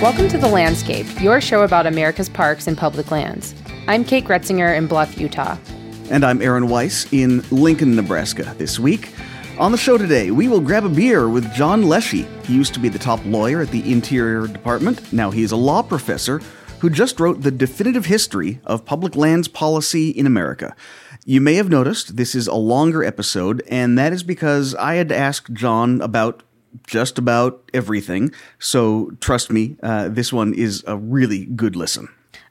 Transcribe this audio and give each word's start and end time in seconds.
Welcome 0.00 0.28
to 0.28 0.38
The 0.38 0.46
Landscape, 0.46 1.08
your 1.20 1.40
show 1.40 1.62
about 1.62 1.84
America's 1.84 2.28
parks 2.28 2.68
and 2.68 2.78
public 2.78 3.10
lands. 3.10 3.52
I'm 3.88 4.04
Kate 4.04 4.24
Groetzinger 4.24 4.76
in 4.76 4.86
Bluff, 4.86 5.18
Utah. 5.18 5.56
And 6.08 6.24
I'm 6.24 6.40
Aaron 6.40 6.68
Weiss 6.68 7.12
in 7.12 7.42
Lincoln, 7.50 7.96
Nebraska. 7.96 8.54
This 8.58 8.78
week, 8.78 9.12
on 9.58 9.72
the 9.72 9.76
show 9.76 9.98
today, 9.98 10.30
we 10.30 10.46
will 10.46 10.60
grab 10.60 10.84
a 10.84 10.88
beer 10.88 11.28
with 11.28 11.52
John 11.52 11.82
Leshy. 11.82 12.28
He 12.44 12.54
used 12.54 12.74
to 12.74 12.80
be 12.80 12.88
the 12.88 13.00
top 13.00 13.18
lawyer 13.24 13.60
at 13.60 13.72
the 13.72 13.90
Interior 13.90 14.46
Department. 14.46 15.12
Now 15.12 15.32
he 15.32 15.42
is 15.42 15.50
a 15.50 15.56
law 15.56 15.82
professor 15.82 16.40
who 16.78 16.90
just 16.90 17.18
wrote 17.18 17.42
the 17.42 17.50
definitive 17.50 18.06
history 18.06 18.60
of 18.64 18.84
public 18.84 19.16
lands 19.16 19.48
policy 19.48 20.10
in 20.10 20.26
America. 20.26 20.76
You 21.24 21.40
may 21.40 21.54
have 21.54 21.70
noticed 21.70 22.16
this 22.16 22.36
is 22.36 22.46
a 22.46 22.54
longer 22.54 23.02
episode, 23.02 23.64
and 23.68 23.98
that 23.98 24.12
is 24.12 24.22
because 24.22 24.76
I 24.76 24.94
had 24.94 25.08
to 25.08 25.16
ask 25.16 25.52
John 25.52 26.00
about 26.00 26.44
just 26.86 27.18
about 27.18 27.62
everything. 27.74 28.32
So 28.58 29.12
trust 29.20 29.50
me, 29.50 29.76
uh, 29.82 30.08
this 30.08 30.32
one 30.32 30.54
is 30.54 30.84
a 30.86 30.96
really 30.96 31.46
good 31.46 31.76
listen. 31.76 32.08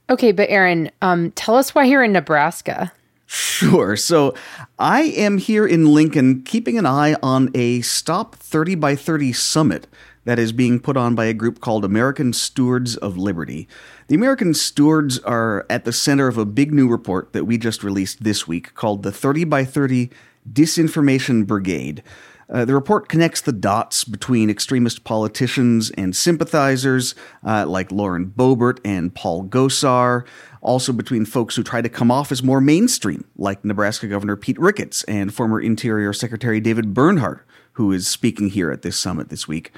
Okay, 0.09 0.31
but 0.31 0.49
Aaron, 0.49 0.89
um, 1.01 1.31
tell 1.31 1.55
us 1.55 1.75
why 1.75 1.83
you're 1.83 2.03
in 2.03 2.13
Nebraska. 2.13 2.91
Sure. 3.25 3.97
So 3.97 4.33
I 4.79 5.01
am 5.01 5.37
here 5.37 5.67
in 5.67 5.93
Lincoln 5.93 6.43
keeping 6.43 6.77
an 6.77 6.85
eye 6.85 7.15
on 7.21 7.49
a 7.53 7.81
Stop 7.81 8.35
30 8.35 8.75
by 8.75 8.95
30 8.95 9.33
summit 9.33 9.85
that 10.23 10.39
is 10.39 10.53
being 10.53 10.79
put 10.79 10.95
on 10.95 11.13
by 11.13 11.25
a 11.25 11.33
group 11.33 11.59
called 11.59 11.83
American 11.83 12.31
Stewards 12.31 12.95
of 12.95 13.17
Liberty. 13.17 13.67
The 14.07 14.15
American 14.15 14.53
Stewards 14.53 15.19
are 15.19 15.65
at 15.69 15.83
the 15.83 15.91
center 15.91 16.27
of 16.27 16.37
a 16.37 16.45
big 16.45 16.73
new 16.73 16.87
report 16.87 17.33
that 17.33 17.45
we 17.45 17.57
just 17.57 17.83
released 17.83 18.23
this 18.23 18.47
week 18.47 18.73
called 18.75 19.03
the 19.03 19.11
30 19.11 19.43
by 19.43 19.65
30 19.65 20.09
Disinformation 20.51 21.45
Brigade. 21.45 22.03
Uh, 22.49 22.63
the 22.63 22.73
report 22.73 23.09
connects 23.09 23.41
the 23.41 23.51
dots 23.51 24.03
between 24.03 24.49
extremist 24.49 25.03
politicians 25.03 25.91
and 25.91 26.15
sympathizers 26.15 27.13
uh, 27.45 27.65
like 27.65 27.91
Lauren 27.91 28.25
Boebert 28.25 28.79
and 28.85 29.13
Paul 29.13 29.45
Gosar, 29.45 30.25
also 30.61 30.93
between 30.93 31.25
folks 31.25 31.55
who 31.55 31.63
try 31.63 31.81
to 31.81 31.89
come 31.89 32.09
off 32.09 32.31
as 32.31 32.41
more 32.41 32.61
mainstream, 32.61 33.25
like 33.37 33.65
Nebraska 33.65 34.07
Governor 34.07 34.37
Pete 34.37 34.59
Ricketts 34.59 35.03
and 35.03 35.33
former 35.33 35.59
Interior 35.59 36.13
Secretary 36.13 36.61
David 36.61 36.93
Bernhardt, 36.93 37.45
who 37.73 37.91
is 37.91 38.07
speaking 38.07 38.49
here 38.49 38.71
at 38.71 38.81
this 38.81 38.97
summit 38.97 39.29
this 39.29 39.47
week. 39.47 39.73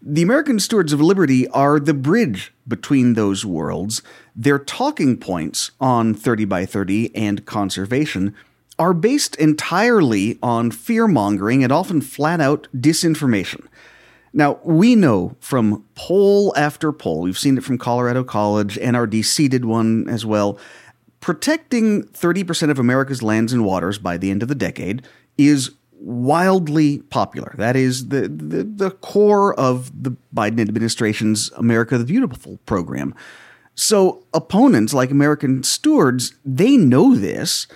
The 0.00 0.22
American 0.22 0.60
Stewards 0.60 0.92
of 0.92 1.00
Liberty 1.00 1.48
are 1.48 1.80
the 1.80 1.94
bridge 1.94 2.52
between 2.68 3.14
those 3.14 3.44
worlds. 3.44 4.00
Their 4.34 4.58
talking 4.58 5.16
points 5.16 5.72
on 5.80 6.14
30 6.14 6.44
by 6.44 6.66
30 6.66 7.14
and 7.16 7.44
conservation 7.44 8.34
are 8.78 8.94
based 8.94 9.34
entirely 9.36 10.38
on 10.42 10.70
fear 10.70 11.08
mongering 11.08 11.64
and 11.64 11.72
often 11.72 12.00
flat 12.00 12.40
out 12.40 12.68
disinformation. 12.74 13.66
Now, 14.32 14.60
we 14.62 14.94
know 14.94 15.36
from 15.40 15.84
poll 15.94 16.52
after 16.56 16.92
poll, 16.92 17.22
we've 17.22 17.38
seen 17.38 17.58
it 17.58 17.64
from 17.64 17.78
Colorado 17.78 18.22
College, 18.22 18.78
and 18.78 18.96
NRDC 18.96 19.50
did 19.50 19.64
one 19.64 20.08
as 20.08 20.24
well. 20.24 20.58
Protecting 21.20 22.04
30% 22.04 22.70
of 22.70 22.78
America's 22.78 23.22
lands 23.22 23.52
and 23.52 23.64
waters 23.64 23.98
by 23.98 24.16
the 24.16 24.30
end 24.30 24.42
of 24.42 24.48
the 24.48 24.54
decade 24.54 25.02
is 25.36 25.72
wildly 26.00 26.98
popular. 27.10 27.54
That 27.58 27.74
is 27.74 28.08
the, 28.08 28.28
the, 28.28 28.62
the 28.62 28.90
core 28.90 29.58
of 29.58 29.90
the 30.02 30.16
Biden 30.34 30.60
administration's 30.60 31.50
America 31.52 31.98
the 31.98 32.04
Beautiful 32.04 32.58
program. 32.66 33.14
So 33.74 34.24
opponents 34.34 34.94
like 34.94 35.10
American 35.10 35.62
stewards, 35.62 36.34
they 36.44 36.76
know 36.76 37.14
this. 37.14 37.66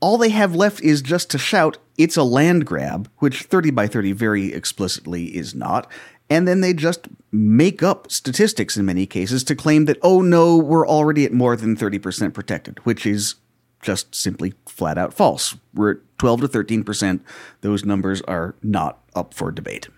All 0.00 0.18
they 0.18 0.30
have 0.30 0.54
left 0.54 0.82
is 0.82 1.02
just 1.02 1.30
to 1.30 1.38
shout, 1.38 1.78
it's 1.96 2.16
a 2.16 2.22
land 2.22 2.66
grab, 2.66 3.10
which 3.18 3.42
30 3.42 3.70
by 3.70 3.86
30 3.86 4.12
very 4.12 4.52
explicitly 4.52 5.36
is 5.36 5.54
not. 5.54 5.90
And 6.28 6.46
then 6.46 6.60
they 6.60 6.74
just 6.74 7.08
make 7.30 7.82
up 7.82 8.10
statistics 8.10 8.76
in 8.76 8.84
many 8.84 9.06
cases 9.06 9.44
to 9.44 9.54
claim 9.54 9.84
that, 9.86 9.98
oh 10.02 10.20
no, 10.20 10.56
we're 10.56 10.86
already 10.86 11.24
at 11.24 11.32
more 11.32 11.56
than 11.56 11.76
30% 11.76 12.34
protected, 12.34 12.78
which 12.80 13.06
is 13.06 13.36
just 13.80 14.14
simply 14.14 14.54
flat 14.66 14.98
out 14.98 15.14
false. 15.14 15.56
We're 15.72 15.92
at 15.92 15.98
12 16.18 16.42
to 16.42 16.48
13%. 16.48 17.20
Those 17.60 17.84
numbers 17.84 18.20
are 18.22 18.56
not 18.62 18.98
up 19.14 19.32
for 19.32 19.52
debate. 19.52 19.88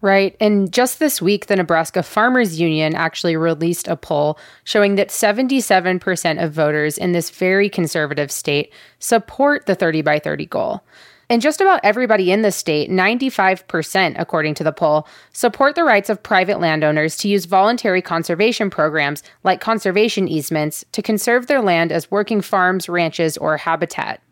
Right. 0.00 0.36
And 0.38 0.72
just 0.72 1.00
this 1.00 1.20
week, 1.20 1.46
the 1.46 1.56
Nebraska 1.56 2.04
Farmers 2.04 2.60
Union 2.60 2.94
actually 2.94 3.36
released 3.36 3.88
a 3.88 3.96
poll 3.96 4.38
showing 4.62 4.94
that 4.94 5.08
77% 5.08 6.42
of 6.42 6.52
voters 6.52 6.98
in 6.98 7.12
this 7.12 7.30
very 7.30 7.68
conservative 7.68 8.30
state 8.30 8.72
support 9.00 9.66
the 9.66 9.74
30 9.74 10.02
by 10.02 10.20
30 10.20 10.46
goal. 10.46 10.84
And 11.30 11.42
just 11.42 11.60
about 11.60 11.80
everybody 11.82 12.30
in 12.30 12.42
the 12.42 12.52
state, 12.52 12.90
95%, 12.90 14.14
according 14.18 14.54
to 14.54 14.64
the 14.64 14.72
poll, 14.72 15.06
support 15.32 15.74
the 15.74 15.84
rights 15.84 16.08
of 16.08 16.22
private 16.22 16.60
landowners 16.60 17.16
to 17.18 17.28
use 17.28 17.44
voluntary 17.44 18.00
conservation 18.00 18.70
programs 18.70 19.22
like 19.42 19.60
conservation 19.60 20.26
easements 20.26 20.84
to 20.92 21.02
conserve 21.02 21.46
their 21.46 21.60
land 21.60 21.92
as 21.92 22.10
working 22.10 22.40
farms, 22.40 22.88
ranches, 22.88 23.36
or 23.36 23.58
habitat. 23.58 24.22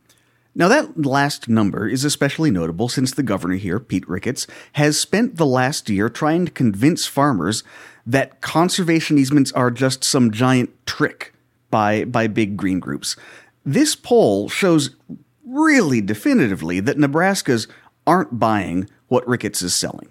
Now, 0.59 0.69
that 0.69 1.05
last 1.05 1.50
number 1.50 1.87
is 1.87 2.03
especially 2.03 2.50
notable 2.50 2.89
since 2.89 3.12
the 3.12 3.22
governor 3.22 3.56
here, 3.56 3.78
Pete 3.78 4.09
Ricketts, 4.09 4.47
has 4.72 4.99
spent 4.99 5.37
the 5.37 5.44
last 5.44 5.91
year 5.91 6.09
trying 6.09 6.47
to 6.47 6.50
convince 6.50 7.06
farmers 7.06 7.62
that 8.06 8.41
conservation 8.41 9.19
easements 9.19 9.53
are 9.53 9.71
just 9.71 10.03
some 10.03 10.31
giant 10.31 10.71
trick 10.87 11.34
by, 11.71 12.06
by 12.06 12.27
big 12.27 12.56
green 12.56 12.81
groups. 12.81 13.16
This 13.66 13.95
poll 13.95 14.49
shows 14.49 14.97
really 15.45 16.00
definitively 16.00 16.81
that 16.81 16.99
Nebraska's 16.99 17.69
aren't 18.06 18.39
buying 18.39 18.89
what 19.09 19.28
Ricketts 19.28 19.61
is 19.61 19.75
selling. 19.75 20.09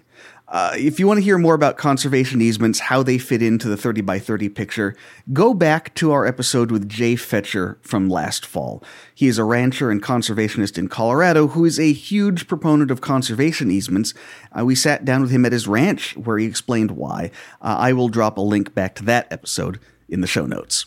Uh, 0.56 0.72
if 0.74 0.98
you 0.98 1.06
want 1.06 1.18
to 1.18 1.22
hear 1.22 1.36
more 1.36 1.52
about 1.52 1.76
conservation 1.76 2.40
easements, 2.40 2.78
how 2.78 3.02
they 3.02 3.18
fit 3.18 3.42
into 3.42 3.68
the 3.68 3.76
30 3.76 4.00
by 4.00 4.18
30 4.18 4.48
picture, 4.48 4.96
go 5.34 5.52
back 5.52 5.92
to 5.92 6.12
our 6.12 6.24
episode 6.24 6.70
with 6.70 6.88
Jay 6.88 7.14
Fetcher 7.14 7.78
from 7.82 8.08
last 8.08 8.46
fall. 8.46 8.82
He 9.14 9.26
is 9.26 9.36
a 9.36 9.44
rancher 9.44 9.90
and 9.90 10.02
conservationist 10.02 10.78
in 10.78 10.88
Colorado 10.88 11.48
who 11.48 11.66
is 11.66 11.78
a 11.78 11.92
huge 11.92 12.48
proponent 12.48 12.90
of 12.90 13.02
conservation 13.02 13.70
easements. 13.70 14.14
Uh, 14.58 14.64
we 14.64 14.74
sat 14.74 15.04
down 15.04 15.20
with 15.20 15.30
him 15.30 15.44
at 15.44 15.52
his 15.52 15.68
ranch 15.68 16.16
where 16.16 16.38
he 16.38 16.46
explained 16.46 16.92
why. 16.92 17.30
Uh, 17.60 17.76
I 17.78 17.92
will 17.92 18.08
drop 18.08 18.38
a 18.38 18.40
link 18.40 18.74
back 18.74 18.94
to 18.94 19.04
that 19.04 19.30
episode 19.30 19.78
in 20.08 20.22
the 20.22 20.26
show 20.26 20.46
notes. 20.46 20.86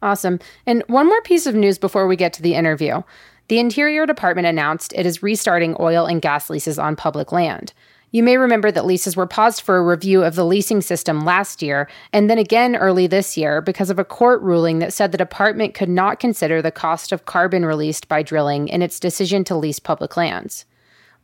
Awesome. 0.00 0.38
And 0.64 0.82
one 0.86 1.08
more 1.08 1.20
piece 1.20 1.44
of 1.44 1.54
news 1.54 1.76
before 1.76 2.06
we 2.06 2.16
get 2.16 2.32
to 2.32 2.42
the 2.42 2.54
interview. 2.54 3.02
The 3.48 3.58
Interior 3.58 4.06
Department 4.06 4.46
announced 4.46 4.94
it 4.96 5.04
is 5.04 5.22
restarting 5.22 5.76
oil 5.78 6.06
and 6.06 6.22
gas 6.22 6.48
leases 6.48 6.78
on 6.78 6.96
public 6.96 7.30
land. 7.30 7.74
You 8.14 8.22
may 8.22 8.36
remember 8.36 8.70
that 8.70 8.86
leases 8.86 9.16
were 9.16 9.26
paused 9.26 9.60
for 9.62 9.76
a 9.76 9.82
review 9.82 10.22
of 10.22 10.36
the 10.36 10.44
leasing 10.44 10.80
system 10.80 11.24
last 11.24 11.62
year 11.62 11.88
and 12.12 12.30
then 12.30 12.38
again 12.38 12.76
early 12.76 13.08
this 13.08 13.36
year 13.36 13.60
because 13.60 13.90
of 13.90 13.98
a 13.98 14.04
court 14.04 14.40
ruling 14.40 14.78
that 14.78 14.92
said 14.92 15.10
the 15.10 15.18
department 15.18 15.74
could 15.74 15.88
not 15.88 16.20
consider 16.20 16.62
the 16.62 16.70
cost 16.70 17.10
of 17.10 17.24
carbon 17.24 17.64
released 17.66 18.06
by 18.06 18.22
drilling 18.22 18.68
in 18.68 18.82
its 18.82 19.00
decision 19.00 19.42
to 19.42 19.56
lease 19.56 19.80
public 19.80 20.16
lands. 20.16 20.64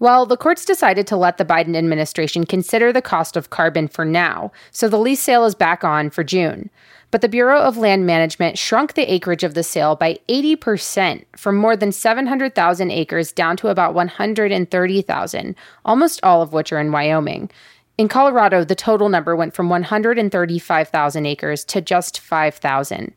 Well, 0.00 0.26
the 0.26 0.36
courts 0.36 0.64
decided 0.64 1.06
to 1.06 1.16
let 1.16 1.38
the 1.38 1.44
Biden 1.44 1.76
administration 1.76 2.44
consider 2.44 2.92
the 2.92 3.00
cost 3.00 3.36
of 3.36 3.50
carbon 3.50 3.86
for 3.86 4.04
now, 4.04 4.50
so 4.72 4.88
the 4.88 4.98
lease 4.98 5.20
sale 5.20 5.44
is 5.44 5.54
back 5.54 5.84
on 5.84 6.10
for 6.10 6.24
June 6.24 6.70
but 7.10 7.21
the 7.21 7.28
Bureau 7.28 7.60
of 7.60 7.76
Land 7.76 8.06
Management 8.06 8.56
shrunk 8.59 8.94
the 8.94 9.12
acreage 9.12 9.43
of 9.43 9.54
the 9.54 9.62
sale 9.62 9.97
by 9.97 10.19
80% 10.28 11.25
from 11.37 11.56
more 11.56 11.76
than 11.76 11.93
700,000 11.93 12.91
acres 12.91 13.32
down 13.32 13.56
to 13.59 13.69
about 13.69 13.94
130,000, 13.94 15.56
almost 15.84 16.21
all 16.22 16.43
of 16.43 16.53
which 16.53 16.72
are 16.72 16.81
in 16.81 16.93
Wyoming. 16.93 17.50
In 17.98 18.09
Colorado, 18.09 18.65
the 18.65 18.75
total 18.75 19.09
number 19.09 19.37
went 19.37 19.54
from 19.54 19.69
135,000 19.69 21.26
acres 21.26 21.65
to 21.66 21.81
just 21.81 22.19
5,000. 22.21 23.12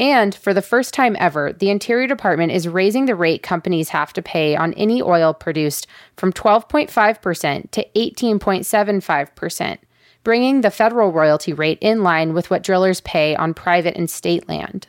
And 0.00 0.34
for 0.34 0.54
the 0.54 0.62
first 0.62 0.94
time 0.94 1.16
ever, 1.18 1.52
the 1.52 1.70
Interior 1.70 2.06
Department 2.06 2.52
is 2.52 2.66
raising 2.68 3.06
the 3.06 3.14
rate 3.14 3.42
companies 3.42 3.90
have 3.90 4.12
to 4.14 4.22
pay 4.22 4.56
on 4.56 4.72
any 4.74 5.02
oil 5.02 5.34
produced 5.34 5.86
from 6.16 6.32
12.5% 6.32 7.70
to 7.72 7.86
18.75% 7.94 9.78
bringing 10.24 10.60
the 10.60 10.70
federal 10.70 11.12
royalty 11.12 11.52
rate 11.52 11.78
in 11.80 12.02
line 12.02 12.34
with 12.34 12.50
what 12.50 12.62
drillers 12.62 13.00
pay 13.00 13.34
on 13.36 13.54
private 13.54 13.96
and 13.96 14.08
state 14.10 14.48
land. 14.48 14.86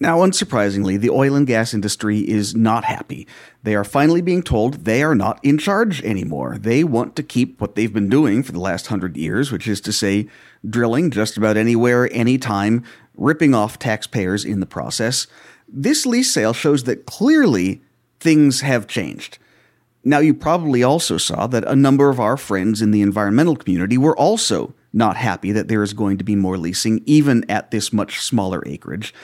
Now, 0.00 0.18
unsurprisingly, 0.18 0.98
the 0.98 1.10
oil 1.10 1.36
and 1.36 1.46
gas 1.46 1.72
industry 1.72 2.28
is 2.28 2.56
not 2.56 2.82
happy. 2.82 3.28
They 3.62 3.76
are 3.76 3.84
finally 3.84 4.20
being 4.20 4.42
told 4.42 4.84
they 4.84 5.00
are 5.04 5.14
not 5.14 5.38
in 5.44 5.58
charge 5.58 6.02
anymore. 6.02 6.58
They 6.58 6.82
want 6.82 7.14
to 7.14 7.22
keep 7.22 7.60
what 7.60 7.76
they've 7.76 7.92
been 7.92 8.08
doing 8.08 8.42
for 8.42 8.50
the 8.50 8.58
last 8.58 8.88
hundred 8.88 9.16
years, 9.16 9.52
which 9.52 9.68
is 9.68 9.80
to 9.82 9.92
say, 9.92 10.26
drilling 10.68 11.12
just 11.12 11.36
about 11.36 11.56
anywhere, 11.56 12.12
anytime, 12.12 12.82
ripping 13.16 13.54
off 13.54 13.78
taxpayers 13.78 14.44
in 14.44 14.58
the 14.58 14.66
process. 14.66 15.28
This 15.68 16.04
lease 16.04 16.34
sale 16.34 16.52
shows 16.52 16.82
that 16.84 17.06
clearly 17.06 17.80
things 18.18 18.62
have 18.62 18.88
changed. 18.88 19.38
Now, 20.04 20.18
you 20.18 20.34
probably 20.34 20.82
also 20.82 21.16
saw 21.16 21.46
that 21.46 21.64
a 21.64 21.76
number 21.76 22.10
of 22.10 22.18
our 22.18 22.36
friends 22.36 22.82
in 22.82 22.90
the 22.90 23.02
environmental 23.02 23.54
community 23.54 23.96
were 23.96 24.16
also 24.16 24.74
not 24.92 25.16
happy 25.16 25.52
that 25.52 25.68
there 25.68 25.82
is 25.82 25.92
going 25.92 26.18
to 26.18 26.24
be 26.24 26.36
more 26.36 26.58
leasing, 26.58 27.02
even 27.06 27.48
at 27.48 27.70
this 27.70 27.92
much 27.92 28.20
smaller 28.20 28.62
acreage. 28.66 29.14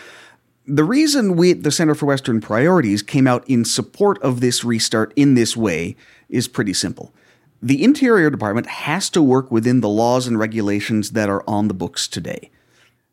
The 0.67 0.85
reason 0.85 1.37
we 1.37 1.51
at 1.51 1.63
the 1.63 1.71
Center 1.71 1.95
for 1.95 2.07
Western 2.07 2.41
Priorities 2.41 3.03
came 3.03 3.27
out 3.27 3.49
in 3.49 3.65
support 3.65 4.23
of 4.23 4.41
this 4.41 4.65
restart 4.65 5.13
in 5.17 5.35
this 5.35 5.57
way 5.57 5.97
is 6.29 6.47
pretty 6.47 6.75
simple. 6.75 7.13
The 7.61 7.83
Interior 7.83 8.31
Department 8.31 8.67
has 8.67 9.11
to 9.11 9.23
work 9.23 9.51
within 9.51 9.81
the 9.81 9.89
laws 9.89 10.27
and 10.27 10.39
regulations 10.39 11.11
that 11.11 11.29
are 11.29 11.43
on 11.49 11.67
the 11.67 11.75
books 11.75 12.07
today. 12.07 12.51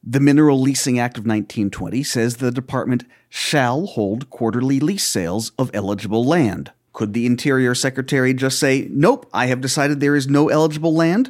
The 0.03 0.19
Mineral 0.19 0.61
Leasing 0.61 1.00
Act 1.00 1.18
of 1.18 1.23
1920 1.23 2.03
says 2.03 2.38
the 2.38 2.51
department 2.51 3.06
shall 3.27 3.88
hold 3.88 4.29
quarterly 4.29 4.79
lease 4.79 5.03
sales 5.03 5.51
of 5.57 5.71
eligible 5.73 6.23
land. 6.23 6.71
Could 6.95 7.12
the 7.12 7.25
Interior 7.25 7.75
Secretary 7.75 8.33
just 8.33 8.57
say, 8.57 8.88
Nope, 8.89 9.27
I 9.33 9.47
have 9.47 9.59
decided 9.59 10.00
there 10.00 10.15
is 10.15 10.30
no 10.30 10.47
eligible 10.47 10.95
land? 10.95 11.30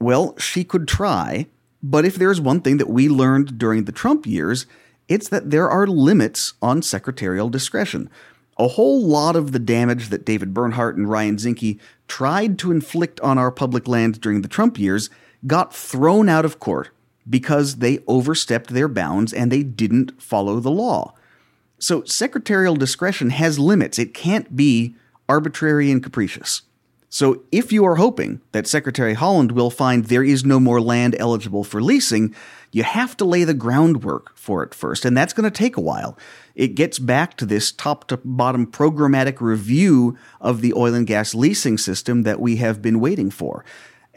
Well, 0.00 0.36
she 0.38 0.64
could 0.64 0.88
try, 0.88 1.46
but 1.80 2.04
if 2.04 2.16
there's 2.16 2.40
one 2.40 2.60
thing 2.60 2.78
that 2.78 2.90
we 2.90 3.08
learned 3.08 3.58
during 3.58 3.84
the 3.84 3.92
Trump 3.92 4.26
years, 4.26 4.66
it's 5.06 5.28
that 5.28 5.50
there 5.52 5.70
are 5.70 5.86
limits 5.86 6.54
on 6.60 6.82
secretarial 6.82 7.48
discretion. 7.48 8.10
A 8.58 8.66
whole 8.66 9.00
lot 9.00 9.36
of 9.36 9.52
the 9.52 9.60
damage 9.60 10.08
that 10.08 10.24
David 10.24 10.52
Bernhardt 10.52 10.96
and 10.96 11.08
Ryan 11.08 11.36
Zinke 11.36 11.78
tried 12.08 12.58
to 12.58 12.72
inflict 12.72 13.20
on 13.20 13.38
our 13.38 13.52
public 13.52 13.86
land 13.86 14.20
during 14.20 14.42
the 14.42 14.48
Trump 14.48 14.80
years 14.80 15.10
got 15.46 15.72
thrown 15.72 16.28
out 16.28 16.44
of 16.44 16.58
court 16.58 16.90
because 17.30 17.76
they 17.76 18.00
overstepped 18.08 18.70
their 18.70 18.88
bounds 18.88 19.32
and 19.32 19.52
they 19.52 19.62
didn't 19.62 20.20
follow 20.20 20.58
the 20.58 20.72
law. 20.72 21.14
So, 21.78 22.02
secretarial 22.04 22.76
discretion 22.76 23.30
has 23.30 23.58
limits. 23.58 23.98
It 23.98 24.14
can't 24.14 24.56
be 24.56 24.96
arbitrary 25.28 25.90
and 25.90 26.02
capricious. 26.02 26.62
So, 27.08 27.44
if 27.52 27.72
you 27.72 27.84
are 27.84 27.96
hoping 27.96 28.40
that 28.52 28.66
Secretary 28.66 29.14
Haaland 29.14 29.52
will 29.52 29.70
find 29.70 30.04
there 30.04 30.24
is 30.24 30.44
no 30.44 30.60
more 30.60 30.80
land 30.80 31.16
eligible 31.18 31.64
for 31.64 31.80
leasing, 31.80 32.34
you 32.70 32.82
have 32.82 33.16
to 33.16 33.24
lay 33.24 33.44
the 33.44 33.54
groundwork 33.54 34.36
for 34.36 34.62
it 34.62 34.74
first, 34.74 35.04
and 35.04 35.16
that's 35.16 35.32
going 35.32 35.50
to 35.50 35.56
take 35.56 35.76
a 35.76 35.80
while. 35.80 36.18
It 36.54 36.74
gets 36.74 36.98
back 36.98 37.36
to 37.38 37.46
this 37.46 37.72
top 37.72 38.08
to 38.08 38.18
bottom 38.18 38.66
programmatic 38.66 39.40
review 39.40 40.18
of 40.40 40.60
the 40.60 40.74
oil 40.74 40.94
and 40.94 41.06
gas 41.06 41.34
leasing 41.34 41.78
system 41.78 42.24
that 42.24 42.40
we 42.40 42.56
have 42.56 42.82
been 42.82 43.00
waiting 43.00 43.30
for. 43.30 43.64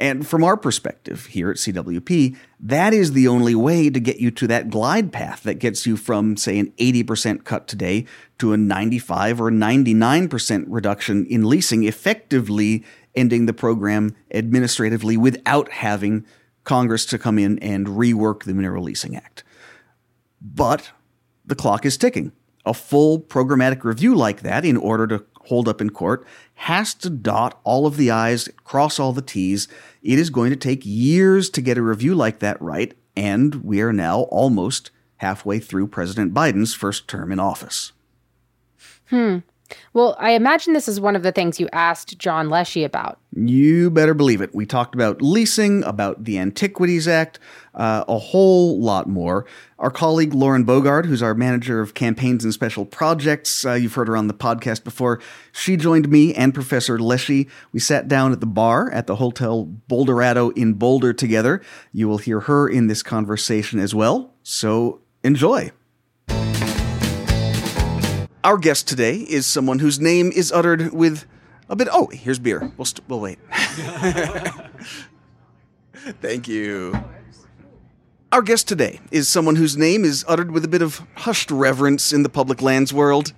And 0.02 0.28
from 0.28 0.44
our 0.44 0.58
perspective 0.58 1.28
here 1.28 1.52
at 1.52 1.58
CWP, 1.58 2.36
that 2.60 2.92
is 2.92 3.12
the 3.12 3.28
only 3.28 3.54
way 3.54 3.88
to 3.92 4.00
get 4.00 4.18
you 4.18 4.32
to 4.32 4.48
that 4.48 4.72
glide 4.72 5.14
path 5.14 5.44
that 5.44 5.60
gets 5.60 5.86
you 5.86 5.96
from, 5.96 6.36
say, 6.38 6.58
an 6.58 6.72
80% 6.80 7.44
cut 7.44 7.68
today 7.68 8.08
to 8.40 8.52
a 8.52 8.58
95 8.58 9.40
or 9.40 9.52
99% 9.52 10.66
reduction 10.68 11.28
in 11.28 11.48
leasing, 11.48 11.84
effectively 11.84 12.84
ending 13.14 13.46
the 13.46 13.54
program 13.54 14.16
administratively 14.34 15.18
without 15.18 15.72
having 15.72 16.26
Congress 16.64 17.06
to 17.06 17.20
come 17.20 17.38
in 17.38 17.60
and 17.60 17.86
rework 17.86 18.44
the 18.44 18.56
Mineral 18.56 18.84
Leasing 18.84 19.16
Act. 19.16 19.44
But 20.42 20.90
the 21.46 21.56
clock 21.56 21.86
is 21.86 21.96
ticking. 21.96 22.32
A 22.66 22.74
full 22.74 23.20
programmatic 23.20 23.84
review 23.84 24.16
like 24.16 24.42
that, 24.42 24.66
in 24.66 24.78
order 24.78 25.06
to 25.06 25.26
hold 25.52 25.68
up 25.68 25.82
in 25.82 25.90
court, 25.90 26.26
has 26.56 26.94
to 26.94 27.10
dot 27.10 27.60
all 27.66 27.86
of 27.86 27.98
the 27.98 28.10
I's, 28.10 28.48
cross 28.64 29.02
all 29.02 29.12
the 29.12 29.22
T's. 29.22 29.68
It 30.02 30.18
is 30.18 30.30
going 30.30 30.50
to 30.50 30.56
take 30.56 30.82
years 30.86 31.50
to 31.50 31.62
get 31.62 31.78
a 31.78 31.82
review 31.82 32.16
like 32.16 32.40
that 32.40 32.60
right, 32.62 32.94
and 33.18 33.56
we 33.56 33.82
are 33.82 33.92
now 33.92 34.22
almost 34.32 34.92
halfway 35.18 35.60
through 35.60 35.88
President 35.88 36.34
Biden's 36.34 36.74
first 36.74 37.10
term 37.10 37.34
in 37.34 37.40
office. 37.40 37.92
Hmm. 39.10 39.40
Well, 39.94 40.16
I 40.20 40.32
imagine 40.32 40.74
this 40.74 40.88
is 40.88 41.00
one 41.00 41.16
of 41.16 41.24
the 41.24 41.32
things 41.32 41.60
you 41.60 41.68
asked 41.74 42.18
John 42.18 42.50
Leshy 42.50 42.84
about. 42.84 43.20
You 43.34 43.90
better 43.90 44.14
believe 44.14 44.42
it. 44.42 44.54
We 44.54 44.66
talked 44.66 44.96
about 44.96 45.22
leasing, 45.22 45.84
about 45.84 46.24
the 46.24 46.38
Antiquities 46.38 47.08
Act, 47.08 47.40
uh, 47.74 48.04
a 48.08 48.18
whole 48.18 48.80
lot 48.82 49.08
more. 49.08 49.46
Our 49.80 49.90
colleague 49.90 50.34
Lauren 50.34 50.66
Bogard, 50.66 51.06
who's 51.06 51.24
our 51.24 51.34
manager 51.34 51.80
of 51.80 51.94
campaigns 51.94 52.44
and 52.44 52.54
special 52.54 52.86
projects, 52.86 53.66
uh, 53.66 53.74
you've 53.74 53.94
heard 53.94 54.08
her 54.08 54.18
on 54.18 54.28
the 54.28 54.34
podcast 54.34 54.84
before, 54.84 55.20
she 55.52 55.78
joined 55.78 56.10
me 56.10 56.34
and 56.34 56.54
Professor 56.54 57.00
Leshy. 57.00 57.48
We 57.72 57.80
sat 57.80 58.08
down 58.08 58.32
at 58.32 58.40
the 58.40 58.46
bar 58.46 58.92
at 58.92 59.08
the 59.08 59.16
Hotel 59.16 59.74
Boulderado 59.90 60.56
in 60.58 60.74
Boulder 60.74 61.14
together. 61.14 61.62
You 61.94 62.08
will 62.08 62.20
hear 62.20 62.42
her 62.42 62.68
in 62.68 62.88
this 62.88 63.04
conversation 63.04 63.80
as 63.80 63.96
well. 63.96 64.34
So 64.44 65.02
enjoy. 65.24 65.72
Our 68.44 68.58
guest 68.58 68.88
today 68.88 69.18
is 69.18 69.46
someone 69.46 69.80
whose 69.80 70.00
name 70.00 70.32
is 70.32 70.52
uttered 70.52 70.92
with 70.94 71.26
a 71.70 71.76
bit. 71.76 71.88
Oh, 71.92 72.08
here's 72.08 72.40
beer. 72.40 72.72
We'll, 72.76 72.86
st- 72.86 73.08
we'll 73.08 73.20
wait. 73.20 73.38
Thank 76.22 76.48
you. 76.48 77.04
Our 78.34 78.42
guest 78.42 78.66
today 78.70 79.02
is 79.12 79.28
someone 79.28 79.58
whose 79.58 79.76
name 79.76 80.06
is 80.06 80.24
uttered 80.26 80.52
with 80.52 80.64
a 80.64 80.70
bit 80.70 80.82
of 80.82 81.06
hushed 81.16 81.52
reverence 81.52 82.14
in 82.14 82.24
the 82.24 82.30
public 82.30 82.62
lands 82.62 82.94
world. 82.94 83.34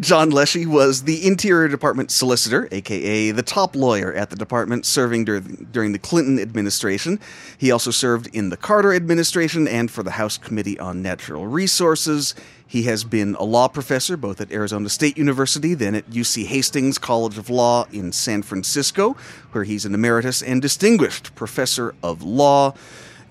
John 0.00 0.30
Leshy 0.30 0.64
was 0.64 1.02
the 1.02 1.26
Interior 1.26 1.68
Department 1.68 2.10
solicitor, 2.10 2.66
aka 2.72 3.30
the 3.30 3.42
top 3.42 3.76
lawyer 3.76 4.10
at 4.14 4.30
the 4.30 4.36
department, 4.36 4.86
serving 4.86 5.26
dur- 5.26 5.40
during 5.40 5.92
the 5.92 5.98
Clinton 5.98 6.38
administration. 6.38 7.20
He 7.58 7.70
also 7.70 7.90
served 7.90 8.34
in 8.34 8.48
the 8.48 8.56
Carter 8.56 8.94
administration 8.94 9.68
and 9.68 9.90
for 9.90 10.02
the 10.02 10.12
House 10.12 10.38
Committee 10.38 10.78
on 10.78 11.02
Natural 11.02 11.46
Resources. 11.46 12.34
He 12.66 12.84
has 12.84 13.04
been 13.04 13.34
a 13.34 13.44
law 13.44 13.68
professor 13.68 14.16
both 14.16 14.40
at 14.40 14.50
Arizona 14.50 14.88
State 14.88 15.18
University, 15.18 15.74
then 15.74 15.94
at 15.94 16.08
UC 16.08 16.46
Hastings 16.46 16.96
College 16.96 17.36
of 17.36 17.50
Law 17.50 17.84
in 17.92 18.12
San 18.12 18.40
Francisco, 18.40 19.14
where 19.52 19.64
he's 19.64 19.84
an 19.84 19.92
emeritus 19.92 20.42
and 20.42 20.62
distinguished 20.62 21.34
professor 21.34 21.94
of 22.02 22.22
law. 22.22 22.72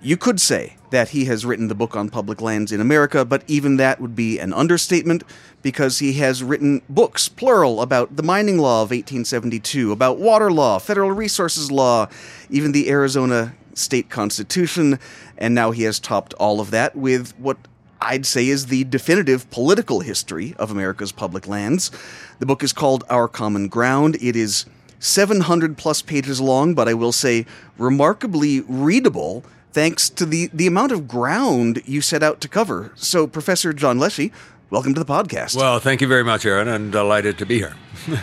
You 0.07 0.15
could 0.15 0.39
say 0.39 0.77
that 0.91 1.09
he 1.09 1.25
has 1.25 1.45
written 1.45 1.67
the 1.67 1.75
book 1.75 1.93
on 1.93 2.07
public 2.07 2.39
lands 2.41 2.71
in 2.71 2.79
America, 2.79 3.25
but 3.25 3.43
even 3.45 3.75
that 3.75 3.99
would 3.99 4.15
be 4.15 4.39
an 4.39 4.53
understatement 4.53 5.25
because 5.61 5.99
he 5.99 6.13
has 6.13 6.41
written 6.41 6.81
books, 6.87 7.27
plural, 7.27 7.81
about 7.81 8.15
the 8.15 8.23
mining 8.23 8.57
law 8.57 8.83
of 8.83 8.91
1872, 8.91 9.91
about 9.91 10.17
water 10.17 10.49
law, 10.49 10.79
federal 10.79 11.11
resources 11.11 11.73
law, 11.73 12.07
even 12.49 12.71
the 12.71 12.89
Arizona 12.89 13.53
state 13.73 14.09
constitution, 14.09 14.97
and 15.37 15.53
now 15.53 15.71
he 15.71 15.83
has 15.83 15.99
topped 15.99 16.33
all 16.35 16.61
of 16.61 16.71
that 16.71 16.95
with 16.95 17.37
what 17.37 17.57
I'd 17.99 18.25
say 18.25 18.47
is 18.47 18.67
the 18.67 18.85
definitive 18.85 19.51
political 19.51 19.99
history 19.99 20.55
of 20.57 20.71
America's 20.71 21.11
public 21.11 21.49
lands. 21.49 21.91
The 22.39 22.45
book 22.45 22.63
is 22.63 22.71
called 22.71 23.03
Our 23.09 23.27
Common 23.27 23.67
Ground. 23.67 24.15
It 24.21 24.37
is 24.37 24.67
700 24.99 25.77
plus 25.77 26.01
pages 26.01 26.39
long, 26.39 26.75
but 26.75 26.87
I 26.87 26.93
will 26.93 27.11
say 27.11 27.45
remarkably 27.77 28.61
readable 28.61 29.43
thanks 29.77 30.09
to 30.09 30.25
the, 30.25 30.49
the 30.51 30.65
amount 30.65 30.91
of 30.91 31.07
ground 31.07 31.83
you 31.85 32.01
set 32.01 32.23
out 32.23 32.41
to 32.41 32.47
cover. 32.47 32.91
So, 32.95 33.27
Professor 33.27 33.73
John 33.73 33.99
Leshy, 33.99 34.31
welcome 34.71 34.95
to 34.95 34.99
the 34.99 35.05
podcast. 35.05 35.55
Well, 35.55 35.77
thank 35.77 36.01
you 36.01 36.07
very 36.07 36.23
much, 36.23 36.47
Aaron. 36.47 36.67
I'm 36.67 36.89
delighted 36.89 37.37
to 37.37 37.45
be 37.45 37.59
here. 37.59 37.75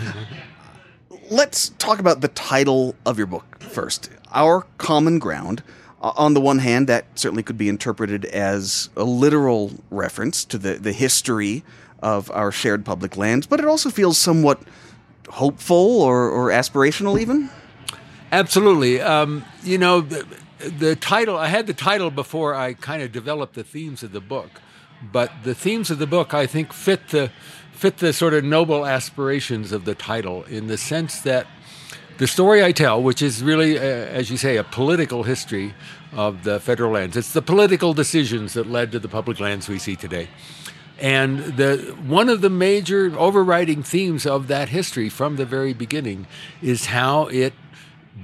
Let's 1.31 1.69
talk 1.79 2.01
about 2.01 2.23
the 2.23 2.29
title 2.29 2.97
of 3.07 3.19
your 3.19 3.29
book 3.29 3.61
first 3.61 4.11
Our 4.33 4.67
Common 4.79 5.21
Ground. 5.21 5.63
On 6.01 6.35
the 6.35 6.41
one 6.41 6.59
hand, 6.59 6.89
that 6.89 7.05
certainly 7.15 7.45
could 7.45 7.57
be 7.57 7.69
interpreted 7.69 8.25
as 8.25 8.91
a 8.97 9.05
literal 9.05 9.75
reference 9.93 10.45
to 10.47 10.59
the, 10.59 10.75
the 10.75 10.93
history 10.93 11.63
of 12.03 12.33
our 12.33 12.51
shared 12.51 12.85
public 12.85 13.17
lands, 13.17 13.47
but 13.47 13.61
it 13.61 13.67
also 13.67 13.91
feels 13.91 14.19
somewhat 14.19 14.61
hopeful 15.29 16.03
or, 16.03 16.29
or 16.29 16.49
aspirational, 16.49 17.21
even. 17.21 17.49
Absolutely. 18.33 19.01
Um, 19.01 19.45
you 19.63 19.79
know, 19.79 20.05
the, 20.69 20.97
title, 20.97 21.37
I 21.37 21.49
had 21.49 21.67
the 21.67 21.75
title 21.75 22.11
before 22.11 22.55
I 22.55 22.75
kind 22.75 23.03
of 23.03 23.13
developed 23.13 23.55
the 23.55 23.65
themes 23.65 24.03
of 24.03 24.13
the 24.13 24.21
book, 24.21 24.61
but 25.13 25.31
the 25.43 25.55
themes 25.55 25.91
of 25.91 25.99
the 25.99 26.07
book, 26.07 26.35
I 26.35 26.47
think, 26.47 26.73
fit 26.73 27.09
the, 27.09 27.31
fit 27.73 27.99
the 27.99 28.13
sort 28.13 28.35
of 28.35 28.45
noble 28.45 28.87
aspirations 28.87 29.73
of 29.73 29.85
the 29.85 29.95
title 29.95 30.45
in 30.45 30.67
the 30.67 30.79
sense 30.79 31.21
that 31.21 31.47
the 32.19 32.27
story 32.27 32.63
I 32.63 32.73
tell, 32.73 33.03
which 33.03 33.23
is 33.23 33.43
really, 33.43 33.77
uh, 33.77 33.83
as 33.83 34.31
you 34.31 34.37
say, 34.37 34.57
a 34.57 34.65
political 34.65 35.25
history 35.25 35.75
of 36.13 36.45
the 36.45 36.61
federal 36.61 36.93
lands, 36.93 37.17
it's 37.17 37.33
the 37.33 37.43
political 37.43 37.93
decisions 37.93 38.53
that 38.55 38.71
led 38.71 38.93
to 38.93 38.99
the 38.99 39.09
public 39.09 39.41
lands 39.41 39.69
we 39.69 39.79
see 39.79 39.97
today. 39.97 40.29
And 41.01 41.41
the, 41.57 41.97
one 42.07 42.29
of 42.29 42.41
the 42.41 42.51
major 42.51 43.13
overriding 43.19 43.83
themes 43.83 44.27
of 44.27 44.47
that 44.47 44.69
history 44.69 45.09
from 45.09 45.37
the 45.37 45.45
very 45.45 45.75
beginning 45.75 46.27
is 46.63 46.87
how 46.87 47.27
it 47.27 47.53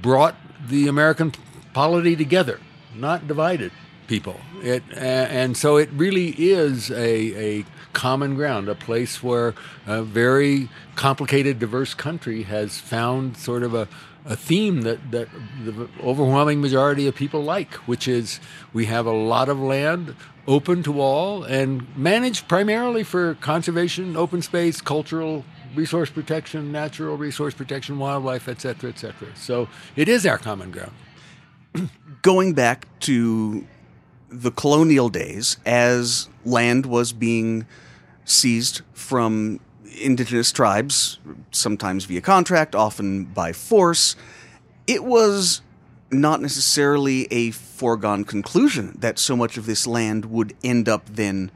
brought 0.01 0.35
the 0.67 0.87
American 0.87 1.33
polity 1.73 2.15
together, 2.15 2.59
not 2.95 3.27
divided 3.27 3.71
people. 4.07 4.39
It, 4.61 4.83
and 4.93 5.55
so 5.55 5.77
it 5.77 5.89
really 5.93 6.35
is 6.37 6.91
a, 6.91 7.61
a 7.61 7.65
common 7.93 8.35
ground, 8.35 8.67
a 8.67 8.75
place 8.75 9.23
where 9.23 9.53
a 9.87 10.03
very 10.03 10.69
complicated, 10.95 11.59
diverse 11.59 11.93
country 11.93 12.43
has 12.43 12.77
found 12.77 13.37
sort 13.37 13.63
of 13.63 13.73
a, 13.73 13.87
a 14.25 14.35
theme 14.35 14.81
that, 14.81 15.11
that 15.11 15.29
the 15.63 15.87
overwhelming 16.03 16.61
majority 16.61 17.07
of 17.07 17.15
people 17.15 17.41
like, 17.41 17.73
which 17.87 18.07
is 18.07 18.39
we 18.73 18.85
have 18.85 19.05
a 19.05 19.11
lot 19.11 19.49
of 19.49 19.59
land 19.59 20.15
open 20.47 20.83
to 20.83 20.99
all 20.99 21.43
and 21.43 21.85
managed 21.95 22.47
primarily 22.47 23.03
for 23.03 23.35
conservation, 23.35 24.17
open 24.17 24.41
space, 24.41 24.81
cultural 24.81 25.45
resource 25.75 26.09
protection, 26.09 26.71
natural 26.71 27.15
resource 27.15 27.53
protection, 27.53 27.97
wildlife, 27.97 28.47
etc., 28.47 28.89
etc. 28.89 29.29
So 29.35 29.69
it 29.95 30.09
is 30.09 30.25
our 30.25 30.37
common 30.37 30.71
ground. 30.71 30.91
Going 32.21 32.53
back 32.53 32.87
to 33.01 33.65
the 34.29 34.51
colonial 34.51 35.09
days, 35.09 35.57
as 35.65 36.29
land 36.45 36.85
was 36.85 37.13
being 37.13 37.65
seized 38.25 38.81
from 38.93 39.59
indigenous 39.99 40.51
tribes, 40.51 41.19
sometimes 41.51 42.05
via 42.05 42.21
contract, 42.21 42.75
often 42.75 43.25
by 43.25 43.51
force, 43.53 44.15
it 44.87 45.03
was 45.03 45.61
not 46.11 46.41
necessarily 46.41 47.27
a 47.31 47.51
foregone 47.51 48.23
conclusion 48.23 48.95
that 48.99 49.17
so 49.17 49.35
much 49.35 49.57
of 49.57 49.65
this 49.65 49.87
land 49.87 50.25
would 50.25 50.55
end 50.63 50.89
up 50.89 51.05
then 51.07 51.49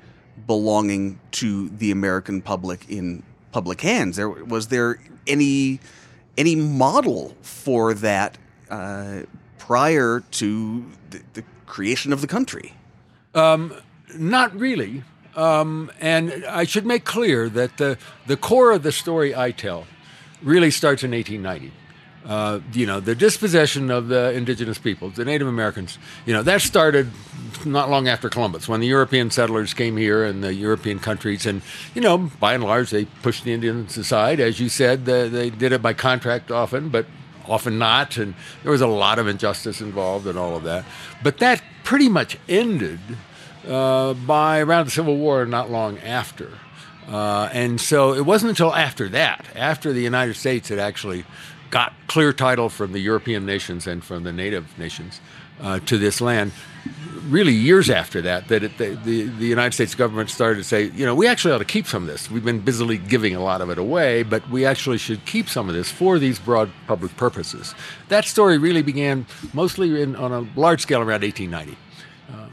belonging 0.47 1.19
to 1.31 1.69
the 1.69 1.91
American 1.91 2.41
public 2.41 2.89
in 2.89 3.23
public 3.51 3.81
hands. 3.81 4.15
There 4.15 4.29
was 4.29 4.67
there 4.67 4.99
any 5.27 5.79
any 6.37 6.55
model 6.55 7.35
for 7.41 7.93
that 7.93 8.37
uh, 8.69 9.21
prior 9.65 10.21
to 10.31 10.85
the, 11.09 11.21
the, 11.33 11.43
creation 11.65 12.13
of 12.13 12.21
the 12.21 12.27
country? 12.27 12.73
Um, 13.33 13.73
not 14.15 14.55
really. 14.57 15.03
Um, 15.35 15.91
and 15.99 16.45
I 16.45 16.63
should 16.63 16.85
make 16.85 17.03
clear 17.03 17.49
that 17.49 17.77
the 17.77 17.97
the 18.27 18.37
core 18.37 18.71
of 18.71 18.83
the 18.83 18.91
story 18.91 19.35
I 19.35 19.51
tell 19.51 19.85
really 20.41 20.71
starts 20.71 21.03
in 21.03 21.11
1890 21.11 21.73
uh, 22.25 22.59
you 22.73 22.85
know, 22.85 22.99
the 22.99 23.13
dispossession 23.13 23.91
of 23.91 24.07
the 24.07 24.31
indigenous 24.33 24.77
peoples, 24.77 25.15
the 25.15 25.25
Native 25.25 25.47
Americans, 25.47 25.99
you 26.25 26.33
know, 26.33 26.41
that 26.41 26.61
started 26.61 27.11
not 27.65 27.89
long 27.89 28.07
after 28.07 28.29
Columbus, 28.29 28.67
when 28.67 28.79
the 28.79 28.87
European 28.87 29.29
settlers 29.29 29.73
came 29.73 29.95
here 29.95 30.23
and 30.23 30.43
the 30.43 30.53
European 30.53 30.99
countries, 30.99 31.45
and 31.45 31.61
you 31.93 32.01
know, 32.01 32.17
by 32.17 32.55
and 32.55 32.63
large, 32.63 32.89
they 32.89 33.05
pushed 33.05 33.43
the 33.43 33.53
Indians 33.53 33.95
aside. 33.97 34.39
As 34.39 34.59
you 34.59 34.69
said, 34.69 35.05
the, 35.05 35.29
they 35.31 35.49
did 35.49 35.71
it 35.71 35.81
by 35.81 35.93
contract 35.93 36.51
often, 36.51 36.89
but 36.89 37.05
often 37.47 37.77
not, 37.77 38.17
and 38.17 38.33
there 38.63 38.71
was 38.71 38.81
a 38.81 38.87
lot 38.87 39.19
of 39.19 39.27
injustice 39.27 39.81
involved 39.81 40.27
and 40.27 40.37
all 40.37 40.55
of 40.55 40.63
that. 40.63 40.85
But 41.23 41.37
that 41.39 41.61
pretty 41.83 42.09
much 42.09 42.37
ended 42.47 42.99
uh, 43.67 44.13
by 44.13 44.59
around 44.59 44.85
the 44.85 44.91
Civil 44.91 45.17
War, 45.17 45.45
not 45.45 45.71
long 45.71 45.97
after. 45.99 46.51
Uh, 47.07 47.49
and 47.53 47.79
so 47.79 48.13
it 48.13 48.25
wasn't 48.25 48.49
until 48.49 48.73
after 48.73 49.07
that, 49.09 49.45
after 49.55 49.93
the 49.93 50.01
United 50.01 50.35
States 50.35 50.69
had 50.69 50.79
actually 50.79 51.25
got 51.69 51.93
clear 52.07 52.31
title 52.33 52.69
from 52.69 52.93
the 52.93 52.99
European 52.99 53.45
nations 53.45 53.85
and 53.85 54.03
from 54.03 54.23
the 54.23 54.31
native 54.31 54.77
nations 54.79 55.19
uh, 55.61 55.79
to 55.81 55.97
this 55.97 56.21
land. 56.21 56.51
Really, 57.27 57.53
years 57.53 57.89
after 57.89 58.21
that, 58.21 58.49
that 58.49 58.63
it, 58.63 58.77
the, 58.77 58.95
the, 59.03 59.23
the 59.23 59.45
United 59.47 59.73
States 59.73 59.95
government 59.95 60.29
started 60.29 60.57
to 60.57 60.63
say, 60.63 60.91
you 60.91 61.05
know, 61.05 61.15
we 61.15 61.27
actually 61.27 61.53
ought 61.55 61.59
to 61.59 61.65
keep 61.65 61.87
some 61.87 62.03
of 62.03 62.07
this. 62.07 62.29
We've 62.29 62.45
been 62.45 62.59
busily 62.59 62.99
giving 62.99 63.35
a 63.35 63.43
lot 63.43 63.61
of 63.61 63.71
it 63.71 63.79
away, 63.79 64.21
but 64.21 64.47
we 64.49 64.63
actually 64.63 64.99
should 64.99 65.25
keep 65.25 65.49
some 65.49 65.67
of 65.67 65.73
this 65.73 65.89
for 65.89 66.19
these 66.19 66.37
broad 66.37 66.69
public 66.85 67.17
purposes. 67.17 67.73
That 68.09 68.25
story 68.25 68.59
really 68.59 68.83
began 68.83 69.25
mostly 69.53 69.99
in, 70.03 70.15
on 70.15 70.31
a 70.31 70.47
large 70.59 70.81
scale 70.81 70.99
around 70.99 71.23
1890. 71.23 71.75
Uh, 72.31 72.49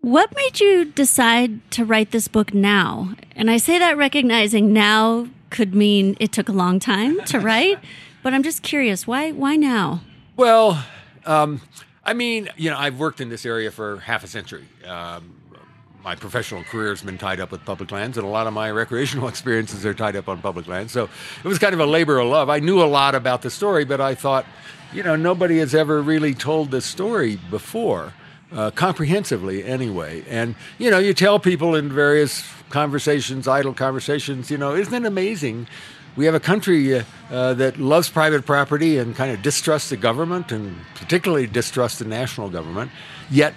what 0.00 0.34
made 0.34 0.60
you 0.60 0.86
decide 0.86 1.70
to 1.72 1.84
write 1.84 2.12
this 2.12 2.28
book 2.28 2.54
now? 2.54 3.12
And 3.34 3.50
I 3.50 3.58
say 3.58 3.78
that 3.78 3.98
recognizing 3.98 4.72
now 4.72 5.28
could 5.50 5.74
mean 5.74 6.16
it 6.20 6.32
took 6.32 6.48
a 6.48 6.52
long 6.52 6.78
time 6.80 7.20
to 7.24 7.38
write. 7.38 7.78
but 8.22 8.32
I'm 8.32 8.42
just 8.42 8.62
curious, 8.62 9.06
why 9.06 9.32
why 9.32 9.56
now? 9.56 10.00
Well, 10.36 10.84
um, 11.26 11.60
I 12.04 12.14
mean, 12.14 12.48
you 12.56 12.70
know, 12.70 12.78
I've 12.78 12.98
worked 12.98 13.20
in 13.20 13.28
this 13.28 13.44
area 13.44 13.70
for 13.70 13.98
half 13.98 14.22
a 14.24 14.28
century. 14.28 14.64
Um, 14.86 15.34
my 16.04 16.14
professional 16.14 16.62
career 16.62 16.90
has 16.90 17.02
been 17.02 17.18
tied 17.18 17.40
up 17.40 17.50
with 17.50 17.64
public 17.64 17.90
lands, 17.90 18.16
and 18.16 18.24
a 18.24 18.30
lot 18.30 18.46
of 18.46 18.52
my 18.52 18.70
recreational 18.82 19.26
experiences 19.26 19.84
are 19.84 19.92
tied 19.92 20.14
up 20.14 20.28
on 20.28 20.40
public 20.40 20.68
lands. 20.68 20.92
So 20.92 21.08
it 21.42 21.48
was 21.48 21.58
kind 21.58 21.74
of 21.74 21.80
a 21.80 21.86
labor 21.86 22.18
of 22.18 22.28
love. 22.28 22.48
I 22.48 22.60
knew 22.60 22.80
a 22.80 22.86
lot 22.86 23.16
about 23.16 23.42
the 23.42 23.50
story, 23.50 23.84
but 23.84 24.00
I 24.00 24.14
thought, 24.14 24.46
you 24.92 25.02
know, 25.02 25.16
nobody 25.16 25.58
has 25.58 25.74
ever 25.74 26.00
really 26.00 26.32
told 26.32 26.70
this 26.70 26.84
story 26.84 27.36
before. 27.50 28.14
Uh, 28.52 28.70
comprehensively 28.70 29.64
anyway. 29.64 30.22
And 30.28 30.54
you 30.78 30.88
know, 30.88 31.00
you 31.00 31.12
tell 31.12 31.40
people 31.40 31.74
in 31.74 31.90
various 31.90 32.44
conversations, 32.70 33.48
idle 33.48 33.74
conversations, 33.74 34.52
you 34.52 34.56
know, 34.56 34.76
isn't 34.76 34.94
it 34.94 35.04
amazing? 35.04 35.66
We 36.16 36.24
have 36.24 36.34
a 36.34 36.40
country 36.40 36.98
uh, 36.98 37.02
uh, 37.30 37.54
that 37.54 37.78
loves 37.78 38.08
private 38.08 38.46
property 38.46 38.98
and 38.98 39.14
kind 39.14 39.32
of 39.32 39.42
distrusts 39.42 39.90
the 39.90 39.96
government 39.96 40.50
and 40.50 40.76
particularly 40.94 41.46
distrusts 41.46 41.98
the 41.98 42.06
national 42.06 42.48
government. 42.48 42.90
Yet 43.30 43.54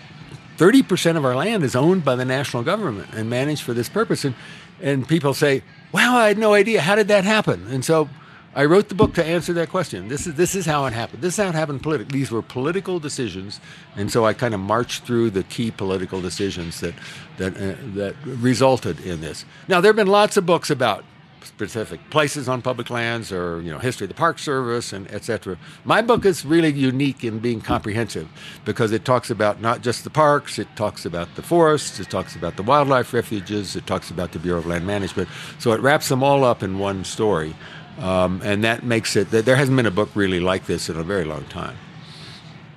30% 0.57 1.15
of 1.15 1.23
our 1.23 1.35
land 1.35 1.63
is 1.63 1.75
owned 1.75 2.03
by 2.03 2.15
the 2.15 2.25
national 2.25 2.63
government 2.63 3.13
and 3.13 3.29
managed 3.29 3.61
for 3.63 3.73
this 3.73 3.87
purpose. 3.87 4.25
And, 4.25 4.35
and 4.81 5.07
people 5.07 5.33
say, 5.33 5.63
wow, 5.93 6.17
I 6.17 6.27
had 6.27 6.37
no 6.37 6.53
idea. 6.53 6.81
How 6.81 6.95
did 6.95 7.07
that 7.07 7.23
happen? 7.23 7.65
And 7.67 7.85
so 7.85 8.09
I 8.55 8.65
wrote 8.65 8.89
the 8.89 8.95
book 8.95 9.13
to 9.13 9.23
answer 9.23 9.53
that 9.53 9.69
question. 9.69 10.07
This 10.07 10.25
is 10.25 10.33
this 10.33 10.55
is 10.55 10.65
how 10.65 10.85
it 10.87 10.93
happened. 10.93 11.21
This 11.21 11.35
is 11.35 11.43
how 11.43 11.49
it 11.49 11.55
happened 11.55 11.83
politically. 11.83 12.19
These 12.19 12.31
were 12.31 12.41
political 12.41 12.99
decisions, 12.99 13.59
and 13.95 14.11
so 14.11 14.25
I 14.25 14.33
kind 14.33 14.55
of 14.55 14.59
marched 14.59 15.05
through 15.05 15.29
the 15.29 15.43
key 15.43 15.69
political 15.69 16.19
decisions 16.19 16.79
that 16.79 16.95
that 17.37 17.55
uh, 17.55 17.75
that 17.93 18.15
resulted 18.25 18.99
in 19.01 19.21
this. 19.21 19.45
Now 19.67 19.81
there 19.81 19.89
have 19.89 19.95
been 19.95 20.07
lots 20.07 20.35
of 20.35 20.47
books 20.47 20.71
about 20.71 21.05
specific 21.43 21.99
places 22.09 22.49
on 22.49 22.61
public 22.61 22.89
lands 22.89 23.31
or 23.31 23.61
you 23.61 23.71
know 23.71 23.79
history 23.79 24.05
of 24.05 24.09
the 24.09 24.15
park 24.15 24.39
service 24.39 24.91
and 24.93 25.09
etc 25.11 25.57
my 25.85 26.01
book 26.01 26.25
is 26.25 26.45
really 26.45 26.71
unique 26.71 27.23
in 27.23 27.39
being 27.39 27.61
comprehensive 27.61 28.27
because 28.65 28.91
it 28.91 29.05
talks 29.05 29.29
about 29.29 29.61
not 29.61 29.81
just 29.81 30.03
the 30.03 30.09
parks 30.09 30.59
it 30.59 30.67
talks 30.75 31.05
about 31.05 31.33
the 31.35 31.41
forests 31.41 31.99
it 31.99 32.09
talks 32.09 32.35
about 32.35 32.55
the 32.57 32.63
wildlife 32.63 33.13
refuges 33.13 33.75
it 33.75 33.87
talks 33.87 34.11
about 34.11 34.31
the 34.31 34.39
bureau 34.39 34.59
of 34.59 34.65
land 34.65 34.85
management 34.85 35.29
so 35.57 35.71
it 35.71 35.79
wraps 35.81 36.09
them 36.09 36.23
all 36.23 36.43
up 36.43 36.61
in 36.61 36.77
one 36.77 37.03
story 37.03 37.55
um, 37.99 38.41
and 38.43 38.63
that 38.63 38.83
makes 38.83 39.15
it 39.15 39.31
that 39.31 39.45
there 39.45 39.57
hasn't 39.57 39.75
been 39.75 39.85
a 39.85 39.91
book 39.91 40.09
really 40.15 40.39
like 40.39 40.65
this 40.65 40.89
in 40.89 40.95
a 40.95 41.03
very 41.03 41.25
long 41.25 41.43
time. 41.45 41.77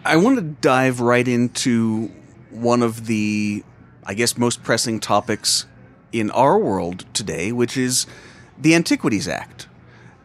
I 0.04 0.16
want 0.16 0.36
to 0.36 0.42
dive 0.42 1.00
right 1.00 1.26
into 1.26 2.10
one 2.50 2.82
of 2.82 3.06
the, 3.06 3.62
I 4.04 4.14
guess, 4.14 4.36
most 4.36 4.64
pressing 4.64 4.98
topics 4.98 5.66
in 6.10 6.30
our 6.32 6.58
world 6.58 7.04
today, 7.14 7.52
which 7.52 7.76
is 7.76 8.06
the 8.62 8.74
Antiquities 8.74 9.28
Act. 9.28 9.68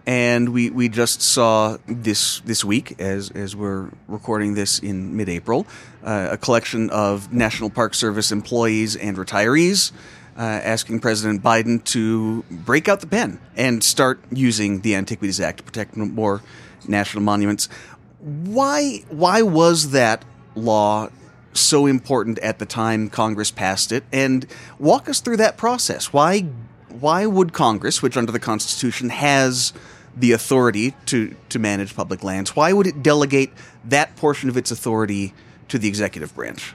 And 0.05 0.49
we, 0.49 0.69
we 0.69 0.87
just 0.87 1.21
saw 1.21 1.77
this 1.85 2.39
this 2.41 2.63
week, 2.63 2.95
as 2.97 3.29
as 3.31 3.57
we're 3.57 3.89
recording 4.07 4.53
this 4.53 4.79
in 4.79 5.17
mid 5.17 5.27
April, 5.27 5.67
uh, 6.01 6.29
a 6.31 6.37
collection 6.37 6.89
of 6.91 7.33
National 7.33 7.69
Park 7.69 7.93
Service 7.93 8.31
employees 8.31 8.95
and 8.95 9.17
retirees 9.17 9.91
uh, 10.37 10.41
asking 10.41 10.99
President 10.99 11.41
Biden 11.41 11.83
to 11.85 12.43
break 12.49 12.87
out 12.87 13.01
the 13.01 13.07
pen 13.07 13.39
and 13.55 13.83
start 13.83 14.19
using 14.31 14.81
the 14.81 14.95
Antiquities 14.95 15.41
Act 15.41 15.57
to 15.57 15.63
protect 15.63 15.97
more 15.97 16.41
national 16.87 17.23
monuments. 17.23 17.67
Why 18.19 19.03
why 19.09 19.41
was 19.41 19.91
that 19.91 20.23
law 20.55 21.09
so 21.53 21.85
important 21.85 22.39
at 22.39 22.59
the 22.59 22.65
time 22.65 23.09
Congress 23.09 23.51
passed 23.51 23.91
it? 23.91 24.03
And 24.13 24.45
walk 24.79 25.09
us 25.09 25.19
through 25.19 25.37
that 25.37 25.57
process. 25.57 26.13
Why 26.13 26.45
why 27.01 27.25
would 27.25 27.53
Congress, 27.53 28.01
which 28.01 28.17
under 28.17 28.31
the 28.31 28.39
Constitution 28.39 29.09
has 29.09 29.73
the 30.15 30.31
authority 30.31 30.95
to, 31.05 31.35
to 31.49 31.59
manage 31.59 31.95
public 31.95 32.23
lands, 32.23 32.55
why 32.55 32.73
would 32.73 32.87
it 32.87 33.03
delegate 33.03 33.51
that 33.85 34.15
portion 34.15 34.49
of 34.49 34.57
its 34.57 34.71
authority 34.71 35.33
to 35.67 35.77
the 35.77 35.87
executive 35.87 36.33
branch? 36.33 36.73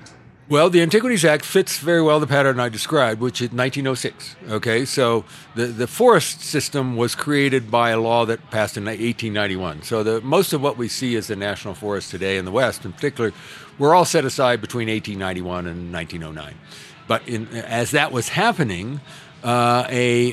Well, 0.49 0.69
the 0.69 0.83
Antiquities 0.83 1.25
Act 1.25 1.45
fits 1.45 1.79
very 1.79 2.03
well 2.03 2.21
the 2.21 2.27
pattern 2.27 2.61
I 2.61 2.69
described, 2.69 3.21
which 3.21 3.41
is 3.41 3.53
1906. 3.53 4.37
Okay, 4.51 4.85
so 4.85 5.25
the, 5.55 5.67
the 5.67 5.87
forest 5.87 6.43
system 6.43 6.97
was 6.97 7.15
created 7.15 7.71
by 7.71 7.91
a 7.91 7.99
law 7.99 8.27
that 8.27 8.51
passed 8.51 8.77
in 8.77 8.85
1891. 8.85 9.83
So 9.83 10.03
the, 10.03 10.21
most 10.21 10.53
of 10.53 10.61
what 10.61 10.77
we 10.77 10.89
see 10.89 11.17
as 11.17 11.29
the 11.29 11.37
national 11.37 11.75
forest 11.75 12.11
today 12.11 12.37
in 12.37 12.45
the 12.45 12.51
West, 12.51 12.85
in 12.85 12.93
particular, 12.93 13.33
were 13.79 13.95
all 13.95 14.05
set 14.05 14.25
aside 14.25 14.61
between 14.61 14.89
1891 14.89 15.67
and 15.67 15.93
1909. 15.93 16.55
But 17.09 17.27
in, 17.27 17.49
as 17.49 17.93
that 17.93 18.13
was 18.13 18.29
happening, 18.29 19.01
uh, 19.43 19.87
a, 19.89 20.33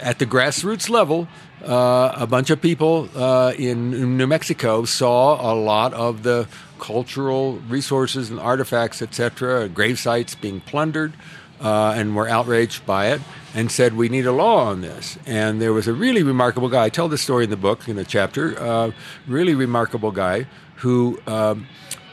at 0.00 0.18
the 0.18 0.26
grassroots 0.26 0.88
level, 0.88 1.28
uh, 1.64 2.12
a 2.16 2.26
bunch 2.26 2.50
of 2.50 2.60
people 2.60 3.08
uh, 3.16 3.52
in 3.56 4.16
New 4.16 4.26
Mexico 4.26 4.84
saw 4.84 5.52
a 5.52 5.54
lot 5.54 5.94
of 5.94 6.22
the 6.22 6.46
cultural 6.78 7.54
resources 7.68 8.30
and 8.30 8.38
artifacts, 8.38 9.00
etc., 9.00 9.68
grave 9.68 9.98
sites 9.98 10.34
being 10.34 10.60
plundered, 10.60 11.14
uh, 11.60 11.94
and 11.96 12.14
were 12.14 12.28
outraged 12.28 12.84
by 12.84 13.06
it, 13.08 13.20
and 13.54 13.70
said, 13.72 13.96
"We 13.96 14.08
need 14.08 14.26
a 14.26 14.32
law 14.32 14.66
on 14.66 14.82
this." 14.82 15.18
And 15.26 15.60
there 15.62 15.72
was 15.72 15.88
a 15.88 15.94
really 15.94 16.22
remarkable 16.22 16.68
guy. 16.68 16.84
I 16.84 16.88
tell 16.90 17.08
this 17.08 17.22
story 17.22 17.44
in 17.44 17.50
the 17.50 17.56
book 17.56 17.88
in 17.88 17.98
a 17.98 18.04
chapter. 18.04 18.58
Uh, 18.60 18.90
really 19.26 19.54
remarkable 19.54 20.10
guy 20.10 20.46
who 20.76 21.18
um, 21.26 21.66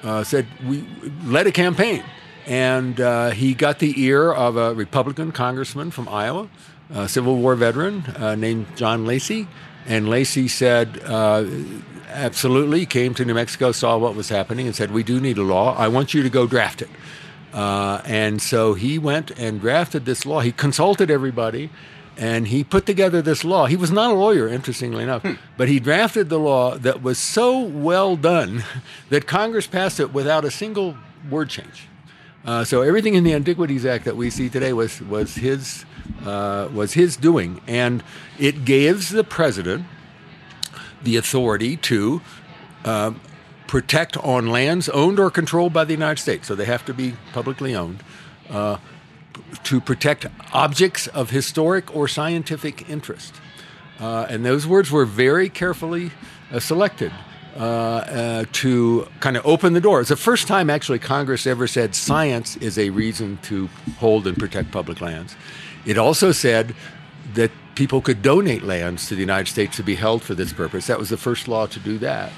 uh, 0.04 0.24
said, 0.24 0.48
"We 0.66 0.88
led 1.26 1.48
a 1.48 1.52
campaign." 1.52 2.04
And 2.46 3.00
uh, 3.00 3.30
he 3.32 3.54
got 3.54 3.80
the 3.80 4.02
ear 4.02 4.32
of 4.32 4.58
a 4.58 4.74
Republican 4.74 5.32
congressman 5.32 5.92
from 5.92 6.10
Iowa, 6.10 6.50
a 6.94 7.08
Civil 7.08 7.38
War 7.38 7.56
veteran 7.56 8.04
uh, 8.18 8.36
named 8.36 8.68
John 8.76 9.06
Lacey. 9.06 9.48
And 9.86 10.10
Lacey 10.10 10.48
said, 10.48 11.02
uh, 11.06 11.46
absolutely 12.12 12.86
came 12.86 13.14
to 13.16 13.26
New 13.26 13.34
Mexico, 13.34 13.72
saw 13.72 13.98
what 13.98 14.16
was 14.16 14.30
happening, 14.30 14.68
and 14.68 14.76
said, 14.76 14.92
"We 14.92 15.04
do 15.04 15.20
need 15.20 15.38
a 15.38 15.44
law. 15.44 15.76
I 15.76 15.88
want 15.88 16.14
you 16.14 16.24
to 16.24 16.30
go 16.30 16.48
draft 16.48 16.82
it." 16.82 16.90
Uh, 17.54 18.02
and 18.06 18.42
so 18.42 18.74
he 18.74 18.98
went 18.98 19.32
and 19.32 19.60
drafted 19.60 20.06
this 20.06 20.26
law. 20.26 20.40
He 20.40 20.52
consulted 20.52 21.12
everybody, 21.12 21.70
and 22.18 22.48
he 22.48 22.64
put 22.64 22.86
together 22.86 23.22
this 23.22 23.44
law. 23.44 23.66
He 23.66 23.76
was 23.76 23.92
not 23.92 24.12
a 24.12 24.14
lawyer, 24.14 24.48
interestingly 24.48 25.04
enough, 25.04 25.24
hmm. 25.24 25.34
but 25.58 25.68
he 25.68 25.80
drafted 25.80 26.30
the 26.30 26.40
law 26.40 26.78
that 26.78 27.02
was 27.02 27.18
so 27.18 27.60
well 27.60 28.16
done 28.16 28.64
that 29.10 29.28
Congress 29.28 29.68
passed 29.68 30.00
it 30.00 30.14
without 30.14 30.46
a 30.46 30.52
single 30.52 30.98
word 31.30 31.50
change. 31.50 31.88
Uh, 32.44 32.64
so 32.64 32.82
everything 32.82 33.14
in 33.14 33.24
the 33.24 33.34
Antiquities 33.34 33.86
Act 33.86 34.06
that 34.06 34.18
we 34.18 34.30
see 34.30 34.50
today 34.50 34.74
was 34.74 35.00
was 35.02 35.36
his 35.36 35.86
uh, 36.26 36.70
was 36.74 36.94
his 36.94 37.16
doing, 37.16 37.62
and 37.68 38.04
it 38.40 38.66
gives 38.66 39.10
the 39.10 39.24
president 39.24 39.86
the 41.04 41.18
authority 41.18 41.78
to 41.78 42.22
uh, 42.84 43.12
protect 43.68 44.18
on 44.18 44.48
lands 44.48 44.90
owned 44.90 45.20
or 45.20 45.30
controlled 45.30 45.72
by 45.72 45.86
the 45.86 45.94
United 45.94 46.20
States, 46.20 46.48
so 46.48 46.56
they 46.56 46.66
have 46.66 46.84
to 46.86 46.94
be 46.94 47.14
publicly 47.32 47.76
owned, 47.76 48.04
uh, 48.50 48.78
to 49.64 49.80
protect 49.80 50.26
objects 50.52 51.08
of 51.08 51.30
historic 51.30 51.96
or 51.96 52.08
scientific 52.08 52.90
interest. 52.90 53.34
Uh, 54.00 54.26
and 54.30 54.44
those 54.44 54.66
words 54.66 54.92
were 54.92 55.06
very 55.06 55.48
carefully 55.48 56.12
uh, 56.52 56.60
selected. 56.60 57.12
Uh, 57.58 57.64
uh, 57.64 58.46
to 58.54 59.06
kind 59.20 59.36
of 59.36 59.46
open 59.46 59.74
the 59.74 59.82
door. 59.82 60.00
It's 60.00 60.08
the 60.08 60.16
first 60.16 60.48
time 60.48 60.70
actually 60.70 61.00
Congress 61.00 61.46
ever 61.46 61.68
said 61.68 61.94
science 61.96 62.56
is 62.58 62.80
a 62.80 62.92
reason 62.92 63.40
to 63.44 63.68
hold 64.00 64.26
and 64.26 64.38
protect 64.38 64.72
public 64.72 65.02
lands. 65.02 65.36
It 65.86 65.98
also 65.98 66.32
said 66.32 66.74
that 67.34 67.52
people 67.76 68.00
could 68.00 68.22
donate 68.22 68.64
lands 68.64 69.08
to 69.10 69.16
the 69.16 69.20
United 69.20 69.50
States 69.50 69.76
to 69.76 69.84
be 69.84 69.96
held 69.96 70.24
for 70.24 70.34
this 70.34 70.54
purpose. 70.54 70.88
That 70.88 70.98
was 70.98 71.10
the 71.10 71.18
first 71.18 71.50
law 71.50 71.66
to 71.68 71.80
do 71.80 71.98
that. 71.98 72.32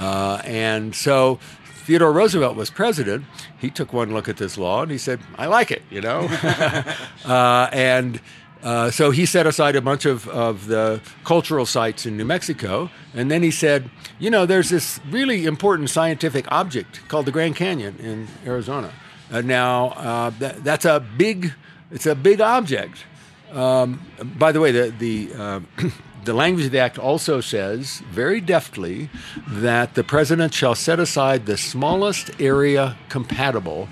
Uh, 0.00 0.40
and 0.44 0.96
so 0.96 1.38
Theodore 1.64 2.12
Roosevelt 2.12 2.56
was 2.56 2.68
president. 2.68 3.24
He 3.58 3.70
took 3.70 3.92
one 3.92 4.12
look 4.12 4.28
at 4.28 4.36
this 4.36 4.58
law 4.58 4.82
and 4.82 4.90
he 4.90 4.98
said, 4.98 5.20
I 5.38 5.46
like 5.46 5.70
it, 5.70 5.82
you 5.90 6.00
know? 6.00 6.22
uh, 7.24 7.68
and 7.72 8.20
uh, 8.62 8.90
so 8.90 9.10
he 9.10 9.26
set 9.26 9.46
aside 9.46 9.76
a 9.76 9.80
bunch 9.80 10.06
of, 10.06 10.28
of 10.28 10.66
the 10.66 11.00
cultural 11.24 11.66
sites 11.66 12.06
in 12.06 12.16
New 12.16 12.24
Mexico. 12.24 12.90
And 13.14 13.30
then 13.30 13.42
he 13.42 13.50
said, 13.50 13.90
you 14.18 14.30
know, 14.30 14.46
there's 14.46 14.70
this 14.70 14.98
really 15.10 15.46
important 15.46 15.90
scientific 15.90 16.50
object 16.50 17.06
called 17.08 17.26
the 17.26 17.32
Grand 17.32 17.56
Canyon 17.56 17.96
in 17.98 18.28
Arizona. 18.44 18.92
Uh, 19.30 19.40
now, 19.40 19.88
uh, 19.90 20.30
that, 20.38 20.64
that's 20.64 20.84
a 20.84 21.00
big, 21.16 21.52
it's 21.90 22.06
a 22.06 22.14
big 22.14 22.40
object. 22.40 23.04
Um, 23.52 24.00
by 24.38 24.52
the 24.52 24.60
way, 24.60 24.72
the, 24.72 24.92
the 24.98 25.30
uh, 25.36 25.60
the 26.24 26.34
language 26.34 26.66
of 26.66 26.72
the 26.72 26.80
act 26.80 26.98
also 26.98 27.40
says 27.40 28.02
very 28.10 28.40
deftly 28.40 29.08
that 29.46 29.94
the 29.94 30.02
president 30.02 30.52
shall 30.52 30.74
set 30.74 30.98
aside 30.98 31.46
the 31.46 31.56
smallest 31.56 32.30
area 32.40 32.96
compatible 33.08 33.88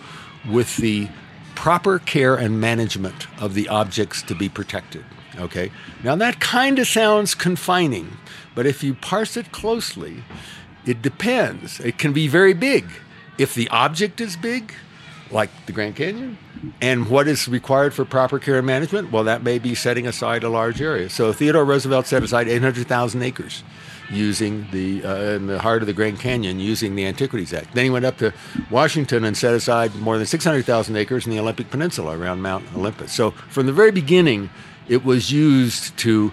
with 0.51 0.77
the 0.79 1.09
proper 1.55 1.99
care 1.99 2.35
and 2.35 2.61
management 2.61 3.27
of 3.41 3.55
the 3.55 3.69
objects 3.69 4.23
to 4.23 4.35
be 4.35 4.49
protected. 4.49 5.05
Okay? 5.39 5.71
Now 6.03 6.17
that 6.17 6.41
kind 6.41 6.79
of 6.79 6.87
sounds 6.87 7.35
confining, 7.35 8.17
but 8.55 8.67
if 8.67 8.83
you 8.83 8.95
parse 8.95 9.37
it 9.37 9.53
closely, 9.53 10.23
it 10.87 11.03
depends. 11.03 11.81
It 11.81 11.99
can 11.99 12.13
be 12.13 12.29
very 12.29 12.55
big. 12.55 12.87
If 13.39 13.55
the 13.55 13.69
object 13.69 14.21
is 14.21 14.37
big, 14.37 14.73
like 15.31 15.51
the 15.67 15.73
Grand 15.73 15.97
Canyon, 15.97 16.39
and 16.81 17.09
what 17.09 17.29
is 17.29 17.49
required 17.49 17.95
for 17.95 18.05
proper 18.05 18.39
care 18.39 18.59
and 18.59 18.67
management? 18.67 19.11
Well, 19.13 19.25
that 19.25 19.43
may 19.43 19.59
be 19.59 19.75
setting 19.75 20.07
aside 20.07 20.45
a 20.45 20.49
large 20.49 20.81
area. 20.81 21.09
So 21.09 21.33
Theodore 21.33 21.65
Roosevelt 21.65 22.07
set 22.07 22.23
aside 22.23 22.49
800,000 22.49 23.23
acres 23.23 23.63
using 24.11 24.67
the 24.71 25.05
uh, 25.05 25.17
in 25.37 25.47
the 25.47 25.59
heart 25.59 25.83
of 25.83 25.87
the 25.87 25.93
Grand 25.93 26.21
Canyon 26.21 26.61
using 26.61 26.95
the 26.95 27.07
Antiquities 27.07 27.53
Act. 27.53 27.75
Then 27.75 27.85
he 27.85 27.91
went 27.91 28.05
up 28.05 28.19
to 28.19 28.33
Washington 28.71 29.25
and 29.25 29.37
set 29.37 29.55
aside 29.55 29.95
more 29.97 30.19
than 30.19 30.27
600,000 30.27 30.97
acres 30.97 31.27
in 31.27 31.33
the 31.33 31.39
Olympic 31.39 31.71
Peninsula 31.71 32.19
around 32.19 32.43
Mount 32.43 32.65
Olympus. 32.75 33.13
So 33.13 33.31
from 33.31 33.67
the 33.67 33.73
very 33.73 33.91
beginning, 33.91 34.51
it 34.89 35.05
was 35.05 35.33
used 35.33 35.97
to 35.99 36.33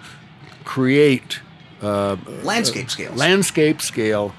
create 0.65 1.39
uh, 1.81 2.17
landscape 2.43 2.89
scale, 2.89 3.13
landscape 3.13 3.81
scale. 3.81 4.33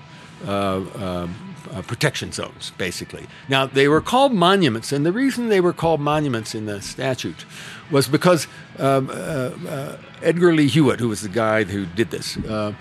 Uh, 0.46 0.82
um, 0.96 1.34
uh, 1.72 1.82
protection 1.82 2.32
zones, 2.32 2.72
basically. 2.76 3.26
Now, 3.48 3.66
they 3.66 3.88
were 3.88 4.00
called 4.00 4.32
monuments, 4.32 4.92
and 4.92 5.06
the 5.06 5.12
reason 5.12 5.48
they 5.48 5.60
were 5.60 5.72
called 5.72 6.00
monuments 6.00 6.54
in 6.54 6.66
the 6.66 6.82
statute 6.82 7.44
was 7.90 8.08
because 8.08 8.46
um, 8.78 9.10
uh, 9.10 9.12
uh, 9.12 9.96
Edgar 10.22 10.54
Lee 10.54 10.68
Hewett, 10.68 11.00
who 11.00 11.08
was 11.08 11.22
the 11.22 11.28
guy 11.28 11.64
who 11.64 11.86
did 11.86 12.10
this, 12.10 12.36
uh, 12.38 12.74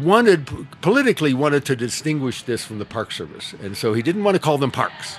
wanted 0.00 0.46
politically 0.80 1.34
wanted 1.34 1.64
to 1.66 1.76
distinguish 1.76 2.42
this 2.42 2.64
from 2.64 2.78
the 2.78 2.84
Park 2.84 3.12
Service, 3.12 3.54
and 3.62 3.76
so 3.76 3.94
he 3.94 4.02
didn't 4.02 4.24
want 4.24 4.34
to 4.34 4.40
call 4.40 4.58
them 4.58 4.70
parks. 4.70 5.16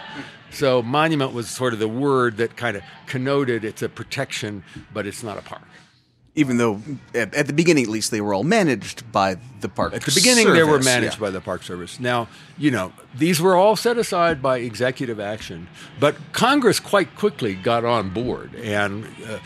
So, 0.50 0.82
monument 0.82 1.34
was 1.34 1.50
sort 1.50 1.74
of 1.74 1.80
the 1.80 1.90
word 1.90 2.38
that 2.38 2.56
kind 2.56 2.78
of 2.78 2.84
connoted 3.06 3.66
it's 3.66 3.82
a 3.82 3.90
protection, 3.90 4.64
but 4.94 5.06
it's 5.06 5.22
not 5.22 5.38
a 5.38 5.42
park 5.42 5.64
even 6.38 6.58
though 6.58 6.80
at, 7.14 7.34
at, 7.34 7.48
the 7.48 7.54
beginning 7.54 7.84
at 7.84 7.90
least 7.90 8.12
they 8.12 8.22
were 8.22 8.34
all 8.34 8.44
managed 8.44 9.12
by 9.12 9.36
the 9.60 9.68
park 9.68 9.94
at 9.94 10.04
the 10.04 10.12
beginning 10.12 10.46
service, 10.46 10.60
they 10.60 10.64
were 10.64 10.80
managed 10.80 11.16
yeah. 11.16 11.20
by 11.20 11.30
the 11.32 11.42
park 11.42 11.64
service. 11.64 12.00
Now 12.00 12.30
you 12.58 12.72
know 12.72 12.94
these 13.14 13.42
were 13.42 13.56
all 13.56 13.76
set 13.76 13.98
aside 13.98 14.42
by 14.42 14.60
executive 14.60 15.20
action 15.20 15.68
but 16.00 16.16
congress 16.32 16.80
quite 16.80 17.14
quickly 17.16 17.56
got 17.56 17.84
on 17.84 18.12
board. 18.12 18.56
And 18.56 19.06
uh, 19.28 19.40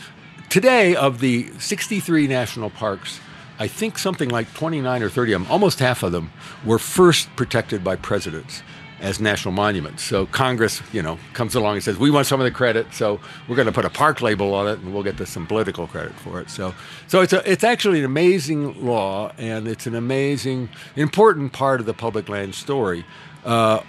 today 0.52 0.94
of 0.94 1.20
the 1.20 1.50
63 1.58 2.26
national 2.26 2.68
parks 2.68 3.20
i 3.58 3.66
think 3.66 3.96
something 3.98 4.28
like 4.28 4.52
29 4.52 5.02
or 5.02 5.08
30 5.08 5.32
of 5.32 5.42
them 5.42 5.50
almost 5.50 5.78
half 5.78 6.02
of 6.02 6.12
them 6.12 6.30
were 6.62 6.78
first 6.78 7.34
protected 7.36 7.82
by 7.82 7.96
presidents 7.96 8.62
as 9.02 9.20
national 9.20 9.52
monuments. 9.52 10.02
So 10.04 10.26
Congress, 10.26 10.80
you 10.92 11.02
know, 11.02 11.18
comes 11.34 11.56
along 11.56 11.74
and 11.74 11.82
says, 11.82 11.98
we 11.98 12.10
want 12.10 12.26
some 12.28 12.40
of 12.40 12.44
the 12.44 12.52
credit, 12.52 12.94
so 12.94 13.20
we're 13.48 13.56
going 13.56 13.66
to 13.66 13.72
put 13.72 13.84
a 13.84 13.90
park 13.90 14.22
label 14.22 14.54
on 14.54 14.68
it, 14.68 14.78
and 14.78 14.94
we'll 14.94 15.02
get 15.02 15.18
some 15.26 15.46
political 15.46 15.88
credit 15.88 16.12
for 16.14 16.40
it. 16.40 16.48
So, 16.48 16.72
so 17.08 17.20
it's 17.20 17.32
a, 17.32 17.50
it's 17.50 17.64
actually 17.64 17.98
an 17.98 18.04
amazing 18.04 18.86
law, 18.86 19.32
and 19.38 19.66
it's 19.66 19.88
an 19.88 19.96
amazing, 19.96 20.68
important 20.94 21.52
part 21.52 21.80
of 21.80 21.86
the 21.86 21.94
public 21.94 22.28
land 22.28 22.54
story. 22.54 23.04
Uh, 23.44 23.80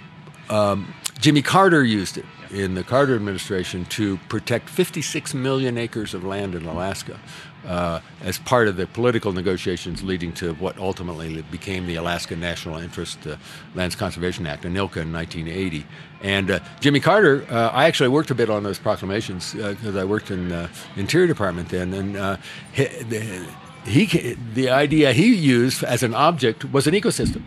um, 0.50 0.92
Jimmy 1.20 1.42
Carter 1.42 1.84
used 1.84 2.18
it 2.18 2.26
in 2.50 2.74
the 2.74 2.82
Carter 2.82 3.14
administration 3.14 3.84
to 3.86 4.18
protect 4.28 4.68
56 4.68 5.32
million 5.32 5.78
acres 5.78 6.12
of 6.12 6.24
land 6.24 6.56
in 6.56 6.66
Alaska 6.66 7.18
uh, 7.66 8.00
as 8.22 8.38
part 8.38 8.68
of 8.68 8.76
the 8.76 8.86
political 8.86 9.32
negotiations 9.32 10.02
leading 10.02 10.32
to 10.32 10.54
what 10.54 10.78
ultimately 10.78 11.42
became 11.50 11.86
the 11.86 11.96
Alaska 11.96 12.36
National 12.36 12.78
Interest 12.78 13.26
uh, 13.26 13.36
Lands 13.74 13.96
Conservation 13.96 14.46
Act, 14.46 14.64
ANILCA, 14.64 15.02
in 15.02 15.12
1980. 15.12 15.86
And 16.22 16.50
uh, 16.50 16.60
Jimmy 16.80 17.00
Carter, 17.00 17.46
uh, 17.50 17.70
I 17.70 17.86
actually 17.86 18.08
worked 18.08 18.30
a 18.30 18.34
bit 18.34 18.50
on 18.50 18.62
those 18.62 18.78
proclamations 18.78 19.52
because 19.52 19.96
uh, 19.96 20.00
I 20.00 20.04
worked 20.04 20.30
in 20.30 20.48
the 20.48 20.70
Interior 20.96 21.26
Department 21.26 21.68
then, 21.68 21.92
and 21.92 22.38
he, 22.72 24.04
he, 24.04 24.36
the 24.54 24.70
idea 24.70 25.12
he 25.12 25.34
used 25.34 25.84
as 25.84 26.02
an 26.02 26.14
object 26.14 26.72
was 26.72 26.86
an 26.86 26.94
ecosystem. 26.94 27.42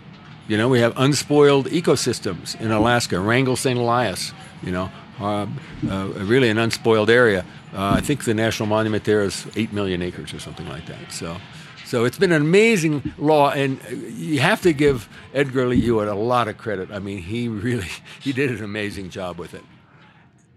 You 0.47 0.57
know, 0.57 0.69
we 0.69 0.79
have 0.79 0.93
unspoiled 0.95 1.67
ecosystems 1.67 2.59
in 2.61 2.71
Alaska, 2.71 3.19
Wrangell 3.19 3.57
St. 3.57 3.77
Elias, 3.77 4.31
you 4.63 4.71
know, 4.71 4.89
uh, 5.19 5.45
uh, 5.89 6.07
really 6.15 6.49
an 6.49 6.57
unspoiled 6.57 7.09
area. 7.09 7.43
Uh, 7.73 7.95
I 7.97 8.01
think 8.01 8.23
the 8.23 8.33
national 8.33 8.67
monument 8.67 9.03
there 9.03 9.21
is 9.23 9.45
eight 9.55 9.73
million 9.73 10.01
acres 10.01 10.33
or 10.33 10.39
something 10.39 10.67
like 10.69 10.85
that. 10.85 11.11
So, 11.11 11.37
so 11.85 12.05
it's 12.05 12.17
been 12.17 12.31
an 12.31 12.41
amazing 12.41 13.13
law, 13.17 13.51
and 13.51 13.79
you 14.17 14.39
have 14.39 14.61
to 14.61 14.73
give 14.73 15.09
Edgar 15.33 15.67
Lee 15.67 15.81
Hewett 15.81 16.07
a 16.07 16.15
lot 16.15 16.47
of 16.47 16.57
credit. 16.57 16.91
I 16.91 16.99
mean, 16.99 17.19
he 17.19 17.47
really 17.47 17.87
he 18.21 18.33
did 18.33 18.51
an 18.51 18.63
amazing 18.63 19.09
job 19.09 19.37
with 19.37 19.53
it. 19.53 19.63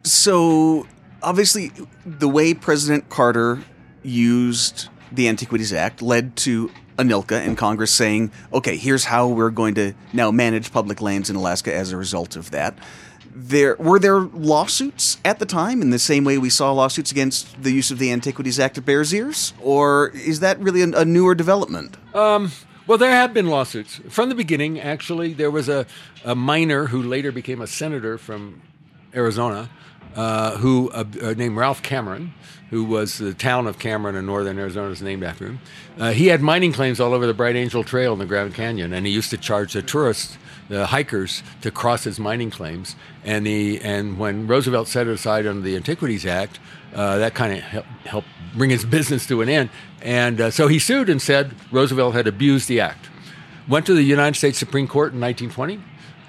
So, 0.05 0.87
obviously, 1.23 1.73
the 2.07 2.29
way 2.29 2.55
President 2.55 3.09
Carter 3.11 3.63
used 4.03 4.89
the 5.13 5.29
Antiquities 5.29 5.73
Act 5.73 6.01
led 6.01 6.37
to 6.37 6.71
ANILCA 6.97 7.47
and 7.47 7.57
Congress 7.57 7.91
saying, 7.91 8.31
okay, 8.53 8.77
here's 8.77 9.05
how 9.05 9.29
we're 9.29 9.51
going 9.51 9.75
to 9.75 9.95
now 10.13 10.31
manage 10.31 10.73
public 10.73 11.01
lands 11.01 11.31
in 11.31 11.37
Alaska 11.37 11.75
as 11.75 11.93
a 11.93 11.97
result 11.97 12.37
of 12.37 12.51
that 12.51 12.79
there 13.33 13.77
were 13.77 13.99
there 13.99 14.21
lawsuits 14.21 15.19
at 15.25 15.39
the 15.39 15.47
time 15.47 15.83
in 15.83 15.91
the 15.91 15.99
same 15.99 16.25
way 16.25 16.39
we 16.39 16.51
saw 16.51 16.73
lawsuits 16.73 17.11
against 17.11 17.63
the 17.63 17.73
use 17.73 17.91
of 17.91 17.99
the 17.99 18.11
Antiquities 18.13 18.59
Act 18.59 18.79
at 18.79 18.85
Bears 18.85 19.15
Ears, 19.15 19.53
or 19.61 20.09
is 20.15 20.41
that 20.41 20.59
really 20.59 20.83
a, 20.83 20.89
a 20.91 21.05
newer 21.05 21.35
development? 21.35 21.97
Um, 22.15 22.51
well, 22.87 22.99
there 22.99 23.13
have 23.13 23.33
been 23.33 23.47
lawsuits 23.47 24.01
from 24.09 24.29
the 24.29 24.35
beginning. 24.35 24.81
Actually, 24.81 25.33
there 25.33 25.51
was 25.51 25.69
a, 25.69 25.87
a 26.25 26.35
miner 26.35 26.87
who 26.87 27.03
later 27.03 27.31
became 27.31 27.61
a 27.61 27.67
senator 27.67 28.19
from 28.19 28.63
Arizona, 29.15 29.71
uh, 30.15 30.57
who 30.59 30.91
uh, 30.91 31.05
uh, 31.23 31.35
named 31.35 31.57
Ralph 31.57 31.83
Cameron, 31.83 32.35
who 32.71 32.85
was 32.85 33.19
the 33.19 33.35
town 33.35 33.67
of 33.67 33.79
Cameron 33.79 34.17
in 34.17 34.27
northern 34.27 34.59
Arizona 34.59 34.91
is 34.91 35.03
named 35.03 35.23
after 35.23 35.47
him. 35.47 35.61
Uh, 35.99 36.13
he 36.13 36.29
had 36.29 36.41
mining 36.41 36.73
claims 36.73 37.01
all 37.01 37.13
over 37.13 37.27
the 37.27 37.35
Bright 37.35 37.57
Angel 37.57 37.85
Trail 37.85 38.13
in 38.13 38.19
the 38.19 38.27
Grand 38.27 38.55
Canyon, 38.55 38.93
and 38.93 39.07
he 39.07 39.13
used 39.13 39.31
to 39.31 39.37
charge 39.37 39.73
the 39.73 39.83
tourists 39.83 40.39
the 40.71 40.87
hikers 40.87 41.43
to 41.61 41.71
cross 41.71 42.05
his 42.05 42.19
mining 42.19 42.49
claims. 42.49 42.95
And 43.25 43.45
the 43.45 43.81
and 43.83 44.19
when 44.19 44.47
Roosevelt 44.47 44.89
set 44.89 45.07
it 45.07 45.13
aside 45.13 45.47
under 45.47 45.61
the 45.61 45.77
Antiquities 45.77 46.25
Act, 46.25 46.59
uh, 46.95 47.19
that 47.19 47.35
kind 47.35 47.53
of 47.53 47.59
helped, 47.59 47.89
helped 48.07 48.29
bring 48.55 48.71
his 48.71 48.85
business 48.97 49.27
to 49.27 49.43
an 49.43 49.49
end. 49.49 49.69
And 50.01 50.41
uh, 50.41 50.51
so 50.51 50.69
he 50.69 50.79
sued 50.79 51.11
and 51.11 51.21
said 51.21 51.55
Roosevelt 51.71 52.15
had 52.15 52.27
abused 52.27 52.69
the 52.69 52.81
act. 52.81 53.11
Went 53.69 53.85
to 53.87 53.95
the 53.95 54.03
United 54.03 54.39
States 54.39 54.59
Supreme 54.59 54.89
Court 54.89 55.13
in 55.13 55.21
1920. 55.21 55.81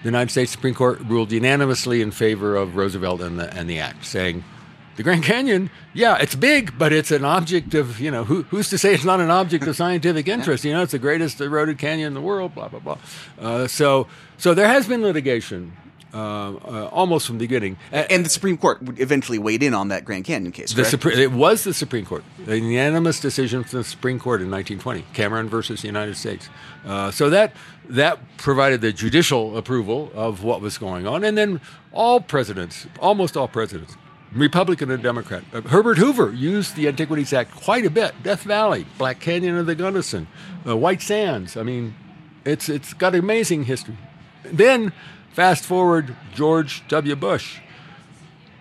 The 0.02 0.08
United 0.08 0.32
States 0.32 0.52
Supreme 0.52 0.74
Court 0.74 1.00
ruled 1.02 1.32
unanimously 1.32 2.02
in 2.02 2.12
favor 2.12 2.56
of 2.56 2.76
Roosevelt 2.76 3.22
and 3.22 3.40
the, 3.40 3.54
and 3.54 3.70
the 3.70 3.80
act, 3.80 4.06
saying 4.06 4.44
the 4.96 5.04
Grand 5.04 5.24
Canyon, 5.24 5.70
yeah, 5.94 6.18
it's 6.18 6.36
big, 6.36 6.78
but 6.78 6.92
it's 6.92 7.12
an 7.12 7.24
object 7.24 7.74
of, 7.74 8.00
you 8.00 8.12
know, 8.12 8.24
who, 8.24 8.44
who's 8.44 8.70
to 8.70 8.78
say 8.78 8.94
it's 8.94 9.06
not 9.06 9.20
an 9.20 9.30
object 9.30 9.66
of 9.68 9.76
scientific 9.76 10.28
interest? 10.28 10.66
You 10.66 10.74
know, 10.74 10.82
it's 10.82 10.92
the 10.92 11.00
greatest 11.00 11.40
eroded 11.40 11.78
canyon 11.78 12.08
in 12.08 12.14
the 12.14 12.22
world, 12.22 12.54
blah, 12.56 12.68
blah, 12.68 12.80
blah. 12.80 12.98
Uh, 13.40 13.68
so, 13.68 14.08
so 14.38 14.54
there 14.54 14.68
has 14.68 14.88
been 14.88 15.02
litigation 15.02 15.78
uh, 16.14 16.18
uh, 16.18 16.90
almost 16.92 17.28
from 17.28 17.38
the 17.38 17.46
beginning. 17.46 17.78
And 17.92 18.26
the 18.26 18.30
Supreme 18.30 18.58
Court 18.58 18.82
would 18.84 19.00
eventually 19.00 19.40
weighed 19.40 19.64
in 19.64 19.74
on 19.74 19.88
that 19.90 20.06
Grand 20.06 20.26
Canyon 20.26 20.52
case. 20.52 20.74
The 20.74 20.84
Supre- 20.84 21.16
it 21.16 21.32
was 21.32 21.64
the 21.64 21.74
Supreme 21.74 22.06
Court, 22.06 22.24
a 22.48 22.56
unanimous 22.56 23.20
decision 23.20 23.64
from 23.64 23.80
the 23.80 23.84
Supreme 23.84 24.20
Court 24.20 24.42
in 24.42 24.52
1920, 24.52 25.06
Cameron 25.14 25.50
versus 25.50 25.82
the 25.82 25.88
United 25.88 26.18
States. 26.18 26.50
Uh, 26.86 27.12
so 27.12 27.30
that 27.30 27.54
that 27.88 28.20
provided 28.38 28.82
the 28.82 28.94
judicial 28.94 29.58
approval 29.58 30.12
of 30.14 30.44
what 30.44 30.62
was 30.62 30.78
going 30.78 31.08
on, 31.08 31.24
and 31.24 31.38
then 31.38 31.62
all 31.92 32.20
presidents, 32.22 32.88
almost 33.00 33.36
all 33.36 33.48
presidents, 33.48 33.96
Republican 34.34 34.90
and 34.92 35.04
Democrat. 35.04 35.44
Uh, 35.54 35.62
Herbert 35.62 35.98
Hoover 35.98 36.32
used 36.32 36.76
the 36.76 36.88
Antiquities 36.88 37.34
Act 37.34 37.52
quite 37.52 37.86
a 37.86 37.90
bit. 37.90 38.14
Death 38.24 38.44
Valley, 38.44 38.86
Black 38.98 39.20
Canyon 39.20 39.58
of 39.58 39.66
the 39.66 39.76
Gunnison, 39.76 40.28
uh, 40.68 40.76
White 40.78 41.02
Sands. 41.02 41.58
I 41.58 41.64
mean, 41.64 41.96
it's 42.46 42.70
it's 42.70 42.94
got 42.94 43.14
amazing 43.16 43.66
history. 43.66 43.98
Then 44.44 44.94
Fast 45.34 45.64
forward 45.64 46.16
George 46.34 46.88
W. 46.88 47.16
Bush. 47.16 47.60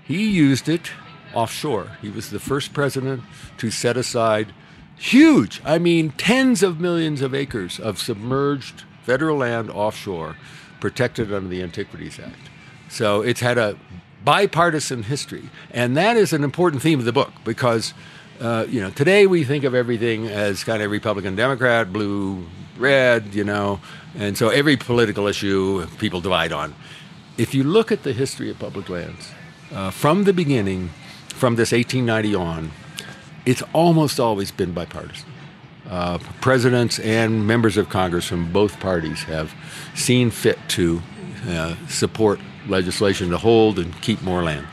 He 0.04 0.30
used 0.30 0.68
it 0.68 0.92
offshore. 1.34 1.96
He 2.00 2.08
was 2.08 2.30
the 2.30 2.40
first 2.40 2.72
president 2.72 3.22
to 3.58 3.70
set 3.70 3.96
aside 3.96 4.52
huge, 4.96 5.62
I 5.64 5.78
mean, 5.78 6.10
tens 6.10 6.62
of 6.62 6.78
millions 6.78 7.22
of 7.22 7.34
acres 7.34 7.80
of 7.80 7.98
submerged 7.98 8.84
federal 9.02 9.38
land 9.38 9.70
offshore 9.70 10.36
protected 10.78 11.32
under 11.32 11.48
the 11.48 11.62
Antiquities 11.62 12.20
Act. 12.20 12.50
So 12.88 13.22
it's 13.22 13.40
had 13.40 13.56
a 13.56 13.76
bipartisan 14.24 15.04
history. 15.04 15.48
And 15.70 15.96
that 15.96 16.16
is 16.16 16.32
an 16.32 16.44
important 16.44 16.82
theme 16.82 16.98
of 16.98 17.06
the 17.06 17.12
book 17.12 17.32
because, 17.44 17.94
uh, 18.40 18.66
you 18.68 18.80
know, 18.80 18.90
today 18.90 19.26
we 19.26 19.44
think 19.44 19.64
of 19.64 19.74
everything 19.74 20.26
as 20.26 20.64
kind 20.64 20.82
of 20.82 20.90
Republican, 20.90 21.34
Democrat, 21.34 21.92
blue, 21.92 22.46
red, 22.80 23.34
you 23.34 23.44
know, 23.44 23.80
and 24.16 24.36
so 24.36 24.48
every 24.48 24.76
political 24.76 25.26
issue 25.26 25.86
people 25.98 26.20
divide 26.20 26.52
on. 26.52 26.74
If 27.38 27.54
you 27.54 27.64
look 27.64 27.92
at 27.92 28.02
the 28.02 28.12
history 28.12 28.50
of 28.50 28.58
public 28.58 28.88
lands, 28.88 29.30
uh, 29.72 29.90
from 29.90 30.24
the 30.24 30.32
beginning, 30.32 30.90
from 31.28 31.56
this 31.56 31.72
1890 31.72 32.34
on, 32.34 32.70
it's 33.46 33.62
almost 33.72 34.18
always 34.18 34.50
been 34.50 34.72
bipartisan. 34.72 35.28
Uh, 35.88 36.18
presidents 36.40 36.98
and 37.00 37.46
members 37.46 37.76
of 37.76 37.88
Congress 37.88 38.26
from 38.26 38.52
both 38.52 38.78
parties 38.80 39.22
have 39.24 39.52
seen 39.94 40.30
fit 40.30 40.58
to 40.68 41.02
uh, 41.48 41.74
support 41.88 42.38
legislation 42.68 43.30
to 43.30 43.38
hold 43.38 43.78
and 43.78 44.00
keep 44.02 44.22
more 44.22 44.42
land. 44.42 44.66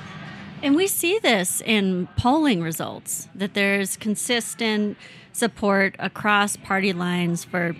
And 0.62 0.76
we 0.76 0.88
see 0.88 1.20
this 1.20 1.62
in 1.62 2.08
polling 2.17 2.62
results 2.62 3.30
that 3.36 3.54
there's 3.54 3.96
consistent 3.96 4.98
support 5.38 5.95
across 6.00 6.58
party 6.58 6.93
lines 6.93 7.43
for 7.43 7.76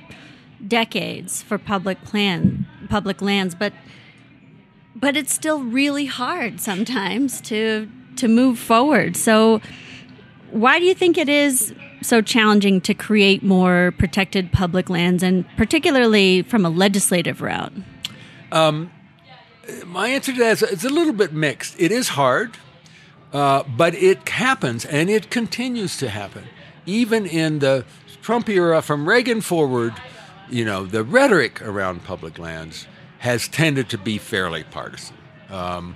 decades 0.68 1.44
for 1.44 1.58
public 1.58 2.02
plan 2.04 2.66
public 2.90 3.22
lands 3.22 3.54
but 3.54 3.74
but 5.00 5.16
it's 5.16 5.32
still 5.32 5.64
really 5.64 6.06
hard 6.06 6.60
sometimes 6.60 7.40
to 7.42 7.88
to 8.18 8.28
move 8.28 8.58
forward. 8.58 9.16
So 9.16 9.62
why 10.52 10.80
do 10.80 10.86
you 10.86 10.96
think 10.96 11.18
it 11.18 11.30
is 11.30 11.74
so 12.02 12.22
challenging 12.22 12.82
to 12.82 12.94
create 12.94 13.44
more 13.44 13.94
protected 13.98 14.52
public 14.52 14.90
lands 14.90 15.24
and 15.24 15.46
particularly 15.56 16.42
from 16.42 16.66
a 16.66 16.70
legislative 16.70 17.42
route? 17.42 17.74
Um, 18.52 18.92
my 19.86 20.10
answer 20.10 20.32
to 20.32 20.40
that 20.40 20.52
is 20.54 20.64
it's 20.64 20.86
a 20.86 20.90
little 20.90 21.14
bit 21.14 21.34
mixed. 21.34 21.80
It 21.80 21.92
is 21.92 22.10
hard 22.10 22.58
uh, 23.34 23.64
but 23.64 23.94
it 23.94 24.28
happens 24.30 24.86
and 24.86 25.10
it 25.10 25.30
continues 25.30 25.98
to 25.98 26.10
happen 26.10 26.46
even 26.88 27.26
in 27.26 27.60
the 27.60 27.86
trump 28.22 28.50
era 28.50 28.82
from 28.82 29.08
reagan 29.08 29.42
forward 29.42 29.94
you 30.50 30.66
know, 30.66 30.86
the 30.86 31.04
rhetoric 31.04 31.62
around 31.62 32.04
public 32.04 32.40
lands 32.40 32.88
has 33.20 33.48
tended 33.48 33.90
to 33.90 33.98
be 33.98 34.18
fairly 34.18 34.64
partisan. 34.64 35.18
Um, 35.50 35.96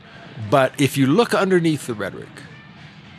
but 0.50 0.80
if 0.80 0.98
you 0.98 1.08
look 1.08 1.34
underneath 1.34 1.88
the 1.88 1.94
rhetoric 1.94 2.30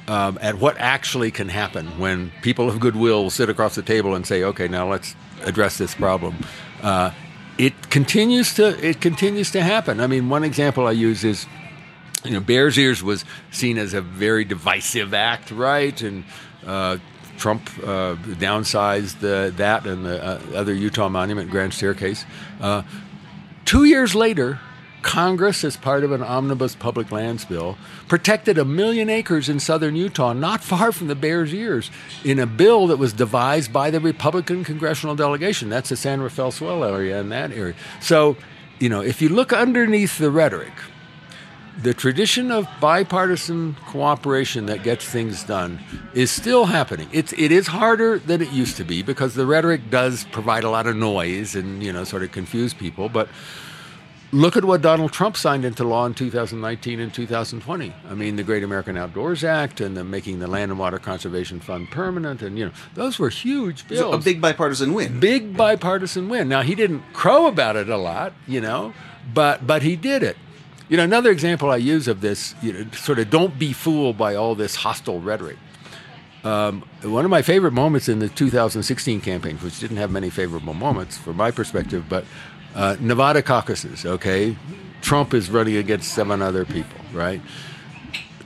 um, 0.08 0.38
at 0.40 0.58
what 0.58 0.76
actually 0.78 1.30
can 1.30 1.48
happen 1.48 1.98
when 1.98 2.32
people 2.42 2.68
of 2.68 2.80
goodwill 2.80 3.30
sit 3.30 3.48
across 3.48 3.74
the 3.74 3.82
table 3.82 4.14
and 4.14 4.26
say, 4.26 4.42
"Okay, 4.42 4.66
now 4.66 4.90
let's 4.90 5.14
address 5.44 5.78
this 5.78 5.94
problem," 5.94 6.36
uh, 6.82 7.12
it 7.58 7.90
continues 7.90 8.54
to 8.54 8.86
it 8.86 9.00
continues 9.00 9.50
to 9.52 9.62
happen. 9.62 10.00
I 10.00 10.06
mean, 10.06 10.28
one 10.28 10.42
example 10.42 10.86
I 10.86 10.92
use 10.92 11.22
is 11.22 11.46
you 12.24 12.32
know, 12.32 12.40
Bears 12.40 12.78
Ears 12.78 13.02
was 13.02 13.24
seen 13.50 13.78
as 13.78 13.94
a 13.94 14.00
very 14.00 14.44
divisive 14.44 15.12
act, 15.12 15.50
right? 15.50 16.00
And 16.02 16.24
uh, 16.66 16.98
Trump 17.42 17.68
uh, 17.78 18.14
downsized 18.38 19.18
that 19.56 19.84
and 19.84 20.06
the 20.06 20.24
uh, 20.24 20.40
other 20.54 20.72
Utah 20.72 21.08
monument, 21.08 21.50
Grand 21.50 21.74
Staircase. 21.74 22.24
Uh, 22.60 22.84
two 23.64 23.82
years 23.82 24.14
later, 24.14 24.60
Congress, 25.02 25.64
as 25.64 25.76
part 25.76 26.04
of 26.04 26.12
an 26.12 26.22
omnibus 26.22 26.76
public 26.76 27.10
lands 27.10 27.44
bill, 27.44 27.76
protected 28.06 28.58
a 28.58 28.64
million 28.64 29.10
acres 29.10 29.48
in 29.48 29.58
southern 29.58 29.96
Utah, 29.96 30.32
not 30.32 30.62
far 30.62 30.92
from 30.92 31.08
the 31.08 31.16
Bears 31.16 31.52
Ears, 31.52 31.90
in 32.22 32.38
a 32.38 32.46
bill 32.46 32.86
that 32.86 32.98
was 32.98 33.12
devised 33.12 33.72
by 33.72 33.90
the 33.90 33.98
Republican 33.98 34.62
congressional 34.62 35.16
delegation. 35.16 35.68
That's 35.68 35.88
the 35.88 35.96
San 35.96 36.20
Rafael 36.20 36.52
Swell 36.52 36.84
area 36.84 37.18
in 37.20 37.30
that 37.30 37.50
area. 37.50 37.74
So, 38.00 38.36
you 38.78 38.88
know, 38.88 39.00
if 39.00 39.20
you 39.20 39.28
look 39.28 39.52
underneath 39.52 40.16
the 40.18 40.30
rhetoric, 40.30 40.74
the 41.80 41.94
tradition 41.94 42.50
of 42.50 42.68
bipartisan 42.80 43.76
cooperation 43.86 44.66
that 44.66 44.82
gets 44.82 45.04
things 45.04 45.42
done 45.44 45.80
is 46.14 46.30
still 46.30 46.66
happening. 46.66 47.08
It's 47.12 47.32
it 47.32 47.50
is 47.50 47.68
harder 47.68 48.18
than 48.18 48.42
it 48.42 48.50
used 48.52 48.76
to 48.76 48.84
be 48.84 49.02
because 49.02 49.34
the 49.34 49.46
rhetoric 49.46 49.90
does 49.90 50.24
provide 50.32 50.64
a 50.64 50.70
lot 50.70 50.86
of 50.86 50.96
noise 50.96 51.54
and 51.54 51.82
you 51.82 51.92
know 51.92 52.04
sort 52.04 52.22
of 52.22 52.32
confuse 52.32 52.74
people. 52.74 53.08
But 53.08 53.28
look 54.32 54.56
at 54.56 54.64
what 54.64 54.82
Donald 54.82 55.12
Trump 55.12 55.36
signed 55.36 55.64
into 55.64 55.84
law 55.84 56.06
in 56.06 56.14
2019 56.14 57.00
and 57.00 57.12
2020. 57.12 57.92
I 58.08 58.14
mean, 58.14 58.36
the 58.36 58.42
Great 58.42 58.64
American 58.64 58.96
Outdoors 58.96 59.44
Act 59.44 59.80
and 59.80 59.96
the 59.96 60.04
making 60.04 60.38
the 60.40 60.46
Land 60.46 60.70
and 60.70 60.78
Water 60.78 60.98
Conservation 60.98 61.60
Fund 61.60 61.90
permanent, 61.90 62.42
and 62.42 62.58
you 62.58 62.66
know 62.66 62.72
those 62.94 63.18
were 63.18 63.30
huge 63.30 63.88
bills. 63.88 64.14
a 64.14 64.18
big 64.18 64.40
bipartisan 64.40 64.92
win. 64.94 65.20
Big 65.20 65.56
bipartisan 65.56 66.28
win. 66.28 66.48
Now 66.48 66.62
he 66.62 66.74
didn't 66.74 67.02
crow 67.12 67.46
about 67.46 67.76
it 67.76 67.88
a 67.88 67.96
lot, 67.96 68.34
you 68.46 68.60
know, 68.60 68.92
but 69.32 69.66
but 69.66 69.82
he 69.82 69.96
did 69.96 70.22
it. 70.22 70.36
You 70.92 70.98
know, 70.98 71.04
another 71.04 71.30
example 71.30 71.70
I 71.70 71.76
use 71.76 72.06
of 72.06 72.20
this, 72.20 72.54
you 72.60 72.70
know, 72.70 72.84
sort 72.92 73.18
of 73.18 73.30
don't 73.30 73.58
be 73.58 73.72
fooled 73.72 74.18
by 74.18 74.34
all 74.34 74.54
this 74.54 74.74
hostile 74.74 75.22
rhetoric. 75.22 75.56
Um, 76.44 76.84
one 77.00 77.24
of 77.24 77.30
my 77.30 77.40
favorite 77.40 77.72
moments 77.72 78.10
in 78.10 78.18
the 78.18 78.28
2016 78.28 79.22
campaign, 79.22 79.56
which 79.56 79.80
didn't 79.80 79.96
have 79.96 80.10
many 80.10 80.28
favorable 80.28 80.74
moments 80.74 81.16
from 81.16 81.38
my 81.38 81.50
perspective, 81.50 82.04
but 82.10 82.26
uh, 82.74 82.96
Nevada 83.00 83.40
caucuses, 83.40 84.04
okay? 84.04 84.54
Trump 85.00 85.32
is 85.32 85.48
running 85.48 85.76
against 85.76 86.12
seven 86.12 86.42
other 86.42 86.66
people, 86.66 87.00
right? 87.14 87.40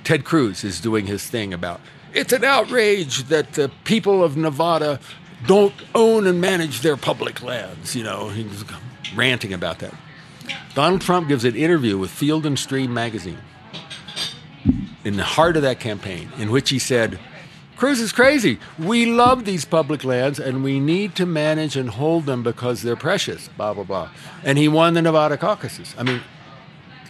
Ted 0.05 0.25
Cruz 0.25 0.63
is 0.63 0.81
doing 0.81 1.07
his 1.07 1.27
thing 1.27 1.53
about 1.53 1.81
it's 2.15 2.33
an 2.33 2.45
outrage 2.45 3.25
that 3.25 3.55
the 3.55 3.73
people 3.83 4.23
of 4.23 4.37
Nevada 4.37 5.01
don't 5.49 5.75
own 5.97 6.29
and 6.29 6.41
manage 6.41 6.83
their 6.83 6.97
public 6.97 7.43
lands. 7.43 7.97
You 7.97 8.05
know, 8.05 8.29
he's 8.29 8.65
ranting 9.17 9.53
about 9.53 9.81
that. 9.81 9.95
Donald 10.75 11.01
Trump 11.01 11.29
gives 11.29 11.45
an 11.45 11.57
interview 11.57 11.97
with 11.99 12.11
Field 12.11 12.47
and 12.47 12.59
Stream 12.59 12.93
magazine 12.93 13.39
in 15.05 15.17
the 15.17 15.25
heart 15.25 15.57
of 15.57 15.63
that 15.63 15.79
campaign, 15.81 16.31
in 16.39 16.51
which 16.51 16.71
he 16.71 16.79
said, 16.79 17.19
Cruz 17.77 18.01
is 18.01 18.11
crazy. 18.11 18.59
We 18.79 19.07
love 19.07 19.45
these 19.45 19.65
public 19.65 20.03
lands 20.03 20.41
and 20.41 20.65
we 20.65 20.81
need 20.81 21.15
to 21.17 21.27
manage 21.27 21.77
and 21.77 21.91
hold 21.91 22.27
them 22.27 22.43
because 22.43 22.83
they're 22.83 22.97
precious, 22.97 23.49
blah, 23.49 23.75
blah, 23.75 23.85
blah. 23.85 24.11
And 24.43 24.57
he 24.57 24.67
won 24.67 24.95
the 24.95 25.03
Nevada 25.03 25.37
caucuses. 25.37 25.95
I 25.99 26.03
mean, 26.03 26.23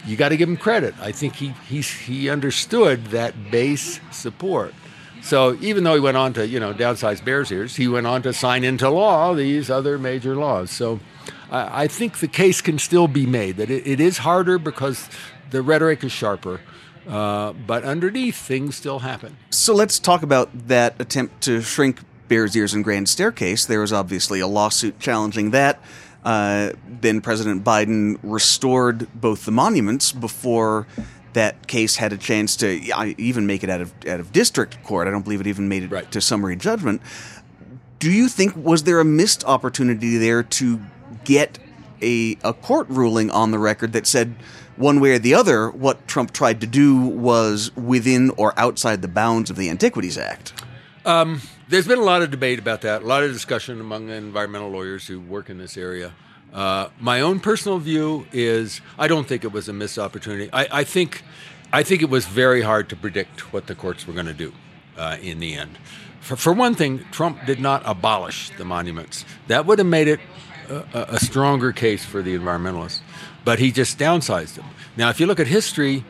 you 0.05 0.17
got 0.17 0.29
to 0.29 0.37
give 0.37 0.49
him 0.49 0.57
credit. 0.57 0.93
I 0.99 1.11
think 1.11 1.35
he, 1.35 1.49
he, 1.67 1.81
he 1.81 2.29
understood 2.29 3.07
that 3.07 3.49
base 3.49 3.99
support. 4.11 4.73
So 5.21 5.57
even 5.61 5.83
though 5.83 5.95
he 5.95 5.99
went 5.99 6.17
on 6.17 6.33
to, 6.33 6.47
you 6.47 6.59
know, 6.59 6.73
downsize 6.73 7.23
Bears 7.23 7.51
ears, 7.51 7.75
he 7.75 7.87
went 7.87 8.05
on 8.05 8.21
to 8.21 8.33
sign 8.33 8.63
into 8.63 8.89
law 8.89 9.33
these 9.33 9.69
other 9.69 9.97
major 9.97 10.35
laws. 10.35 10.69
So 10.69 10.99
I 11.49 11.87
think 11.87 12.19
the 12.19 12.27
case 12.27 12.61
can 12.61 12.79
still 12.79 13.07
be 13.07 13.25
made 13.25 13.57
that 13.57 13.69
it, 13.69 13.87
it 13.87 13.99
is 13.99 14.19
harder 14.19 14.57
because 14.57 15.09
the 15.51 15.61
rhetoric 15.61 16.03
is 16.03 16.11
sharper. 16.11 16.59
Uh, 17.07 17.53
but 17.53 17.83
underneath, 17.83 18.35
things 18.35 18.75
still 18.75 18.99
happen. 18.99 19.37
So 19.49 19.73
let's 19.73 19.97
talk 19.97 20.23
about 20.23 20.67
that 20.67 20.99
attempt 20.99 21.41
to 21.43 21.61
shrink 21.61 22.01
Bears 22.27 22.55
Ears 22.55 22.73
and 22.73 22.83
Grand 22.83 23.07
Staircase. 23.07 23.65
There 23.65 23.79
was 23.79 23.93
obviously 23.93 24.41
a 24.41 24.47
lawsuit 24.47 24.99
challenging 24.99 25.51
that. 25.51 25.81
Uh, 26.25 26.73
then 26.85 27.21
President 27.21 27.63
Biden 27.63 28.17
restored 28.21 29.07
both 29.13 29.45
the 29.45 29.51
monuments 29.51 30.11
before 30.11 30.85
that 31.31 31.67
case 31.67 31.95
had 31.97 32.11
a 32.11 32.17
chance 32.17 32.57
to 32.57 33.13
even 33.17 33.45
make 33.45 33.63
it 33.63 33.69
out 33.69 33.79
of 33.79 33.93
out 34.07 34.19
of 34.19 34.31
district 34.33 34.83
court. 34.83 35.07
I 35.07 35.11
don't 35.11 35.21
believe 35.21 35.39
it 35.39 35.47
even 35.47 35.69
made 35.69 35.83
it 35.83 35.91
right. 35.91 36.11
to 36.11 36.19
summary 36.19 36.55
judgment. 36.57 37.01
Do 37.99 38.11
you 38.11 38.27
think 38.27 38.55
was 38.57 38.83
there 38.83 38.99
a 38.99 39.05
missed 39.05 39.45
opportunity 39.45 40.17
there 40.17 40.43
to 40.43 40.81
get 41.27 41.59
a, 42.01 42.37
a 42.43 42.53
court 42.53 42.87
ruling 42.89 43.29
on 43.29 43.51
the 43.51 43.59
record 43.59 43.91
that 43.91 44.07
said 44.07 44.33
one 44.77 45.01
way 45.01 45.11
or 45.11 45.19
the 45.19 45.33
other 45.33 45.69
what 45.69 46.07
Trump 46.07 46.31
tried 46.31 46.61
to 46.61 46.67
do 46.67 46.95
was 46.95 47.75
within 47.75 48.29
or 48.37 48.57
outside 48.57 49.01
the 49.01 49.07
bounds 49.09 49.49
of 49.49 49.57
the 49.57 49.69
Antiquities 49.69 50.17
Act. 50.17 50.53
Um, 51.05 51.41
there's 51.67 51.87
been 51.87 51.99
a 51.99 52.03
lot 52.03 52.21
of 52.21 52.31
debate 52.31 52.59
about 52.59 52.81
that, 52.81 53.01
a 53.01 53.05
lot 53.05 53.23
of 53.23 53.33
discussion 53.33 53.81
among 53.81 54.09
environmental 54.09 54.69
lawyers 54.69 55.05
who 55.05 55.19
work 55.19 55.49
in 55.49 55.57
this 55.57 55.75
area. 55.75 56.13
Uh, 56.53 56.87
my 56.99 57.19
own 57.19 57.41
personal 57.41 57.77
view 57.77 58.25
is 58.31 58.79
I 58.97 59.09
don't 59.09 59.27
think 59.27 59.43
it 59.43 59.51
was 59.51 59.67
a 59.67 59.73
missed 59.73 59.99
opportunity. 59.99 60.49
I, 60.53 60.79
I 60.79 60.83
think 60.85 61.23
I 61.73 61.83
think 61.83 62.01
it 62.01 62.09
was 62.09 62.25
very 62.25 62.61
hard 62.61 62.87
to 62.89 62.95
predict 62.95 63.51
what 63.51 63.67
the 63.67 63.75
courts 63.75 64.07
were 64.07 64.13
going 64.13 64.27
to 64.27 64.33
do 64.33 64.53
uh, 64.95 65.17
in 65.21 65.39
the 65.39 65.55
end. 65.55 65.77
For, 66.21 66.37
for 66.37 66.53
one 66.53 66.75
thing, 66.75 67.05
Trump 67.11 67.45
did 67.45 67.59
not 67.59 67.81
abolish 67.85 68.49
the 68.57 68.63
monuments. 68.63 69.25
That 69.47 69.65
would 69.65 69.79
have 69.79 69.87
made 69.87 70.07
it 70.07 70.21
a, 70.69 71.15
a 71.15 71.19
stronger 71.19 71.71
case 71.71 72.05
for 72.05 72.21
the 72.21 72.37
environmentalists, 72.37 73.01
but 73.45 73.59
he 73.59 73.71
just 73.71 73.97
downsized 73.97 74.55
them. 74.55 74.65
Now, 74.95 75.09
if 75.09 75.19
you 75.19 75.25
look 75.25 75.39
at 75.39 75.47
history, 75.47 76.03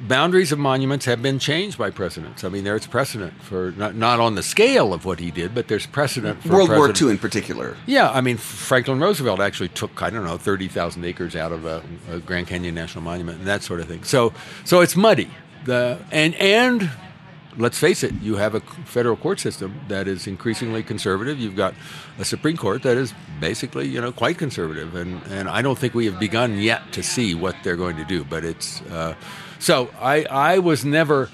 boundaries 0.00 0.52
of 0.52 0.58
monuments 0.58 1.04
have 1.06 1.20
been 1.20 1.38
changed 1.38 1.76
by 1.76 1.90
presidents. 1.90 2.44
I 2.44 2.48
mean, 2.48 2.64
there's 2.64 2.86
precedent 2.86 3.34
for 3.42 3.72
not, 3.76 3.94
not 3.94 4.20
on 4.20 4.34
the 4.34 4.42
scale 4.42 4.94
of 4.94 5.04
what 5.04 5.18
he 5.18 5.30
did, 5.30 5.54
but 5.54 5.68
there's 5.68 5.86
precedent 5.86 6.42
for 6.42 6.52
World 6.54 6.70
War 6.70 6.92
II 6.94 7.10
in 7.10 7.18
particular. 7.18 7.76
yeah, 7.86 8.10
I 8.10 8.20
mean 8.20 8.36
Franklin 8.36 9.00
Roosevelt 9.00 9.40
actually 9.40 9.70
took 9.70 10.02
I 10.02 10.10
don't 10.10 10.24
know 10.24 10.38
thirty 10.38 10.68
thousand 10.68 11.04
acres 11.04 11.34
out 11.34 11.52
of 11.52 11.64
a, 11.64 11.82
a 12.10 12.18
Grand 12.20 12.46
Canyon 12.46 12.74
National 12.74 13.02
Monument 13.02 13.38
and 13.38 13.46
that 13.46 13.62
sort 13.62 13.80
of 13.80 13.88
thing. 13.88 14.04
So 14.04 14.32
so 14.64 14.80
it's 14.80 14.96
muddy. 14.96 15.30
The 15.64 15.98
and 16.12 16.34
and 16.36 16.90
let's 17.56 17.78
face 17.78 18.02
it, 18.02 18.12
you 18.20 18.36
have 18.36 18.54
a 18.54 18.60
federal 18.60 19.16
court 19.16 19.40
system 19.40 19.80
that 19.88 20.06
is 20.06 20.26
increasingly 20.26 20.82
conservative. 20.82 21.38
You've 21.38 21.56
got 21.56 21.74
a 22.18 22.24
Supreme 22.24 22.56
Court 22.56 22.82
that 22.82 22.96
is 22.96 23.14
basically 23.40 23.88
you 23.88 24.00
know 24.00 24.12
quite 24.12 24.38
conservative, 24.38 24.94
and 24.94 25.22
and 25.28 25.48
I 25.48 25.62
don't 25.62 25.78
think 25.78 25.94
we 25.94 26.06
have 26.06 26.18
begun 26.18 26.58
yet 26.58 26.92
to 26.92 27.02
see 27.02 27.34
what 27.34 27.56
they're 27.62 27.76
going 27.76 27.96
to 27.96 28.04
do. 28.04 28.24
But 28.24 28.44
it's 28.44 28.82
uh, 28.82 29.14
so 29.58 29.90
I 30.00 30.24
I 30.24 30.58
was 30.58 30.84
never 30.84 31.30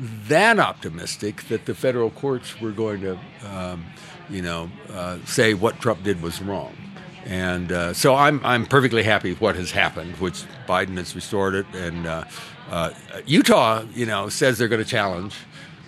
that 0.00 0.58
optimistic 0.58 1.44
that 1.44 1.66
the 1.66 1.74
federal 1.74 2.10
courts 2.10 2.60
were 2.60 2.72
going 2.72 3.00
to, 3.02 3.18
um, 3.46 3.84
you 4.28 4.42
know, 4.42 4.70
uh, 4.90 5.18
say 5.24 5.54
what 5.54 5.80
Trump 5.80 6.02
did 6.02 6.20
was 6.20 6.42
wrong. 6.42 6.76
And 7.24 7.72
uh, 7.72 7.94
so 7.94 8.14
I'm, 8.14 8.44
I'm 8.44 8.66
perfectly 8.66 9.02
happy 9.02 9.30
with 9.30 9.40
what 9.40 9.56
has 9.56 9.70
happened, 9.70 10.16
which 10.16 10.44
Biden 10.66 10.96
has 10.98 11.14
restored 11.14 11.54
it. 11.54 11.66
And 11.74 12.06
uh, 12.06 12.24
uh, 12.70 12.90
Utah, 13.24 13.84
you 13.94 14.04
know, 14.04 14.28
says 14.28 14.58
they're 14.58 14.68
going 14.68 14.82
to 14.82 14.88
challenge, 14.88 15.34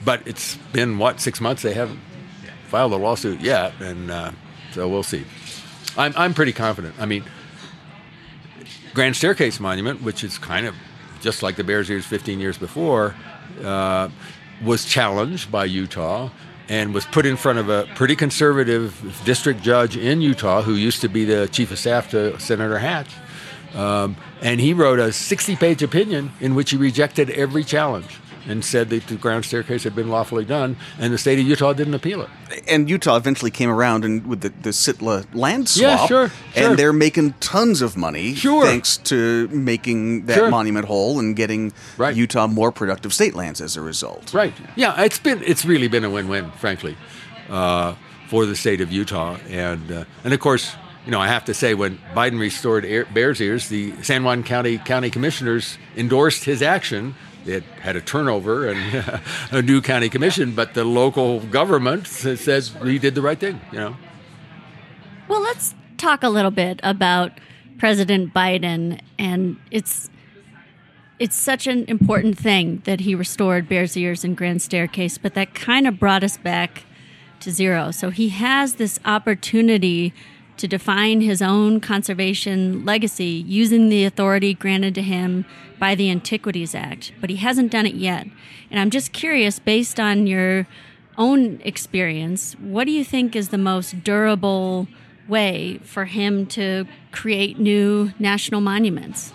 but 0.04 0.26
it's 0.26 0.56
been, 0.72 0.98
what, 0.98 1.20
six 1.20 1.40
months? 1.40 1.62
They 1.62 1.74
haven't 1.74 2.00
filed 2.66 2.92
a 2.92 2.96
lawsuit 2.96 3.40
yet. 3.40 3.72
And 3.80 4.10
uh, 4.10 4.32
so 4.72 4.88
we'll 4.88 5.02
see. 5.02 5.24
I'm, 5.96 6.12
I'm 6.16 6.34
pretty 6.34 6.52
confident. 6.52 6.94
I 6.98 7.06
mean, 7.06 7.24
Grand 8.94 9.16
Staircase 9.16 9.60
Monument, 9.60 10.02
which 10.02 10.24
is 10.24 10.38
kind 10.38 10.66
of 10.66 10.74
just 11.20 11.42
like 11.42 11.56
the 11.56 11.64
Bears 11.64 11.90
Ears 11.90 12.06
15 12.06 12.40
years 12.40 12.58
before, 12.58 13.14
uh, 13.64 14.08
was 14.64 14.84
challenged 14.84 15.50
by 15.50 15.64
Utah 15.64 16.30
and 16.68 16.92
was 16.92 17.06
put 17.06 17.26
in 17.26 17.36
front 17.36 17.58
of 17.58 17.68
a 17.68 17.86
pretty 17.94 18.16
conservative 18.16 19.22
district 19.24 19.62
judge 19.62 19.96
in 19.96 20.20
Utah 20.20 20.62
who 20.62 20.74
used 20.74 21.00
to 21.00 21.08
be 21.08 21.24
the 21.24 21.48
chief 21.48 21.70
of 21.70 21.78
staff 21.78 22.10
to 22.10 22.38
Senator 22.40 22.78
Hatch. 22.78 23.10
Um, 23.74 24.16
and 24.40 24.60
he 24.60 24.72
wrote 24.72 24.98
a 24.98 25.12
60 25.12 25.56
page 25.56 25.82
opinion 25.82 26.32
in 26.40 26.54
which 26.54 26.70
he 26.70 26.76
rejected 26.76 27.30
every 27.30 27.62
challenge 27.62 28.18
and 28.48 28.64
said 28.64 28.90
that 28.90 29.06
the 29.08 29.16
Grand 29.16 29.44
Staircase 29.44 29.84
had 29.84 29.94
been 29.94 30.08
lawfully 30.08 30.44
done, 30.44 30.76
and 30.98 31.12
the 31.12 31.18
state 31.18 31.38
of 31.38 31.46
Utah 31.46 31.72
didn't 31.72 31.94
appeal 31.94 32.22
it. 32.22 32.28
And 32.68 32.88
Utah 32.88 33.16
eventually 33.16 33.50
came 33.50 33.68
around 33.70 34.04
and 34.04 34.26
with 34.26 34.40
the, 34.42 34.50
the 34.62 34.70
SITLA 34.72 35.26
land 35.34 35.68
swap. 35.68 35.82
Yeah, 35.82 36.06
sure, 36.06 36.28
sure. 36.28 36.68
And 36.68 36.78
they're 36.78 36.92
making 36.92 37.32
tons 37.40 37.82
of 37.82 37.96
money 37.96 38.34
Sure. 38.34 38.64
thanks 38.64 38.96
to 38.98 39.48
making 39.48 40.26
that 40.26 40.34
Sure. 40.36 40.50
monument 40.50 40.86
whole 40.86 41.18
and 41.18 41.34
getting 41.36 41.72
Right. 41.98 42.14
Utah 42.16 42.46
more 42.46 42.70
productive 42.72 43.12
state 43.12 43.34
lands 43.34 43.60
as 43.60 43.76
a 43.76 43.80
result. 43.80 44.32
Right. 44.32 44.54
Yeah, 44.76 45.02
it's 45.02 45.18
been 45.18 45.42
it's 45.44 45.64
really 45.64 45.88
been 45.88 46.04
a 46.04 46.10
win-win, 46.10 46.50
frankly, 46.52 46.96
uh, 47.50 47.94
for 48.28 48.46
the 48.46 48.56
state 48.56 48.80
of 48.80 48.90
Utah, 48.92 49.36
and 49.50 49.90
uh, 49.92 50.04
and 50.24 50.32
of 50.34 50.40
course, 50.40 50.72
you 51.04 51.12
know, 51.12 51.20
I 51.20 51.28
have 51.28 51.44
to 51.44 51.54
say, 51.54 51.74
when 51.74 51.98
Biden 52.14 52.40
restored 52.40 52.84
Air, 52.84 53.04
Bears 53.14 53.40
Ears, 53.40 53.68
the 53.68 53.92
San 54.02 54.24
Juan 54.24 54.42
County 54.42 54.78
county 54.78 55.10
commissioners 55.10 55.78
endorsed 55.96 56.44
his 56.44 56.62
action. 56.62 57.14
It 57.48 57.64
had 57.80 57.96
a 57.96 58.00
turnover 58.00 58.68
and 58.68 59.20
a 59.50 59.62
new 59.62 59.80
county 59.80 60.08
commission, 60.08 60.54
but 60.54 60.74
the 60.74 60.84
local 60.84 61.40
government 61.40 62.06
says 62.06 62.74
he 62.82 62.98
did 62.98 63.14
the 63.14 63.22
right 63.22 63.38
thing. 63.38 63.60
You 63.72 63.78
know. 63.78 63.96
Well, 65.28 65.40
let's 65.40 65.74
talk 65.96 66.22
a 66.22 66.28
little 66.28 66.50
bit 66.50 66.80
about 66.82 67.32
President 67.78 68.32
Biden 68.32 69.00
and 69.18 69.56
it's 69.70 70.10
it's 71.18 71.36
such 71.36 71.66
an 71.66 71.84
important 71.88 72.38
thing 72.38 72.82
that 72.84 73.00
he 73.00 73.14
restored 73.14 73.68
Bears 73.68 73.96
Ears 73.96 74.22
and 74.22 74.36
Grand 74.36 74.60
Staircase, 74.60 75.16
but 75.16 75.32
that 75.32 75.54
kind 75.54 75.86
of 75.86 75.98
brought 75.98 76.22
us 76.22 76.36
back 76.36 76.84
to 77.40 77.50
zero. 77.50 77.90
So 77.90 78.10
he 78.10 78.28
has 78.30 78.74
this 78.74 79.00
opportunity 79.04 80.12
to 80.58 80.68
define 80.68 81.20
his 81.20 81.42
own 81.42 81.80
conservation 81.80 82.84
legacy 82.84 83.44
using 83.46 83.88
the 83.88 84.04
authority 84.04 84.54
granted 84.54 84.94
to 84.94 85.02
him 85.02 85.44
by 85.78 85.94
the 85.94 86.10
Antiquities 86.10 86.74
Act, 86.74 87.12
but 87.20 87.30
he 87.30 87.36
hasn't 87.36 87.70
done 87.70 87.86
it 87.86 87.94
yet. 87.94 88.26
And 88.70 88.80
I'm 88.80 88.90
just 88.90 89.12
curious, 89.12 89.58
based 89.58 90.00
on 90.00 90.26
your 90.26 90.66
own 91.18 91.60
experience, 91.64 92.54
what 92.54 92.84
do 92.84 92.92
you 92.92 93.04
think 93.04 93.36
is 93.36 93.50
the 93.50 93.58
most 93.58 94.02
durable 94.04 94.88
way 95.28 95.78
for 95.82 96.04
him 96.04 96.46
to 96.46 96.86
create 97.12 97.58
new 97.58 98.12
national 98.18 98.60
monuments? 98.60 99.32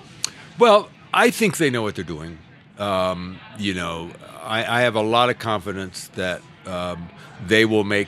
Well, 0.58 0.90
I 1.14 1.32
think 1.32 1.58
they 1.58 1.70
know 1.70 1.82
what 1.82 1.96
they're 1.96 2.04
doing. 2.04 2.38
Um, 2.78 3.40
you 3.58 3.74
know, 3.74 4.12
I, 4.42 4.80
I 4.80 4.82
have 4.82 4.96
a 4.96 5.02
lot 5.02 5.30
of 5.30 5.40
confidence 5.40 6.08
that 6.10 6.42
um, 6.66 7.10
they 7.46 7.66
will 7.66 7.84
make 7.84 8.08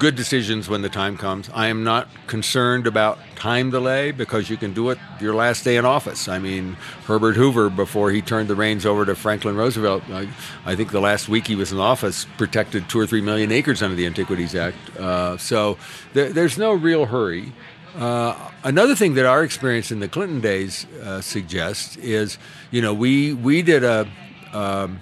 good 0.00 0.16
decisions 0.16 0.66
when 0.66 0.80
the 0.80 0.88
time 0.88 1.18
comes. 1.18 1.50
I 1.52 1.66
am 1.66 1.84
not 1.84 2.08
concerned 2.26 2.86
about 2.86 3.18
time 3.36 3.70
delay 3.70 4.12
because 4.12 4.48
you 4.48 4.56
can 4.56 4.72
do 4.72 4.88
it 4.88 4.98
your 5.20 5.34
last 5.34 5.62
day 5.62 5.76
in 5.76 5.84
office. 5.84 6.26
I 6.26 6.38
mean, 6.38 6.78
Herbert 7.04 7.36
Hoover, 7.36 7.68
before 7.68 8.10
he 8.10 8.22
turned 8.22 8.48
the 8.48 8.54
reins 8.54 8.86
over 8.86 9.04
to 9.04 9.14
Franklin 9.14 9.56
Roosevelt, 9.56 10.02
I, 10.08 10.26
I 10.64 10.74
think 10.74 10.90
the 10.90 11.02
last 11.02 11.28
week 11.28 11.46
he 11.46 11.54
was 11.54 11.70
in 11.70 11.78
office 11.78 12.26
protected 12.38 12.88
two 12.88 12.98
or 12.98 13.06
three 13.06 13.20
million 13.20 13.52
acres 13.52 13.82
under 13.82 13.94
the 13.94 14.06
Antiquities 14.06 14.54
Act. 14.54 14.78
Uh, 14.96 15.36
so 15.36 15.76
there, 16.14 16.32
there's 16.32 16.56
no 16.56 16.72
real 16.72 17.04
hurry. 17.04 17.52
Uh, 17.94 18.50
another 18.64 18.94
thing 18.96 19.14
that 19.14 19.26
our 19.26 19.44
experience 19.44 19.92
in 19.92 20.00
the 20.00 20.08
Clinton 20.08 20.40
days 20.40 20.86
uh, 21.04 21.20
suggests 21.20 21.98
is, 21.98 22.38
you 22.70 22.80
know, 22.80 22.94
we 22.94 23.34
we 23.34 23.60
did 23.60 23.84
a, 23.84 24.08
um, 24.54 24.98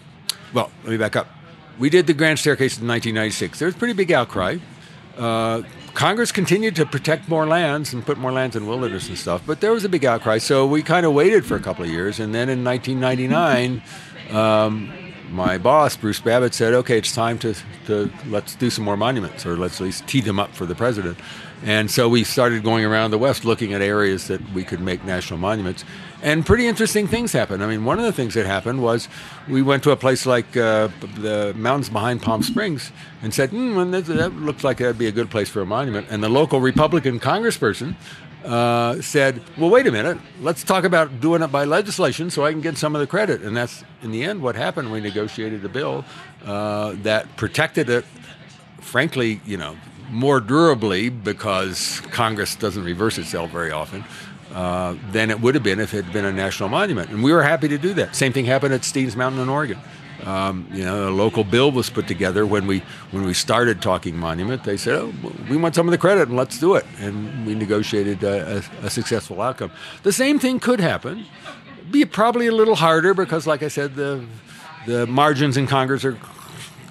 well, 0.53 0.73
let 0.83 0.91
me 0.91 0.97
back 0.97 1.15
up. 1.15 1.29
We 1.79 1.89
did 1.89 2.09
the 2.09 2.15
Grand 2.15 2.41
Staircase 2.41 2.79
in 2.79 2.89
1996. 2.89 3.61
There 3.61 3.67
was 3.67 3.77
pretty 3.77 3.95
big 3.95 4.11
outcry. 4.11 4.59
Uh, 5.19 5.63
Congress 5.95 6.31
continued 6.31 6.77
to 6.77 6.87
protect 6.87 7.29
more 7.29 7.45
lands 7.45 7.93
and 7.93 8.07
put 8.07 8.19
more 8.19 8.31
lands 8.31 8.55
in 8.55 8.67
wilderness 8.69 9.09
and 9.09 9.19
stuff, 9.19 9.43
but 9.45 9.61
there 9.61 9.73
was 9.73 9.85
a 9.85 9.89
big 9.89 10.05
outcry. 10.05 10.39
So 10.39 10.65
we 10.65 10.83
kind 10.83 11.05
of 11.05 11.13
waited 11.13 11.45
for 11.45 11.57
a 11.57 11.61
couple 11.61 11.85
of 11.85 11.91
years, 11.91 12.21
and 12.21 12.33
then 12.33 12.49
in 12.49 12.63
1999, 12.63 13.83
um, 14.31 14.93
my 15.31 15.59
boss 15.59 15.97
Bruce 15.97 16.21
Babbitt 16.21 16.55
said, 16.55 16.73
"Okay, 16.73 16.99
it's 16.99 17.13
time 17.13 17.39
to, 17.41 17.55
to 17.87 18.11
let's 18.29 18.55
do 18.55 18.71
some 18.71 18.85
more 18.85 18.97
monuments, 18.97 19.45
or 19.45 19.57
let's 19.57 19.81
at 19.81 19.85
least 19.85 20.07
tee 20.07 20.21
them 20.21 20.39
up 20.39 20.55
for 20.55 20.67
the 20.67 20.75
president." 20.75 21.19
And 21.65 21.91
so 21.91 22.09
we 22.09 22.25
started 22.25 22.63
going 22.63 22.85
around 22.85 23.11
the 23.11 23.19
West 23.19 23.45
looking 23.45 23.73
at 23.73 23.83
areas 23.83 24.29
that 24.29 24.53
we 24.53 24.63
could 24.65 24.81
make 24.81 25.05
national 25.05 25.39
monuments. 25.39 25.85
And 26.23 26.45
pretty 26.47 26.67
interesting 26.67 27.07
things 27.07 27.33
happened. 27.33 27.63
I 27.63 27.67
mean, 27.67 27.85
one 27.85 27.99
of 27.99 28.05
the 28.05 28.13
things 28.13 28.35
that 28.35 28.47
happened 28.47 28.83
was 28.83 29.09
we 29.49 29.63
went 29.63 29.83
to 29.85 29.91
a 29.91 29.97
place 29.97 30.27
like 30.27 30.57
uh, 30.57 30.89
the 31.17 31.55
mountains 31.57 31.89
behind 31.89 32.23
Palm 32.23 32.43
Springs 32.43 32.93
and 33.23 33.35
said, 33.35 33.51
that, 33.51 34.05
that 34.07 34.33
looks 34.35 34.65
like 34.65 34.79
that'd 34.79 34.99
be 34.99 35.07
a 35.07 35.13
good 35.13 35.31
place 35.31 35.49
for 35.49 35.61
a 35.61 35.67
monument. 35.67 36.07
And 36.11 36.23
the 36.23 36.29
local 36.29 36.61
Republican 36.61 37.21
congressperson 37.21 37.95
uh, 38.45 39.01
said, 39.03 39.43
well, 39.57 39.71
wait 39.71 39.87
a 39.87 39.93
minute, 39.93 40.19
let's 40.41 40.63
talk 40.63 40.85
about 40.85 41.21
doing 41.21 41.43
it 41.43 41.49
by 41.49 41.65
legislation 41.65 42.31
so 42.31 42.45
I 42.45 42.53
can 42.53 42.61
get 42.61 42.77
some 42.79 42.95
of 42.95 43.01
the 43.01 43.07
credit. 43.07 43.43
And 43.43 43.57
that's, 43.57 43.85
in 44.03 44.13
the 44.13 44.23
end, 44.23 44.43
what 44.43 44.55
happened. 44.55 44.93
We 44.93 45.01
negotiated 45.01 45.65
a 45.65 45.69
bill 45.69 46.05
uh, 46.45 46.95
that 47.03 47.37
protected 47.37 47.91
it 47.91 48.05
frankly, 48.81 49.41
you 49.45 49.57
know, 49.57 49.77
more 50.11 50.41
durably 50.41 51.09
because 51.09 52.01
Congress 52.11 52.55
doesn't 52.55 52.85
reverse 52.85 53.19
itself 53.19 53.51
very 53.51 53.71
often 53.71 54.05
uh, 54.53 54.97
than 55.13 55.31
it 55.31 55.41
would 55.41 55.55
have 55.55 55.65
been 55.65 55.81
if 55.81 55.95
it 55.95 56.05
had 56.05 56.13
been 56.13 56.25
a 56.25 56.33
national 56.33 56.69
monument. 56.69 57.11
And 57.11 57.23
we 57.23 57.33
were 57.33 57.43
happy 57.43 57.69
to 57.69 57.79
do 57.79 57.95
that. 57.95 58.17
Same 58.17 58.33
thing 58.33 58.45
happened 58.45 58.75
at 58.75 58.83
Steens 58.83 59.17
Mountain 59.17 59.41
in 59.41 59.49
Oregon. 59.49 59.79
Um, 60.25 60.67
you 60.73 60.85
know, 60.85 61.09
a 61.09 61.11
local 61.11 61.45
bill 61.45 61.71
was 61.71 61.91
put 61.91 62.09
together 62.09 62.45
when 62.45 62.67
we 62.67 62.83
when 63.13 63.25
we 63.25 63.35
started 63.35 63.81
talking 63.81 64.17
monument. 64.17 64.65
They 64.65 64.77
said, 64.77 64.95
"Oh, 64.95 65.15
we 65.49 65.57
want 65.57 65.77
some 65.77 65.87
of 65.87 65.93
the 65.93 65.99
credit, 65.99 66.29
and 66.29 66.37
let's 66.37 66.59
do 66.59 66.75
it." 66.75 66.85
And 66.99 67.47
we 67.47 67.55
negotiated 67.55 68.25
a, 68.25 68.57
a, 68.83 68.87
a 68.87 68.91
successful 68.91 69.41
outcome. 69.41 69.71
The 70.03 70.13
same 70.13 70.41
thing 70.41 70.59
could 70.59 70.81
happen. 70.81 71.25
Be 71.93 72.05
probably 72.05 72.49
a 72.49 72.53
little 72.53 72.75
harder 72.75 73.15
because, 73.15 73.47
like 73.47 73.63
I 73.63 73.69
said, 73.69 73.95
the 73.95 74.25
the 74.87 75.07
margins 75.07 75.57
in 75.57 75.69
Congress 75.69 76.05
are 76.05 76.19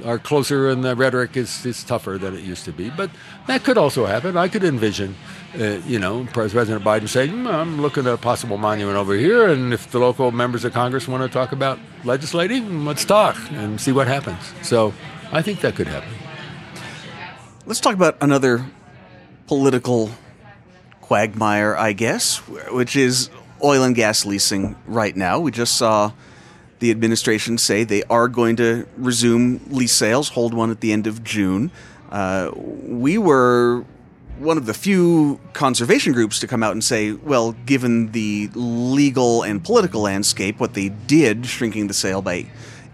are 0.06 0.20
closer 0.20 0.70
and 0.70 0.84
the 0.84 0.96
rhetoric 0.96 1.38
is, 1.38 1.66
is 1.66 1.84
tougher 1.84 2.18
than 2.18 2.36
it 2.36 2.44
used 2.44 2.66
to 2.66 2.72
be. 2.72 2.90
But 2.90 3.10
that 3.48 3.64
could 3.64 3.78
also 3.78 4.06
happen. 4.06 4.38
I 4.38 4.48
could 4.48 4.64
envision, 4.64 5.16
uh, 5.60 5.80
you 5.86 6.00
know, 6.00 6.28
President 6.34 6.84
Biden 6.84 7.08
saying, 7.08 7.32
"Hmm, 7.32 7.48
I'm 7.48 7.82
looking 7.82 8.08
at 8.08 8.14
a 8.14 8.18
possible 8.18 8.58
monument 8.58 8.98
over 8.98 9.14
here, 9.16 9.48
and 9.48 9.74
if 9.74 9.92
the 9.92 10.00
local 10.00 10.32
members 10.32 10.66
of 10.66 10.74
Congress 10.74 11.08
want 11.08 11.24
to 11.24 11.30
talk 11.30 11.52
about 11.52 11.80
legislating, 12.04 12.86
let's 12.86 13.06
talk 13.06 13.38
and 13.52 13.80
see 13.80 13.92
what 13.92 14.08
happens. 14.08 14.54
So 14.62 14.94
I 15.32 15.42
think 15.42 15.62
that 15.62 15.76
could 15.76 15.88
happen. 15.88 16.10
Let's 17.66 17.82
talk 17.82 17.96
about 17.96 18.18
another 18.22 18.66
political 19.48 20.10
quagmire, 21.02 21.76
I 21.76 21.94
guess, 21.94 22.38
which 22.70 22.96
is 22.96 23.30
oil 23.64 23.84
and 23.84 23.96
gas 23.96 24.26
leasing 24.26 24.76
right 24.86 25.16
now. 25.16 25.40
We 25.40 25.52
just 25.52 25.78
saw 25.78 26.12
the 26.80 26.92
administration 26.92 27.58
say 27.58 27.84
they 27.84 28.04
are 28.04 28.28
going 28.28 28.56
to 28.58 28.88
resume 28.98 29.62
lease 29.70 29.94
sales, 29.94 30.30
hold 30.30 30.54
one 30.54 30.72
at 30.72 30.82
the 30.82 30.92
end 30.92 31.08
of 31.08 31.24
June. 31.24 31.72
Uh, 32.12 32.52
we 32.56 33.18
were 33.18 33.84
one 34.40 34.58
of 34.58 34.66
the 34.66 34.74
few 34.74 35.40
conservation 35.54 36.13
groups 36.13 36.40
to 36.40 36.48
come 36.48 36.62
out 36.62 36.72
and 36.72 36.84
say, 36.84 37.12
well, 37.12 37.54
given 37.66 38.12
the 38.12 38.50
legal 38.54 39.42
and 39.44 39.63
political 39.63 40.02
landscape, 40.02 40.60
what 40.60 40.74
they 40.74 40.90
did, 40.90 41.46
shrinking 41.46 41.88
the 41.88 41.94
sale 41.94 42.22
by 42.22 42.46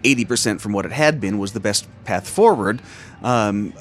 80% 0.02 0.60
from 0.60 0.72
what 0.72 0.86
it 0.86 0.92
had 0.92 1.20
been, 1.20 1.38
was 1.38 1.52
the 1.52 1.60
best 1.60 1.86
path 2.04 2.28
forward. 2.28 2.80
Um, 3.22 3.74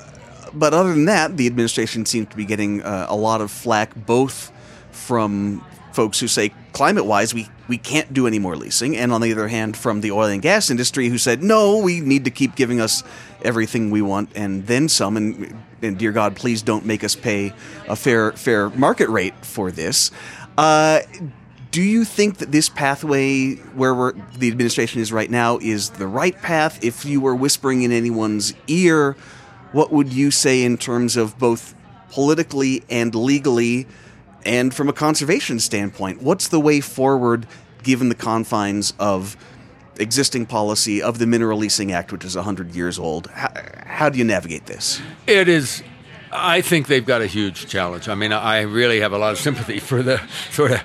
but 0.54 0.74
other 0.74 0.94
than 0.94 1.06
that, 1.06 1.38
the 1.38 1.48
administration 1.48 2.06
seems 2.06 2.30
to 2.30 2.36
be 2.36 2.46
getting 2.46 2.84
uh, 2.84 3.08
a 3.10 3.16
lot 3.16 3.42
of 3.42 3.50
flack, 3.50 3.96
both 3.96 4.52
from 4.92 5.63
folks 5.94 6.20
who 6.20 6.28
say 6.28 6.52
climate 6.74 7.06
wise 7.06 7.34
we, 7.34 7.48
we 7.68 7.78
can't 7.78 8.14
do 8.14 8.28
any 8.28 8.40
more 8.40 8.56
leasing. 8.56 8.98
And 8.98 9.14
on 9.14 9.22
the 9.22 9.32
other 9.32 9.48
hand 9.48 9.78
from 9.78 10.02
the 10.02 10.12
oil 10.12 10.28
and 10.28 10.42
gas 10.42 10.70
industry 10.70 11.08
who 11.08 11.18
said 11.18 11.42
no 11.42 11.78
we 11.78 12.02
need 12.02 12.26
to 12.26 12.32
keep 12.32 12.56
giving 12.56 12.82
us 12.82 13.04
everything 13.44 13.92
we 13.92 14.02
want 14.02 14.30
and 14.36 14.68
then 14.68 14.90
some 14.90 15.16
and, 15.16 15.56
and 15.82 15.98
dear 15.98 16.12
god 16.12 16.36
please 16.36 16.62
don't 16.62 16.86
make 16.86 17.04
us 17.04 17.16
pay 17.16 17.54
a 17.88 17.96
fair 17.96 18.32
fair 18.34 18.70
market 18.72 19.10
rate 19.10 19.46
for 19.46 19.72
this. 19.72 20.12
Uh, 20.58 21.00
do 21.72 21.82
you 21.82 22.06
think 22.06 22.38
that 22.38 22.52
this 22.52 22.70
pathway 22.70 23.56
where 23.74 24.12
the 24.38 24.48
administration 24.48 25.02
is 25.02 25.12
right 25.12 25.32
now 25.32 25.58
is 25.60 25.90
the 25.92 26.06
right 26.06 26.40
path? 26.42 26.84
If 26.84 27.04
you 27.06 27.20
were 27.20 27.34
whispering 27.34 27.82
in 27.82 27.92
anyone's 27.92 28.54
ear 28.68 29.16
what 29.74 29.92
would 29.92 30.14
you 30.14 30.32
say 30.32 30.64
in 30.64 30.78
terms 30.78 31.18
of 31.18 31.38
both 31.38 31.76
politically 32.12 32.84
and 32.90 33.14
legally 33.14 33.88
and 34.46 34.74
from 34.74 34.90
a 34.90 34.94
conservation 34.94 35.60
standpoint, 35.60 36.22
what's 36.22 36.48
the 36.48 36.60
way 36.60 36.82
forward 36.82 37.48
given 37.84 38.10
the 38.10 38.16
confines 38.16 38.94
of 39.00 39.38
existing 39.98 40.46
policy 40.46 41.02
of 41.02 41.20
the 41.20 41.28
Mineral 41.28 41.58
Leasing 41.58 41.92
Act, 41.92 42.12
which 42.12 42.26
is 42.26 42.36
100 42.36 42.74
years 42.76 42.98
old? 42.98 43.28
How, 43.28 43.52
how 43.86 44.10
do 44.10 44.18
you 44.18 44.24
navigate 44.24 44.66
this? 44.66 45.02
It 45.28 45.48
is 45.48 45.84
I 46.36 46.62
think 46.62 46.88
they've 46.88 47.06
got 47.06 47.22
a 47.22 47.28
huge 47.28 47.67
challenge. 47.67 48.10
I 48.10 48.15
mean, 48.15 48.34
I 48.34 48.62
really 48.62 49.00
have 49.02 49.13
a 49.13 49.17
lot 49.17 49.34
of 49.34 49.39
sympathy 49.39 49.80
for 49.80 50.02
the 50.02 50.22
sort 50.52 50.72
of 50.72 50.82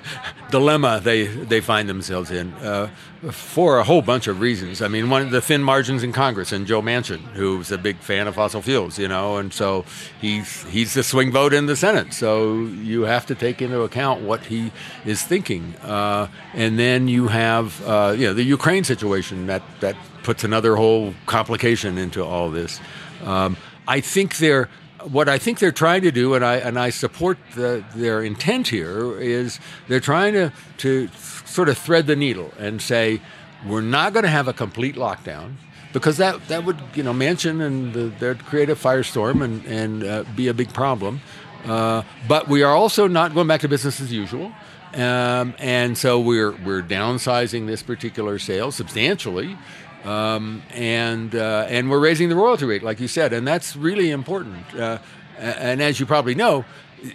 dilemma 0.51 1.01
they, 1.03 1.25
they 1.25 1.61
find 1.61 1.89
themselves 1.89 2.31
in 2.31 2.53
uh, 2.53 2.89
for 3.31 3.79
a 3.79 3.83
whole 3.83 4.01
bunch 4.01 4.27
of 4.27 4.39
reasons. 4.39 4.81
I 4.81 4.87
mean, 4.87 5.09
one 5.09 5.21
of 5.21 5.31
the 5.31 5.41
thin 5.41 5.63
margins 5.63 6.03
in 6.03 6.13
Congress 6.13 6.51
and 6.51 6.67
Joe 6.67 6.81
Manchin, 6.81 7.19
who's 7.33 7.71
a 7.71 7.77
big 7.77 7.97
fan 7.97 8.27
of 8.27 8.35
fossil 8.35 8.61
fuels, 8.61 8.97
you 8.99 9.07
know, 9.07 9.37
and 9.37 9.51
so 9.51 9.85
he's 10.21 10.63
he's 10.65 10.93
the 10.93 11.03
swing 11.03 11.31
vote 11.31 11.53
in 11.53 11.65
the 11.65 11.75
Senate. 11.75 12.13
So 12.13 12.59
you 12.61 13.01
have 13.03 13.25
to 13.27 13.35
take 13.35 13.61
into 13.61 13.81
account 13.81 14.21
what 14.21 14.45
he 14.45 14.71
is 15.05 15.21
thinking, 15.23 15.75
uh, 15.83 16.27
and 16.53 16.77
then 16.79 17.07
you 17.07 17.27
have 17.27 17.85
uh, 17.85 18.13
you 18.17 18.27
know 18.27 18.33
the 18.33 18.43
Ukraine 18.43 18.83
situation 18.83 19.47
that 19.47 19.63
that 19.81 19.95
puts 20.23 20.43
another 20.43 20.75
whole 20.75 21.13
complication 21.25 21.97
into 21.97 22.23
all 22.23 22.49
this. 22.49 22.79
Um, 23.23 23.57
I 23.87 24.01
think 24.01 24.37
they're 24.37 24.69
what 25.03 25.29
I 25.29 25.37
think 25.37 25.59
they're 25.59 25.71
trying 25.71 26.01
to 26.03 26.11
do, 26.11 26.33
and 26.33 26.43
I 26.43 26.57
and 26.57 26.77
I 26.77 26.89
support 26.89 27.37
the, 27.55 27.83
their 27.95 28.23
intent 28.23 28.67
here, 28.67 29.19
is 29.19 29.59
they're 29.87 29.99
trying 29.99 30.33
to 30.33 30.51
to 30.77 31.09
sort 31.45 31.69
of 31.69 31.77
thread 31.77 32.07
the 32.07 32.15
needle 32.15 32.53
and 32.57 32.81
say 32.81 33.21
we're 33.67 33.81
not 33.81 34.13
going 34.13 34.23
to 34.23 34.29
have 34.29 34.47
a 34.47 34.53
complete 34.53 34.95
lockdown 34.95 35.53
because 35.93 36.17
that 36.17 36.47
that 36.47 36.65
would 36.65 36.77
you 36.93 37.03
know 37.03 37.13
Manchin 37.13 37.65
and 37.65 37.93
the, 37.93 38.01
they'd 38.19 38.45
create 38.45 38.69
a 38.69 38.75
firestorm 38.75 39.43
and 39.43 39.65
and 39.65 40.03
uh, 40.03 40.23
be 40.35 40.47
a 40.47 40.53
big 40.53 40.73
problem. 40.73 41.21
Uh, 41.65 42.03
but 42.27 42.47
we 42.47 42.63
are 42.63 42.73
also 42.73 43.07
not 43.07 43.33
going 43.33 43.47
back 43.47 43.61
to 43.61 43.67
business 43.67 43.99
as 43.99 44.13
usual. 44.13 44.51
Um, 44.93 45.53
and 45.59 45.97
so 45.97 46.19
we're 46.19 46.51
we're 46.51 46.81
downsizing 46.81 47.67
this 47.67 47.83
particular 47.83 48.39
sale 48.39 48.71
substantially, 48.71 49.57
um, 50.09 50.63
and 50.71 51.35
uh, 51.35 51.67
and 51.69 51.89
we're 51.89 51.99
raising 51.99 52.29
the 52.29 52.35
royalty 52.35 52.65
rate, 52.65 52.81
like 52.81 52.99
you 52.99 53.07
said, 53.07 53.31
and 53.31 53.47
that's 53.47 53.75
really 53.75 54.09
important. 54.09 54.73
Uh, 54.73 54.97
and 55.37 55.81
as 55.81 55.99
you 55.99 56.05
probably 56.05 56.35
know, 56.35 56.65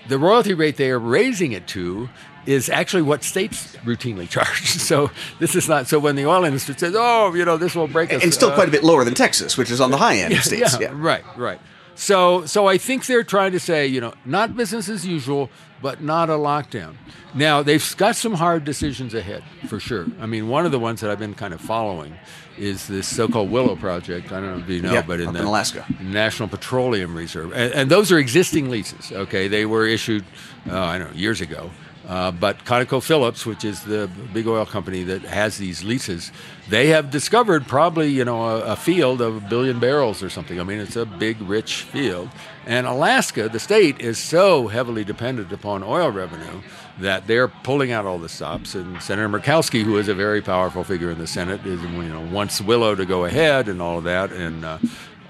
the 0.08 0.18
royalty 0.18 0.54
rate 0.54 0.76
they 0.76 0.90
are 0.90 0.98
raising 0.98 1.52
it 1.52 1.66
to 1.68 2.08
is 2.46 2.68
actually 2.68 3.02
what 3.02 3.24
states 3.24 3.74
routinely 3.84 4.28
charge. 4.36 4.66
So 4.66 5.10
this 5.40 5.56
is 5.56 5.68
not 5.68 5.88
so 5.88 5.98
when 5.98 6.14
the 6.14 6.26
oil 6.26 6.44
industry 6.44 6.76
says, 6.78 6.94
"Oh, 6.96 7.34
you 7.34 7.44
know, 7.44 7.56
this 7.56 7.74
will 7.74 7.88
break 7.88 8.12
us," 8.12 8.22
and 8.22 8.32
still 8.32 8.50
uh, 8.50 8.54
quite 8.54 8.68
a 8.68 8.72
bit 8.72 8.84
lower 8.84 9.02
than 9.02 9.14
Texas, 9.14 9.58
which 9.58 9.72
is 9.72 9.80
on 9.80 9.90
the 9.90 9.96
high 9.96 10.18
end 10.18 10.30
yeah, 10.32 10.38
of 10.38 10.44
states. 10.44 10.80
Yeah, 10.80 10.92
yeah, 10.92 10.94
right, 10.94 11.24
right. 11.36 11.60
So, 11.96 12.44
so 12.46 12.66
I 12.66 12.78
think 12.78 13.06
they're 13.06 13.22
trying 13.22 13.52
to 13.52 13.60
say, 13.60 13.86
you 13.86 14.00
know, 14.00 14.14
not 14.24 14.56
business 14.56 14.88
as 14.88 15.06
usual, 15.06 15.48
but 15.84 16.02
not 16.02 16.30
a 16.30 16.32
lockdown. 16.32 16.94
Now 17.34 17.62
they've 17.62 17.96
got 17.98 18.16
some 18.16 18.32
hard 18.32 18.64
decisions 18.64 19.12
ahead 19.12 19.44
for 19.68 19.78
sure. 19.78 20.06
I 20.18 20.24
mean, 20.24 20.48
one 20.48 20.64
of 20.64 20.72
the 20.72 20.78
ones 20.78 21.02
that 21.02 21.10
I've 21.10 21.18
been 21.18 21.34
kind 21.34 21.52
of 21.52 21.60
following 21.60 22.16
is 22.56 22.88
this 22.88 23.06
so-called 23.06 23.50
Willow 23.50 23.76
Project. 23.76 24.32
I 24.32 24.40
don't 24.40 24.56
know 24.56 24.64
if 24.64 24.70
you 24.70 24.80
know, 24.80 24.94
yeah, 24.94 25.02
but 25.02 25.20
in, 25.20 25.34
the 25.34 25.40
in 25.40 25.44
Alaska 25.44 25.84
National 26.00 26.48
Petroleum 26.48 27.14
Reserve, 27.14 27.52
and, 27.52 27.70
and, 27.74 27.90
those 27.90 28.10
are 28.10 28.18
existing 28.18 28.70
leases. 28.70 29.12
Okay, 29.12 29.46
they 29.46 29.66
were 29.66 29.86
issued, 29.86 30.24
uh, 30.70 30.80
I 30.80 30.96
don't 30.96 31.10
know, 31.10 31.16
years 31.18 31.42
ago. 31.42 31.70
Uh, 32.06 32.30
but 32.30 32.64
ConocoPhillips, 32.66 33.46
which 33.46 33.64
is 33.64 33.82
the 33.84 34.10
big 34.34 34.46
oil 34.46 34.66
company 34.66 35.04
that 35.04 35.22
has 35.22 35.56
these 35.56 35.82
leases, 35.82 36.32
they 36.68 36.88
have 36.88 37.10
discovered 37.10 37.66
probably 37.66 38.08
you 38.08 38.24
know 38.24 38.42
a, 38.44 38.60
a, 38.72 38.76
field 38.76 39.22
of 39.22 39.36
a 39.36 39.48
billion 39.48 39.80
barrels 39.80 40.22
or 40.22 40.28
something. 40.28 40.60
I 40.60 40.64
mean, 40.64 40.80
it's 40.80 40.96
a 40.96 41.06
big, 41.06 41.40
rich 41.40 41.82
field. 41.82 42.28
And 42.66 42.86
Alaska, 42.86 43.48
the 43.48 43.58
state, 43.58 44.00
is 44.00 44.18
so 44.18 44.68
heavily 44.68 45.04
dependent 45.04 45.52
upon 45.52 45.82
oil 45.82 46.10
revenue 46.10 46.60
that 46.98 47.26
they're 47.26 47.48
pulling 47.48 47.90
out 47.90 48.06
all 48.06 48.18
the 48.18 48.28
stops. 48.28 48.74
And 48.74 49.02
Senator 49.02 49.28
Murkowski, 49.28 49.82
who 49.82 49.96
is 49.96 50.08
a 50.08 50.14
very 50.14 50.40
powerful 50.40 50.84
figure 50.84 51.10
in 51.10 51.18
the 51.18 51.26
Senate, 51.26 51.64
is 51.66 51.82
you 51.82 51.88
know 51.88 52.20
wants 52.20 52.60
Willow 52.60 52.94
to 52.94 53.06
go 53.06 53.24
ahead 53.24 53.68
and 53.68 53.80
all 53.80 53.98
of 53.98 54.04
that. 54.04 54.30
And 54.30 54.64
uh, 54.64 54.78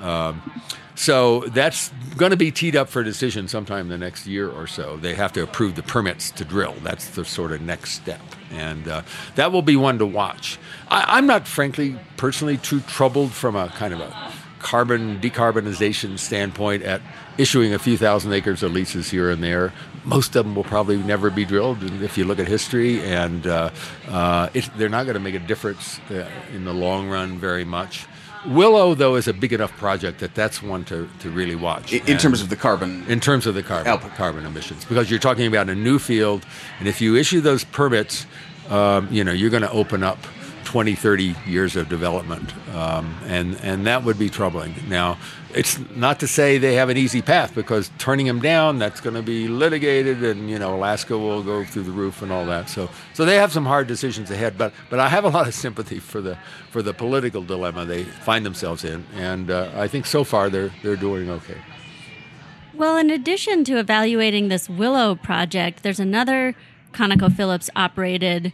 uh, 0.05 0.35
so 0.95 1.41
that's 1.49 1.91
going 2.17 2.31
to 2.31 2.37
be 2.37 2.53
teed 2.53 2.77
up 2.77 2.89
for 2.89 3.01
a 3.01 3.05
decision 3.05 3.49
sometime 3.49 3.81
in 3.81 3.89
the 3.89 3.99
next 3.99 4.27
year 4.27 4.49
or 4.49 4.67
so. 4.67 4.97
They 4.97 5.15
have 5.15 5.33
to 5.33 5.43
approve 5.43 5.75
the 5.75 5.83
permits 5.83 6.31
to 6.33 6.45
drill. 6.45 6.75
That's 6.83 7.09
the 7.09 7.25
sort 7.25 7.53
of 7.53 7.63
next 7.63 7.93
step. 7.93 8.21
And 8.53 8.87
uh, 8.87 9.03
that 9.35 9.51
will 9.51 9.63
be 9.63 9.77
one 9.77 9.99
to 9.99 10.07
watch. 10.07 10.59
I, 10.89 11.17
I'm 11.17 11.27
not, 11.27 11.49
frankly, 11.49 11.99
personally 12.17 12.59
too 12.59 12.81
troubled 12.81 13.33
from 13.33 13.57
a 13.57 13.69
kind 13.71 13.93
of 13.95 14.01
a 14.01 14.33
carbon 14.61 15.21
decarbonization 15.21 16.19
standpoint 16.19 16.83
at 16.85 17.03
issuing 17.37 17.75
a 17.75 17.79
few 17.79 17.99
thousand 17.99 18.33
acres 18.33 18.63
of 18.63 18.73
leases 18.73 19.11
here 19.11 19.31
and 19.31 19.43
there. 19.43 19.73
Most 20.05 20.37
of 20.37 20.45
them 20.45 20.55
will 20.55 20.65
probably 20.65 20.99
never 20.99 21.31
be 21.31 21.45
drilled 21.45 21.83
if 22.03 22.17
you 22.17 22.25
look 22.25 22.39
at 22.39 22.47
history, 22.47 23.03
and 23.03 23.47
uh, 23.47 23.71
uh, 24.09 24.49
they're 24.77 24.89
not 24.89 25.05
going 25.05 25.15
to 25.15 25.21
make 25.21 25.35
a 25.35 25.39
difference 25.39 25.99
uh, 26.11 26.29
in 26.55 26.65
the 26.65 26.75
long 26.75 27.09
run 27.09 27.39
very 27.39 27.65
much. 27.65 28.07
Willow, 28.47 28.95
though, 28.95 29.17
is 29.17 29.29
a 29.29 29.33
big 29.33 29.53
enough 29.53 29.73
project 29.77 30.21
that 30.21 30.35
that's 30.35 30.63
one 30.63 30.85
to, 30.87 31.09
to 31.21 31.31
really 31.31 31.55
watch. 31.55 31.93
In, 31.93 32.19
terms 32.19 32.43
of 32.43 32.51
the 32.51 32.57
carbon? 32.57 33.05
In 33.09 33.21
terms 33.21 33.47
of 33.47 33.55
the 33.55 33.63
carbon, 33.63 33.87
output. 33.87 34.15
carbon 34.15 34.45
emissions. 34.47 34.85
Because 34.85 35.11
you're 35.11 35.21
talking 35.21 35.47
about 35.47 35.69
a 35.69 35.75
new 35.75 35.99
field, 35.99 36.45
and 36.79 36.89
if 36.89 37.01
you 37.01 37.17
issue 37.17 37.41
those 37.41 37.65
permits, 37.65 38.27
um, 38.69 39.09
you 39.11 39.25
know, 39.25 39.33
you're 39.33 39.51
going 39.51 39.63
to 39.63 39.71
open 39.71 40.03
up 40.03 40.19
20, 40.65 40.95
30 40.95 41.35
years 41.47 41.77
of 41.77 41.89
development. 41.89 42.53
Um, 42.75 43.17
and, 43.27 43.57
and 43.63 43.87
that 43.87 44.05
would 44.05 44.19
be 44.19 44.29
troubling. 44.29 44.75
Now, 44.89 45.19
it's 45.55 45.79
not 45.91 46.21
to 46.21 46.27
say 46.27 46.59
they 46.59 46.75
have 46.75 46.89
an 46.89 46.97
easy 46.97 47.23
path 47.23 47.55
because 47.55 47.91
turning 47.99 48.27
them 48.27 48.41
down, 48.41 48.79
that's 48.79 49.01
going 49.01 49.15
to 49.15 49.23
be 49.23 49.49
litigated 49.49 50.23
and, 50.23 50.51
you 50.51 50.59
know, 50.59 50.75
Alaska 50.75 51.17
will 51.17 51.43
go 51.43 51.65
through 51.65 51.85
the 51.85 51.93
roof 51.93 52.23
and 52.23 52.33
all 52.33 52.45
that. 52.47 52.69
So, 52.69 52.89
so 53.13 53.25
they 53.25 53.37
have 53.37 53.53
some 53.53 53.65
hard 53.65 53.87
decisions 53.87 54.31
ahead. 54.31 54.59
But, 54.59 54.73
but 54.91 55.01
I 55.01 55.09
have 55.09 55.25
a 55.25 55.29
lot 55.29 55.47
of 55.47 55.55
sympathy 55.55 55.99
for 55.99 56.21
the, 56.21 56.37
for 56.71 56.83
the 56.83 56.93
political 56.93 57.43
dilemma 57.43 57.85
they 57.85 58.05
find 58.05 58.45
themselves 58.45 58.85
in. 58.85 59.05
And 59.15 59.51
uh, 59.51 59.71
I 59.75 59.89
think 59.89 60.07
so 60.07 60.25
far 60.25 60.51
they're, 60.51 60.73
they're 60.83 60.97
doing 60.97 61.31
okay. 61.31 61.59
Well, 62.75 62.97
in 62.97 63.11
addition 63.11 63.65
to 63.65 63.79
evaluating 63.79 64.49
this 64.49 64.69
Willow 64.69 65.15
project, 65.15 65.83
there's 65.83 66.01
another 66.01 66.55
ConocoPhillips 66.93 67.71
operated 67.77 68.53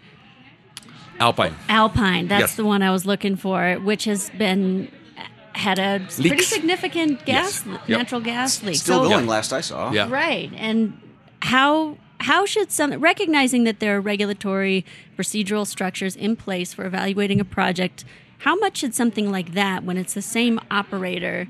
Alpine. 1.21 1.55
Alpine. 1.69 2.29
That's 2.29 2.41
yes. 2.41 2.57
the 2.57 2.65
one 2.65 2.83
I 2.83 2.91
was 2.91 3.05
looking 3.05 3.37
for, 3.37 3.75
which 3.75 4.05
has 4.05 4.31
been 4.31 4.91
had 5.55 5.79
a 5.79 5.99
Leaks. 5.99 6.17
pretty 6.19 6.43
significant 6.43 7.25
gas, 7.25 7.65
yes. 7.67 7.79
yep. 7.87 7.99
natural 7.99 8.21
gas 8.21 8.63
leak. 8.63 8.77
Still 8.77 9.05
so, 9.05 9.09
going, 9.09 9.25
yeah. 9.25 9.31
last 9.31 9.53
I 9.53 9.61
saw. 9.61 9.91
Yeah. 9.91 10.09
Right. 10.11 10.51
And 10.57 11.01
how 11.43 11.97
how 12.21 12.45
should 12.47 12.71
some 12.71 12.93
recognizing 13.01 13.65
that 13.65 13.81
there 13.81 13.97
are 13.97 14.01
regulatory 14.01 14.85
procedural 15.17 15.67
structures 15.67 16.15
in 16.17 16.37
place 16.37 16.75
for 16.75 16.85
evaluating 16.85 17.41
a 17.41 17.45
project? 17.45 18.05
How 18.39 18.57
much 18.57 18.79
should 18.79 18.95
something 18.95 19.31
like 19.31 19.53
that, 19.55 19.85
when 19.85 19.97
it's 19.97 20.15
the 20.15 20.23
same 20.23 20.61
operator, 20.71 21.49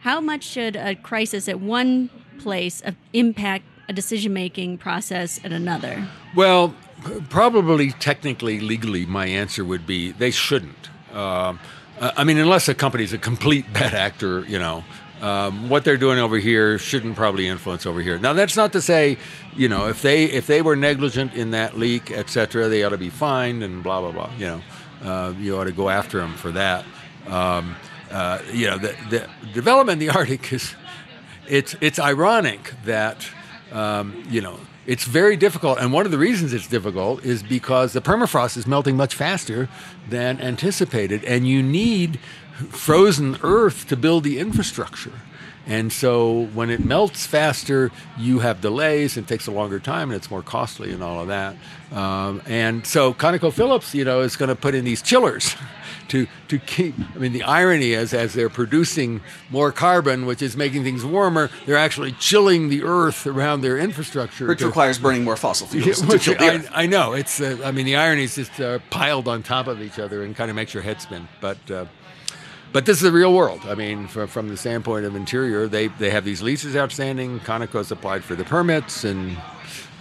how 0.00 0.20
much 0.20 0.42
should 0.42 0.74
a 0.74 0.94
crisis 0.96 1.48
at 1.48 1.60
one 1.60 2.10
place 2.38 2.82
impact 3.12 3.64
a 3.88 3.92
decision 3.92 4.32
making 4.32 4.78
process 4.78 5.38
at 5.44 5.52
another? 5.52 6.08
Well, 6.34 6.74
Probably, 7.30 7.90
technically, 7.90 8.60
legally, 8.60 9.06
my 9.06 9.26
answer 9.26 9.64
would 9.64 9.86
be 9.86 10.12
they 10.12 10.30
shouldn't. 10.30 10.88
Uh, 11.12 11.54
I 12.00 12.24
mean, 12.24 12.38
unless 12.38 12.68
a 12.68 12.74
company 12.74 13.04
is 13.04 13.12
a 13.12 13.18
complete 13.18 13.72
bad 13.72 13.94
actor, 13.94 14.40
you 14.46 14.58
know, 14.58 14.84
um, 15.20 15.68
what 15.68 15.84
they're 15.84 15.96
doing 15.96 16.18
over 16.18 16.36
here 16.36 16.78
shouldn't 16.78 17.14
probably 17.14 17.46
influence 17.46 17.86
over 17.86 18.00
here. 18.00 18.18
Now, 18.18 18.32
that's 18.32 18.56
not 18.56 18.72
to 18.72 18.82
say, 18.82 19.18
you 19.56 19.68
know, 19.68 19.86
if 19.86 20.02
they 20.02 20.24
if 20.24 20.48
they 20.48 20.62
were 20.62 20.74
negligent 20.74 21.34
in 21.34 21.52
that 21.52 21.78
leak, 21.78 22.10
et 22.10 22.28
cetera, 22.28 22.68
they 22.68 22.82
ought 22.82 22.90
to 22.90 22.98
be 22.98 23.10
fined 23.10 23.62
and 23.62 23.84
blah 23.84 24.00
blah 24.00 24.10
blah. 24.10 24.30
You 24.36 24.46
know, 24.46 24.62
uh, 25.04 25.34
you 25.38 25.56
ought 25.56 25.64
to 25.64 25.72
go 25.72 25.88
after 25.88 26.18
them 26.18 26.34
for 26.34 26.50
that. 26.52 26.84
Um, 27.28 27.76
uh, 28.10 28.40
you 28.52 28.66
know, 28.68 28.78
the, 28.78 28.96
the 29.10 29.28
development 29.52 30.02
in 30.02 30.08
the 30.08 30.14
Arctic 30.18 30.52
is 30.52 30.74
it's 31.48 31.76
it's 31.80 32.00
ironic 32.00 32.72
that 32.84 33.28
um, 33.70 34.24
you 34.28 34.40
know 34.40 34.58
it's 34.86 35.04
very 35.04 35.36
difficult, 35.36 35.78
and 35.78 35.92
one 35.92 36.06
of 36.06 36.12
the 36.12 36.18
reasons 36.18 36.52
it's 36.52 36.66
difficult 36.66 37.24
is 37.24 37.42
because 37.42 37.92
the 37.92 38.00
permafrost 38.00 38.56
is 38.56 38.66
melting 38.66 38.96
much 38.96 39.14
faster 39.14 39.68
than 40.08 40.40
anticipated, 40.40 41.24
and 41.24 41.46
you 41.46 41.62
need 41.62 42.18
frozen 42.70 43.38
Earth 43.42 43.86
to 43.88 43.96
build 43.96 44.24
the 44.24 44.38
infrastructure. 44.38 45.12
And 45.66 45.92
so 45.92 46.46
when 46.54 46.70
it 46.70 46.84
melts 46.84 47.24
faster, 47.24 47.92
you 48.18 48.40
have 48.40 48.60
delays 48.60 49.16
and 49.16 49.26
takes 49.26 49.46
a 49.46 49.52
longer 49.52 49.78
time 49.78 50.10
and 50.10 50.16
it's 50.16 50.30
more 50.30 50.42
costly 50.42 50.92
and 50.92 51.02
all 51.02 51.20
of 51.20 51.28
that. 51.28 51.56
Um, 51.92 52.42
and 52.46 52.84
so 52.84 53.14
ConocoPhillips, 53.14 53.94
you 53.94 54.04
know, 54.04 54.22
is 54.22 54.34
going 54.34 54.48
to 54.48 54.56
put 54.56 54.74
in 54.74 54.84
these 54.84 55.02
chillers 55.02 55.54
to, 56.08 56.26
to 56.48 56.58
keep. 56.58 56.94
I 57.14 57.18
mean, 57.18 57.32
the 57.32 57.42
irony 57.42 57.92
is 57.92 58.14
as 58.14 58.34
they're 58.34 58.48
producing 58.48 59.20
more 59.50 59.72
carbon, 59.72 60.26
which 60.26 60.42
is 60.42 60.56
making 60.56 60.84
things 60.84 61.04
warmer, 61.04 61.50
they're 61.66 61.76
actually 61.76 62.12
chilling 62.12 62.68
the 62.68 62.82
earth 62.82 63.26
around 63.26 63.62
their 63.62 63.78
infrastructure. 63.78 64.46
Which 64.46 64.60
to- 64.60 64.66
requires 64.66 64.98
burning 64.98 65.24
more 65.24 65.36
fossil 65.36 65.66
fuels. 65.66 66.00
to 66.00 66.06
which 66.06 66.22
chill 66.22 66.34
the 66.34 66.44
I, 66.44 66.54
Earth. 66.56 66.70
I 66.72 66.86
know 66.86 67.12
it's. 67.12 67.40
Uh, 67.40 67.58
I 67.64 67.72
mean, 67.72 67.86
the 67.86 67.96
irony 67.96 68.24
is 68.24 68.34
just 68.34 68.60
uh, 68.60 68.78
piled 68.90 69.28
on 69.28 69.42
top 69.42 69.66
of 69.66 69.80
each 69.80 69.98
other 69.98 70.22
and 70.22 70.36
kind 70.36 70.50
of 70.50 70.56
makes 70.56 70.74
your 70.74 70.82
head 70.82 71.00
spin. 71.00 71.28
But 71.40 71.70
uh, 71.70 71.86
but 72.72 72.86
this 72.86 72.96
is 72.96 73.02
the 73.02 73.12
real 73.12 73.34
world. 73.34 73.60
I 73.66 73.74
mean, 73.74 74.06
from, 74.06 74.28
from 74.28 74.48
the 74.48 74.56
standpoint 74.56 75.04
of 75.04 75.14
interior, 75.14 75.68
they 75.68 75.88
they 75.88 76.10
have 76.10 76.24
these 76.24 76.42
leases 76.42 76.76
outstanding. 76.76 77.40
Conoco's 77.40 77.90
applied 77.90 78.24
for 78.24 78.34
the 78.34 78.44
permits, 78.44 79.04
and 79.04 79.36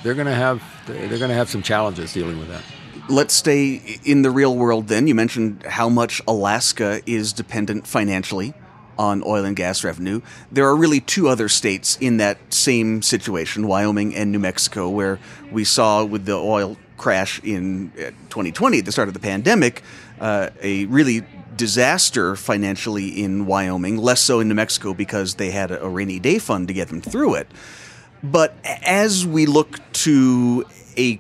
they're 0.03 0.13
going 0.13 0.27
to 0.27 0.33
have 0.33 0.63
they're 0.87 1.17
going 1.17 1.29
to 1.29 1.35
have 1.35 1.49
some 1.49 1.61
challenges 1.61 2.13
dealing 2.13 2.39
with 2.39 2.47
that. 2.47 2.63
Let's 3.11 3.33
stay 3.33 3.99
in 4.05 4.21
the 4.21 4.31
real 4.31 4.55
world 4.55 4.87
then. 4.87 5.05
You 5.05 5.15
mentioned 5.15 5.63
how 5.63 5.89
much 5.89 6.21
Alaska 6.29 7.01
is 7.05 7.33
dependent 7.33 7.85
financially 7.85 8.53
on 8.97 9.21
oil 9.25 9.43
and 9.43 9.53
gas 9.53 9.83
revenue. 9.83 10.21
There 10.49 10.65
are 10.65 10.73
really 10.73 11.01
two 11.01 11.27
other 11.27 11.49
states 11.49 11.97
in 11.99 12.17
that 12.17 12.37
same 12.53 13.01
situation, 13.01 13.67
Wyoming 13.67 14.15
and 14.15 14.31
New 14.31 14.39
Mexico, 14.39 14.87
where 14.87 15.19
we 15.51 15.65
saw 15.65 16.05
with 16.05 16.23
the 16.23 16.37
oil 16.37 16.77
crash 16.95 17.41
in 17.43 17.91
uh, 17.97 18.11
2020 18.29 18.79
at 18.79 18.85
the 18.85 18.93
start 18.93 19.09
of 19.09 19.13
the 19.13 19.19
pandemic, 19.19 19.83
uh, 20.21 20.51
a 20.61 20.85
really 20.85 21.25
disaster 21.57 22.37
financially 22.37 23.21
in 23.21 23.45
Wyoming, 23.45 23.97
less 23.97 24.21
so 24.21 24.39
in 24.39 24.47
New 24.47 24.55
Mexico 24.55 24.93
because 24.93 25.35
they 25.35 25.51
had 25.51 25.69
a 25.69 25.89
rainy 25.89 26.19
day 26.19 26.39
fund 26.39 26.69
to 26.69 26.73
get 26.73 26.87
them 26.87 27.01
through 27.01 27.35
it. 27.35 27.49
But 28.23 28.55
as 28.63 29.27
we 29.27 29.47
look 29.47 29.81
to 29.93 30.65
a 30.95 31.19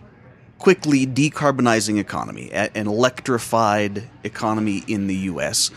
quickly 0.61 1.07
decarbonizing 1.07 1.97
economy, 1.97 2.51
an 2.51 2.87
electrified 2.87 4.03
economy 4.23 4.83
in 4.87 5.07
the 5.07 5.15
U.S., 5.15 5.71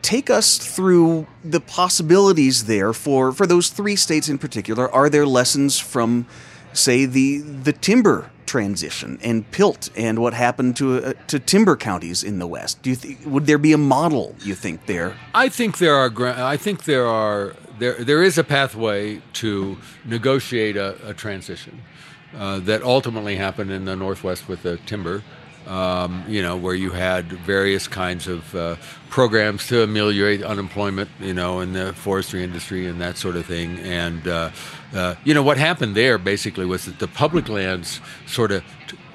take 0.00 0.30
us 0.30 0.56
through 0.56 1.26
the 1.44 1.60
possibilities 1.60 2.64
there 2.64 2.94
for, 2.94 3.32
for 3.32 3.46
those 3.46 3.68
three 3.68 3.96
states 3.96 4.30
in 4.30 4.38
particular. 4.38 4.90
Are 4.90 5.10
there 5.10 5.26
lessons 5.26 5.78
from, 5.78 6.26
say, 6.72 7.04
the 7.04 7.40
the 7.40 7.74
timber 7.74 8.30
transition 8.46 9.18
and 9.22 9.50
Pilt 9.50 9.90
and 9.94 10.20
what 10.20 10.32
happened 10.32 10.74
to 10.76 11.04
uh, 11.04 11.12
to 11.26 11.38
timber 11.38 11.76
counties 11.76 12.24
in 12.24 12.38
the 12.38 12.46
West? 12.46 12.80
Do 12.80 12.88
you 12.90 12.96
th- 12.96 13.18
would 13.26 13.44
there 13.44 13.58
be 13.58 13.74
a 13.74 13.78
model 13.78 14.34
you 14.42 14.54
think 14.54 14.86
there? 14.86 15.16
I 15.34 15.50
think 15.50 15.76
there 15.76 15.94
are. 15.94 16.10
I 16.26 16.56
think 16.56 16.84
there 16.84 17.06
are. 17.06 17.54
There 17.78 18.02
there 18.02 18.22
is 18.22 18.38
a 18.38 18.44
pathway 18.44 19.20
to 19.34 19.76
negotiate 20.06 20.76
a, 20.78 20.96
a 21.06 21.12
transition 21.12 21.82
uh, 22.36 22.58
that 22.60 22.82
ultimately 22.82 23.36
happened 23.36 23.70
in 23.70 23.84
the 23.84 23.96
Northwest 23.96 24.48
with 24.48 24.62
the 24.62 24.76
timber. 24.78 25.22
Um, 25.66 26.24
you 26.26 26.40
know, 26.40 26.56
where 26.56 26.74
you 26.74 26.92
had 26.92 27.26
various 27.26 27.88
kinds 27.88 28.26
of 28.26 28.54
uh, 28.54 28.76
programs 29.10 29.66
to 29.66 29.82
ameliorate 29.82 30.42
unemployment, 30.42 31.10
you 31.20 31.34
know, 31.34 31.60
in 31.60 31.74
the 31.74 31.92
forestry 31.92 32.42
industry 32.42 32.86
and 32.86 32.98
that 33.02 33.18
sort 33.18 33.36
of 33.36 33.44
thing. 33.44 33.78
And 33.80 34.26
uh, 34.26 34.50
uh, 34.94 35.16
you 35.24 35.34
know 35.34 35.42
what 35.42 35.58
happened 35.58 35.94
there 35.94 36.16
basically 36.16 36.64
was 36.64 36.86
that 36.86 36.98
the 36.98 37.08
public 37.08 37.50
lands 37.50 38.00
sort 38.26 38.50
of 38.50 38.64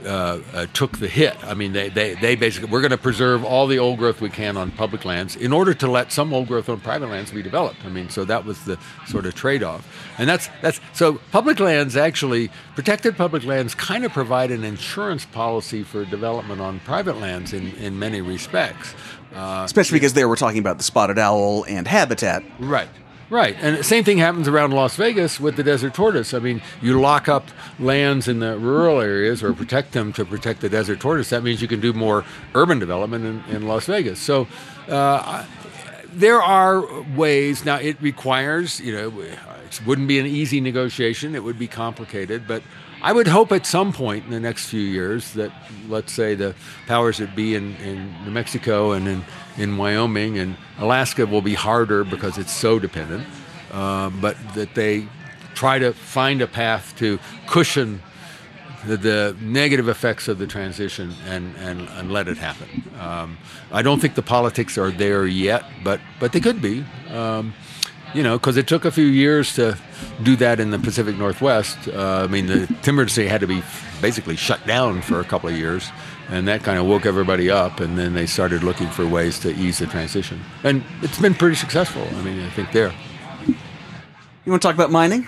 uh, 0.05 0.39
uh, 0.53 0.65
took 0.73 0.97
the 0.99 1.07
hit. 1.07 1.35
I 1.43 1.53
mean, 1.53 1.73
they, 1.73 1.89
they, 1.89 2.15
they 2.15 2.35
basically, 2.35 2.69
we're 2.69 2.81
going 2.81 2.91
to 2.91 2.97
preserve 2.97 3.43
all 3.43 3.67
the 3.67 3.79
old 3.79 3.99
growth 3.99 4.21
we 4.21 4.29
can 4.29 4.57
on 4.57 4.71
public 4.71 5.05
lands 5.05 5.35
in 5.35 5.53
order 5.53 5.73
to 5.73 5.87
let 5.89 6.11
some 6.11 6.33
old 6.33 6.47
growth 6.47 6.69
on 6.69 6.79
private 6.79 7.07
lands 7.07 7.31
be 7.31 7.41
developed. 7.41 7.83
I 7.85 7.89
mean, 7.89 8.09
so 8.09 8.25
that 8.25 8.45
was 8.45 8.63
the 8.65 8.77
sort 9.07 9.25
of 9.25 9.35
trade 9.35 9.63
off. 9.63 9.87
And 10.17 10.29
that's, 10.29 10.49
that's, 10.61 10.79
so 10.93 11.19
public 11.31 11.59
lands 11.59 11.95
actually, 11.95 12.49
protected 12.75 13.17
public 13.17 13.43
lands 13.43 13.75
kind 13.75 14.05
of 14.05 14.11
provide 14.11 14.51
an 14.51 14.63
insurance 14.63 15.25
policy 15.25 15.83
for 15.83 16.05
development 16.05 16.61
on 16.61 16.79
private 16.81 17.17
lands 17.17 17.53
in, 17.53 17.73
in 17.75 17.97
many 17.97 18.21
respects. 18.21 18.93
Uh, 19.33 19.63
Especially 19.65 19.97
because 19.97 20.13
there 20.13 20.29
we're 20.29 20.35
talking 20.35 20.59
about 20.59 20.77
the 20.77 20.83
spotted 20.83 21.17
owl 21.17 21.65
and 21.67 21.87
habitat. 21.87 22.43
Right. 22.59 22.89
Right. 23.29 23.55
And 23.59 23.77
the 23.77 23.83
same 23.83 24.03
thing 24.03 24.17
happens 24.19 24.47
around 24.47 24.71
Las 24.71 24.95
Vegas 24.95 25.39
with 25.39 25.55
the 25.55 25.63
desert 25.63 25.93
tortoise. 25.93 26.33
I 26.33 26.39
mean, 26.39 26.61
you 26.81 26.99
lock 26.99 27.27
up 27.27 27.47
lands 27.79 28.27
in 28.27 28.39
the 28.39 28.57
rural 28.57 28.99
areas 29.01 29.41
or 29.41 29.53
protect 29.53 29.93
them 29.93 30.13
to 30.13 30.25
protect 30.25 30.61
the 30.61 30.69
desert 30.69 30.99
tortoise. 30.99 31.29
That 31.29 31.43
means 31.43 31.61
you 31.61 31.67
can 31.67 31.79
do 31.79 31.93
more 31.93 32.25
urban 32.53 32.79
development 32.79 33.25
in, 33.25 33.55
in 33.55 33.67
Las 33.67 33.85
Vegas. 33.85 34.19
So 34.19 34.47
uh, 34.87 35.45
there 36.11 36.41
are 36.41 36.85
ways. 37.15 37.65
Now, 37.65 37.77
it 37.77 37.99
requires, 38.01 38.79
you 38.79 38.93
know, 38.93 39.21
it 39.21 39.81
wouldn't 39.85 40.07
be 40.07 40.19
an 40.19 40.27
easy 40.27 40.61
negotiation, 40.61 41.33
it 41.33 41.43
would 41.43 41.57
be 41.57 41.67
complicated, 41.67 42.47
but 42.47 42.61
I 43.01 43.11
would 43.11 43.27
hope 43.27 43.51
at 43.51 43.65
some 43.65 43.91
point 43.91 44.25
in 44.25 44.31
the 44.31 44.39
next 44.39 44.67
few 44.67 44.79
years 44.79 45.33
that, 45.33 45.51
let's 45.89 46.13
say, 46.13 46.35
the 46.35 46.55
powers 46.87 47.17
that 47.17 47.35
be 47.35 47.55
in, 47.55 47.75
in 47.77 48.23
New 48.23 48.31
Mexico 48.31 48.93
and 48.93 49.07
in, 49.07 49.25
in 49.57 49.77
Wyoming 49.77 50.37
and 50.37 50.57
Alaska 50.79 51.25
will 51.25 51.41
be 51.41 51.53
harder 51.53 52.03
because 52.03 52.37
it's 52.37 52.51
so 52.51 52.79
dependent, 52.79 53.27
uh, 53.71 54.09
but 54.09 54.35
that 54.55 54.75
they 54.75 55.07
try 55.53 55.79
to 55.79 55.93
find 55.93 56.41
a 56.41 56.47
path 56.47 56.95
to 56.97 57.19
cushion 57.47 58.01
the, 58.85 58.97
the 58.97 59.35
negative 59.41 59.87
effects 59.87 60.27
of 60.27 60.39
the 60.39 60.47
transition 60.47 61.13
and, 61.27 61.55
and, 61.57 61.87
and 61.89 62.11
let 62.11 62.27
it 62.27 62.37
happen. 62.37 62.83
Um, 62.99 63.37
I 63.71 63.81
don't 63.81 63.99
think 63.99 64.15
the 64.15 64.21
politics 64.21 64.77
are 64.77 64.91
there 64.91 65.25
yet, 65.25 65.63
but, 65.83 66.01
but 66.19 66.33
they 66.33 66.39
could 66.39 66.61
be. 66.61 66.83
Um, 67.09 67.53
you 68.13 68.21
know, 68.21 68.37
because 68.37 68.57
it 68.57 68.67
took 68.67 68.85
a 68.85 68.91
few 68.91 69.05
years 69.05 69.55
to 69.55 69.77
do 70.21 70.35
that 70.35 70.59
in 70.59 70.69
the 70.69 70.77
Pacific 70.79 71.17
Northwest. 71.17 71.87
Uh, 71.87 72.23
I 72.23 72.27
mean, 72.27 72.45
the 72.45 72.67
timber 72.83 73.01
industry 73.01 73.27
had 73.27 73.41
to 73.41 73.47
be 73.47 73.63
basically 74.01 74.35
shut 74.35 74.65
down 74.67 75.01
for 75.01 75.19
a 75.19 75.23
couple 75.23 75.49
of 75.49 75.57
years, 75.57 75.89
and 76.29 76.47
that 76.47 76.63
kind 76.63 76.79
of 76.79 76.85
woke 76.85 77.05
everybody 77.05 77.49
up. 77.49 77.79
And 77.79 77.97
then 77.97 78.13
they 78.13 78.25
started 78.25 78.63
looking 78.63 78.89
for 78.89 79.07
ways 79.07 79.39
to 79.39 79.53
ease 79.55 79.79
the 79.79 79.87
transition, 79.87 80.41
and 80.63 80.83
it's 81.01 81.19
been 81.19 81.33
pretty 81.33 81.55
successful. 81.55 82.07
I 82.15 82.21
mean, 82.21 82.39
I 82.41 82.49
think 82.49 82.71
there. 82.71 82.93
You 84.45 84.51
want 84.51 84.61
to 84.61 84.67
talk 84.67 84.75
about 84.75 84.91
mining? 84.91 85.27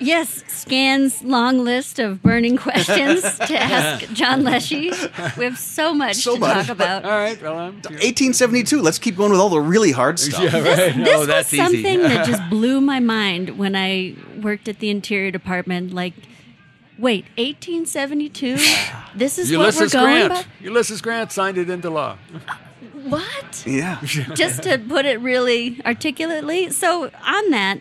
Yes, 0.00 0.44
Scan's 0.48 1.22
long 1.22 1.58
list 1.58 1.98
of 1.98 2.22
burning 2.22 2.56
questions 2.56 3.22
to 3.38 3.58
ask 3.60 4.12
John 4.12 4.42
Leshy. 4.42 4.90
We 5.36 5.44
have 5.44 5.58
so 5.58 5.94
much 5.94 6.16
So 6.16 6.34
to 6.34 6.40
much, 6.40 6.66
talk 6.66 6.68
about. 6.76 7.04
All 7.06 7.10
right, 7.10 7.40
well, 7.40 7.58
I'm, 7.58 7.74
1872. 7.74 8.82
Let's 8.82 8.98
keep 8.98 9.16
going 9.16 9.30
with 9.30 9.40
all 9.40 9.48
the 9.48 9.60
really 9.60 9.92
hard 9.92 10.18
stuff. 10.18 10.42
yeah, 10.42 10.58
right. 10.58 10.94
This 10.96 11.08
oh, 11.08 11.26
was 11.26 11.46
something 11.46 11.78
easy. 11.78 11.96
that 11.96 12.26
just 12.26 12.42
blew 12.50 12.80
my 12.80 13.00
mind 13.00 13.56
when 13.56 13.76
I 13.76 14.16
worked 14.42 14.68
at 14.68 14.80
the 14.80 14.90
Interior 14.90 15.30
Department. 15.30 15.92
Like, 15.92 16.14
wait, 16.98 17.24
1872? 17.36 18.58
This 19.16 19.38
is 19.38 19.48
Ulysses 19.48 19.94
what 19.94 20.02
we're 20.02 20.06
going 20.08 20.26
Grant. 20.26 20.46
by? 20.46 20.64
Ulysses 20.64 21.00
Grant 21.00 21.30
signed 21.30 21.56
it 21.56 21.70
into 21.70 21.88
law. 21.88 22.18
Uh, 22.34 22.56
what? 23.04 23.64
Yeah. 23.64 24.00
just 24.34 24.64
to 24.64 24.76
put 24.76 25.04
it 25.04 25.20
really 25.20 25.80
articulately. 25.86 26.70
So, 26.70 27.12
on 27.24 27.50
that, 27.50 27.80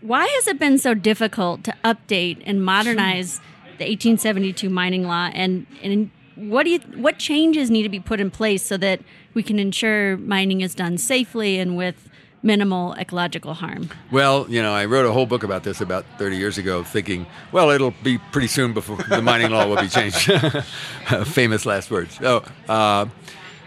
why 0.00 0.26
has 0.26 0.46
it 0.46 0.60
been 0.60 0.78
so 0.78 0.94
difficult 0.94 1.64
to 1.64 1.74
update 1.84 2.40
and 2.46 2.64
modernize 2.64 3.38
the 3.78 3.84
1872 3.84 4.70
mining 4.70 5.08
law? 5.08 5.30
And, 5.34 5.66
and 5.82 6.12
what 6.36 6.62
do 6.62 6.70
you 6.70 6.78
what 6.94 7.18
changes 7.18 7.68
need 7.68 7.82
to 7.82 7.88
be 7.88 7.98
put 7.98 8.20
in 8.20 8.30
place 8.30 8.62
so 8.62 8.76
that 8.76 9.00
we 9.34 9.42
can 9.42 9.58
ensure 9.58 10.16
mining 10.18 10.60
is 10.60 10.74
done 10.74 10.98
safely 10.98 11.58
and 11.58 11.76
with 11.76 12.08
minimal 12.42 12.94
ecological 12.94 13.54
harm? 13.54 13.90
Well, 14.10 14.46
you 14.48 14.62
know, 14.62 14.72
I 14.72 14.84
wrote 14.84 15.06
a 15.06 15.12
whole 15.12 15.26
book 15.26 15.42
about 15.42 15.64
this 15.64 15.80
about 15.80 16.04
30 16.18 16.36
years 16.36 16.58
ago, 16.58 16.82
thinking, 16.82 17.26
well, 17.52 17.70
it'll 17.70 17.94
be 18.02 18.18
pretty 18.32 18.48
soon 18.48 18.72
before 18.72 18.96
the 19.08 19.22
mining 19.22 19.50
law 19.50 19.66
will 19.66 19.80
be 19.80 19.88
changed. 19.88 20.30
Famous 21.26 21.66
last 21.66 21.90
words. 21.90 22.16
So, 22.16 22.44
uh, 22.68 23.06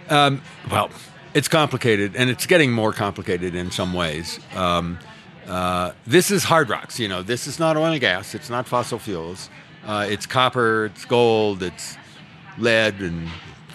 um, 0.10 0.42
well, 0.70 0.90
it's 1.34 1.48
complicated, 1.48 2.16
and 2.16 2.30
it's 2.30 2.46
getting 2.46 2.72
more 2.72 2.94
complicated 2.94 3.56
in 3.56 3.72
some 3.72 3.94
ways. 3.94 4.40
Um, 4.56 5.00
uh, 5.48 5.92
this 6.06 6.32
is 6.32 6.44
hard 6.44 6.70
rocks. 6.70 7.00
You 7.00 7.08
know, 7.08 7.24
this 7.24 7.48
is 7.48 7.60
not 7.60 7.78
oil 7.78 7.86
and 7.86 8.02
gas. 8.02 8.36
It's 8.36 8.50
not 8.50 8.68
fossil 8.68 9.00
fuels. 9.00 9.50
Uh, 9.86 10.06
it's 10.10 10.26
copper. 10.26 10.86
It's 10.86 11.06
gold. 11.06 11.64
It's 11.64 11.98
lead 12.58 13.00
and 13.00 13.30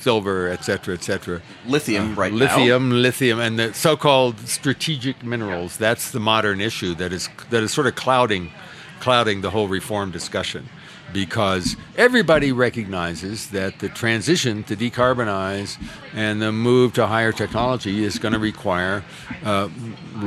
silver, 0.06 0.48
et 0.56 0.62
cetera, 0.62 0.94
et 0.94 1.02
cetera. 1.02 1.40
Lithium, 1.66 2.14
right 2.14 2.32
now. 2.32 2.44
lithium, 2.44 2.84
lithium, 3.06 3.40
and 3.40 3.58
the 3.58 3.74
so-called 3.74 4.36
strategic 4.46 5.16
minerals. 5.24 5.76
That's 5.78 6.12
the 6.12 6.20
modern 6.20 6.60
issue 6.60 6.94
that 6.94 7.12
is 7.12 7.28
that 7.50 7.62
is 7.64 7.72
sort 7.72 7.88
of 7.88 7.94
clouding, 7.96 8.52
clouding 9.00 9.42
the 9.42 9.50
whole 9.50 9.68
reform 9.78 10.12
discussion, 10.12 10.62
because 11.12 11.76
everybody 11.96 12.52
recognizes 12.52 13.50
that 13.50 13.80
the 13.80 13.88
transition 13.88 14.62
to 14.64 14.76
decarbonize 14.76 15.76
and 16.14 16.40
the 16.40 16.52
move 16.52 16.92
to 16.94 17.06
higher 17.06 17.32
technology 17.32 18.04
is 18.04 18.18
going 18.20 18.34
to 18.34 18.42
require 18.52 19.02
uh, 19.44 19.68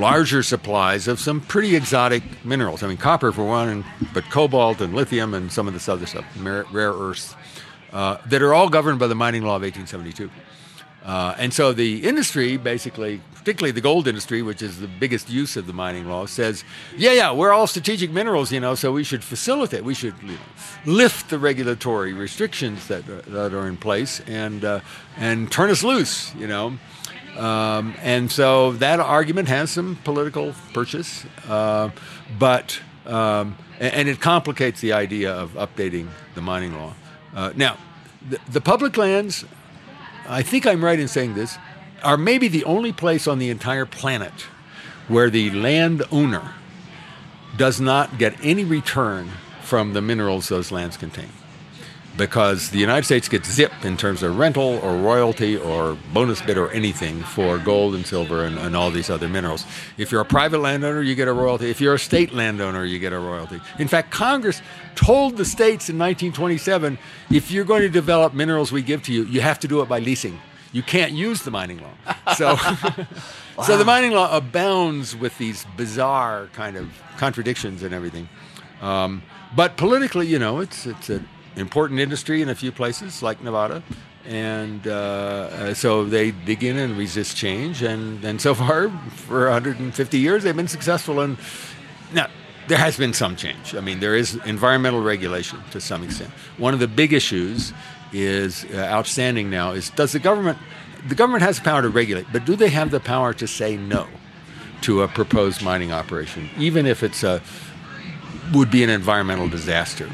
larger 0.08 0.44
supplies 0.44 1.08
of 1.08 1.20
some 1.20 1.40
pretty 1.54 1.76
exotic 1.76 2.24
minerals. 2.44 2.84
I 2.84 2.88
mean, 2.88 2.98
copper 2.98 3.32
for 3.32 3.46
one, 3.46 3.70
and, 3.70 3.84
but 4.14 4.24
cobalt 4.30 4.82
and 4.82 4.94
lithium 4.94 5.34
and 5.34 5.52
some 5.52 5.68
of 5.70 5.74
this 5.74 5.88
other 5.88 6.06
stuff, 6.06 6.26
rare 6.44 6.94
earths, 6.94 7.36
uh, 7.92 8.18
that 8.28 8.42
are 8.42 8.54
all 8.54 8.70
governed 8.70 9.00
by 9.00 9.08
the 9.08 9.16
mining 9.16 9.44
law 9.44 9.56
of 9.56 9.62
1872. 9.62 10.30
Uh, 11.04 11.34
and 11.40 11.54
so 11.54 11.72
the 11.72 12.04
industry, 12.04 12.58
basically, 12.58 13.22
particularly 13.34 13.72
the 13.72 13.82
gold 13.82 14.08
industry, 14.08 14.42
which 14.42 14.62
is 14.62 14.80
the 14.80 14.88
biggest 14.88 15.30
use 15.30 15.56
of 15.56 15.66
the 15.66 15.74
mining 15.74 16.08
law, 16.08 16.26
says, 16.26 16.64
yeah, 16.98 17.14
yeah, 17.14 17.32
we're 17.32 17.52
all 17.52 17.68
strategic 17.68 18.12
minerals, 18.12 18.52
you 18.52 18.60
know, 18.60 18.76
so 18.76 18.92
we 18.92 19.04
should 19.04 19.24
facilitate, 19.24 19.84
we 19.84 19.94
should 19.94 20.14
you 20.22 20.34
know, 20.34 20.40
lift 20.86 21.30
the 21.30 21.40
regulatory 21.40 22.14
restrictions 22.14 22.88
that, 22.90 23.10
uh, 23.10 23.22
that 23.28 23.54
are 23.54 23.68
in 23.68 23.78
place 23.78 24.20
and, 24.28 24.66
uh, 24.66 24.82
and 25.18 25.52
turn 25.52 25.70
us 25.70 25.84
loose, 25.84 26.36
you 26.36 26.48
know. 26.48 26.78
Um, 27.38 27.96
and 28.02 28.30
so 28.30 28.74
that 28.74 29.00
argument 29.00 29.48
has 29.48 29.72
some 29.72 29.96
political 30.04 30.54
purchase, 30.74 31.26
uh, 31.48 31.90
but 32.38 32.82
um, 33.06 33.58
and, 33.80 33.94
and, 33.94 34.10
it 34.10 34.20
complicates 34.20 34.82
the 34.82 34.92
idea 34.94 35.34
of 35.34 35.52
updating 35.54 36.10
the 36.36 36.42
mining 36.42 36.74
law. 36.74 36.94
Uh, 37.36 37.54
now, 37.56 37.78
the, 38.28 38.40
the 38.52 38.62
public 38.62 38.98
lands 38.98 39.46
I 40.30 40.44
think 40.44 40.68
I'm 40.68 40.86
right 40.86 41.00
in 41.00 41.08
saying 41.08 41.34
this, 41.34 41.58
are 42.04 42.16
maybe 42.16 42.48
the 42.48 42.64
only 42.66 42.94
place 42.94 43.28
on 43.28 43.40
the 43.40 43.50
entire 43.50 43.86
planet 43.86 44.32
where 45.08 45.30
the 45.30 45.50
landowner 45.50 46.54
does 47.58 47.82
not 47.82 48.20
get 48.20 48.36
any 48.44 48.64
return 48.64 49.32
from 49.64 49.94
the 49.94 50.02
minerals 50.02 50.48
those 50.48 50.72
lands 50.72 50.98
contain 50.98 51.30
because 52.20 52.70
the 52.70 52.78
United 52.78 53.06
States 53.06 53.30
gets 53.30 53.50
zip 53.50 53.72
in 53.84 53.96
terms 53.96 54.22
of 54.22 54.38
rental 54.38 54.78
or 54.84 54.98
royalty 54.98 55.56
or 55.58 55.98
bonus 56.14 56.42
bid 56.42 56.58
or 56.58 56.70
anything 56.72 57.24
for 57.24 57.58
gold 57.58 57.96
and 57.96 58.06
silver 58.06 58.44
and, 58.44 58.60
and, 58.60 58.76
all 58.76 58.92
these 58.92 59.10
other 59.10 59.30
minerals. 59.30 59.66
If 59.98 60.12
you're 60.12 60.20
a 60.22 60.26
private 60.26 60.60
landowner, 60.60 61.02
you 61.02 61.16
get 61.16 61.30
a 61.30 61.34
royalty. 61.34 61.70
If 61.72 61.80
you're 61.80 61.94
a 61.94 62.00
state 62.00 62.34
landowner, 62.34 62.84
you 62.84 63.00
get 63.00 63.14
a 63.14 63.20
royalty. 63.20 63.62
In 63.80 63.88
fact, 63.88 64.12
Congress 64.12 64.62
told 64.96 65.38
the 65.38 65.46
states 65.46 65.90
in 65.90 65.98
1927 65.98 67.00
if 67.32 67.50
you're 67.50 67.64
going 67.64 67.82
to 67.82 67.90
develop 67.90 68.34
minerals 68.34 68.72
we 68.72 68.82
give 68.82 69.02
to 69.04 69.14
you, 69.14 69.24
you 69.24 69.40
have 69.40 69.58
to 69.60 69.68
do 69.68 69.82
it 69.82 69.88
by 69.88 70.00
leasing. 70.00 70.40
You 70.74 70.84
can't 70.84 71.14
use 71.14 71.42
the 71.42 71.52
mining 71.52 71.80
law. 71.80 72.16
So, 72.36 72.54
wow. 72.54 73.64
so 73.66 73.78
the 73.78 73.86
mining 73.86 74.12
law 74.12 74.36
abounds 74.36 75.16
with 75.16 75.36
these 75.38 75.66
bizarre 75.76 76.48
kind 76.54 76.78
of 76.78 76.88
contradictions 77.18 77.82
and 77.82 77.94
everything. 77.94 78.30
Um, 78.82 79.24
but 79.56 79.78
politically, 79.78 80.28
you 80.28 80.38
know, 80.38 80.60
it's 80.60 80.86
it's 80.86 81.10
a 81.10 81.24
important 81.56 82.00
industry 82.00 82.42
in 82.42 82.50
a 82.50 82.56
few 82.56 82.72
places 82.72 83.22
like 83.22 83.42
Nevada. 83.44 83.84
And 84.26 84.86
uh, 84.88 84.92
uh, 84.92 85.74
so 85.74 86.06
they 86.06 86.32
dig 86.32 86.64
in 86.64 86.78
and 86.78 86.98
resist 86.98 87.36
change. 87.36 87.82
And, 87.82 88.24
and 88.24 88.40
so 88.40 88.54
far, 88.54 88.90
for 89.12 89.46
150 89.46 90.18
years, 90.18 90.44
they've 90.44 90.56
been 90.56 90.68
successful. 90.68 91.20
And 91.22 91.38
now, 92.14 92.28
there 92.70 92.78
has 92.78 92.98
been 92.98 93.14
some 93.14 93.36
change. 93.36 93.74
I 93.76 93.82
mean, 93.82 94.00
there 94.00 94.16
is 94.16 94.36
environmental 94.46 95.02
regulation 95.02 95.60
to 95.72 95.82
some 95.82 96.04
extent. 96.04 96.30
One 96.58 96.74
of 96.74 96.80
the 96.80 96.88
big 96.88 97.14
issues 97.14 97.74
is 98.14 98.66
uh, 98.66 98.78
outstanding 98.78 99.50
now 99.50 99.72
is 99.72 99.90
does 99.92 100.12
the 100.12 100.20
government 100.20 100.58
the 101.08 101.16
government 101.16 101.44
has 101.44 101.58
the 101.58 101.64
power 101.64 101.82
to 101.82 101.90
regulate, 101.90 102.28
but 102.32 102.46
do 102.46 102.56
they 102.56 102.70
have 102.70 102.92
the 102.92 103.00
power 103.00 103.34
to 103.34 103.48
say 103.48 103.78
no 103.78 104.08
to 104.82 105.02
a 105.02 105.08
proposed 105.08 105.64
mining 105.64 105.92
operation, 105.92 106.50
even 106.58 106.86
if 106.86 107.04
it's 107.04 107.24
a 107.24 107.42
would 108.54 108.72
be 108.72 108.84
an 108.84 108.90
environmental 108.90 109.48
disaster? 109.48 110.10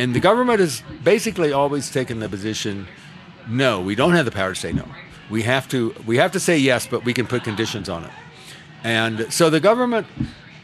And 0.00 0.14
the 0.14 0.20
government 0.20 0.60
has 0.60 0.82
basically 1.04 1.52
always 1.52 1.90
taken 1.90 2.20
the 2.20 2.28
position 2.28 2.88
no, 3.46 3.82
we 3.82 3.94
don't 3.94 4.14
have 4.14 4.24
the 4.24 4.30
power 4.30 4.54
to 4.54 4.58
say 4.58 4.72
no. 4.72 4.86
We 5.28 5.42
have 5.42 5.68
to, 5.68 5.94
we 6.06 6.16
have 6.16 6.32
to 6.32 6.40
say 6.40 6.56
yes, 6.56 6.86
but 6.86 7.04
we 7.04 7.12
can 7.12 7.26
put 7.26 7.44
conditions 7.44 7.90
on 7.90 8.04
it. 8.04 8.10
And 8.82 9.30
so 9.30 9.50
the 9.50 9.60
government, 9.60 10.06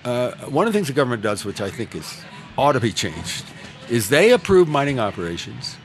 uh, 0.04 0.32
one 0.48 0.66
of 0.66 0.72
the 0.72 0.78
things 0.78 0.88
the 0.88 0.94
government 0.94 1.22
does, 1.22 1.44
which 1.44 1.60
I 1.60 1.70
think 1.70 1.94
is 1.94 2.24
ought 2.56 2.72
to 2.72 2.80
be 2.80 2.92
changed, 2.92 3.44
is 3.90 4.08
they 4.08 4.30
approve 4.30 4.68
mining 4.68 4.98
operations 4.98 5.76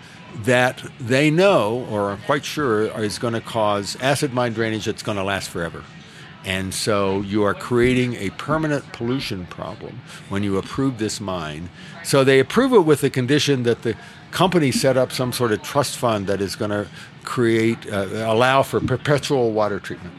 that 0.44 0.82
they 1.02 1.30
know 1.30 1.86
or 1.90 2.12
are 2.12 2.18
quite 2.26 2.46
sure 2.46 2.84
is 3.02 3.20
going 3.20 3.34
to 3.34 3.42
cause 3.42 3.98
acid 4.00 4.34
mine 4.34 4.54
drainage 4.54 4.86
that's 4.86 5.04
going 5.04 5.18
to 5.18 5.26
last 5.26 5.50
forever. 5.50 5.84
And 6.44 6.74
so 6.74 7.22
you 7.22 7.44
are 7.44 7.54
creating 7.54 8.16
a 8.16 8.32
permanent 8.32 8.92
pollution 8.94 9.46
problem 9.46 10.02
when 10.30 10.42
you 10.42 10.58
approve 10.58 10.98
this 10.98 11.22
mine. 11.22 11.70
So 12.04 12.24
they 12.24 12.40
approve 12.40 12.74
it 12.74 12.82
with 12.82 13.02
the 13.02 13.10
condition 13.10 13.64
that 13.64 13.84
the 13.84 13.96
company 14.32 14.72
set 14.72 14.98
up 14.98 15.12
some 15.12 15.32
sort 15.32 15.52
of 15.52 15.62
trust 15.62 15.98
fund 15.98 16.28
that 16.28 16.42
is 16.42 16.56
going 16.56 16.72
to 16.72 16.88
create, 17.24 17.92
uh, 17.92 18.08
allow 18.28 18.64
for 18.64 18.80
perpetual 18.80 19.52
water 19.52 19.80
treatment. 19.80 20.14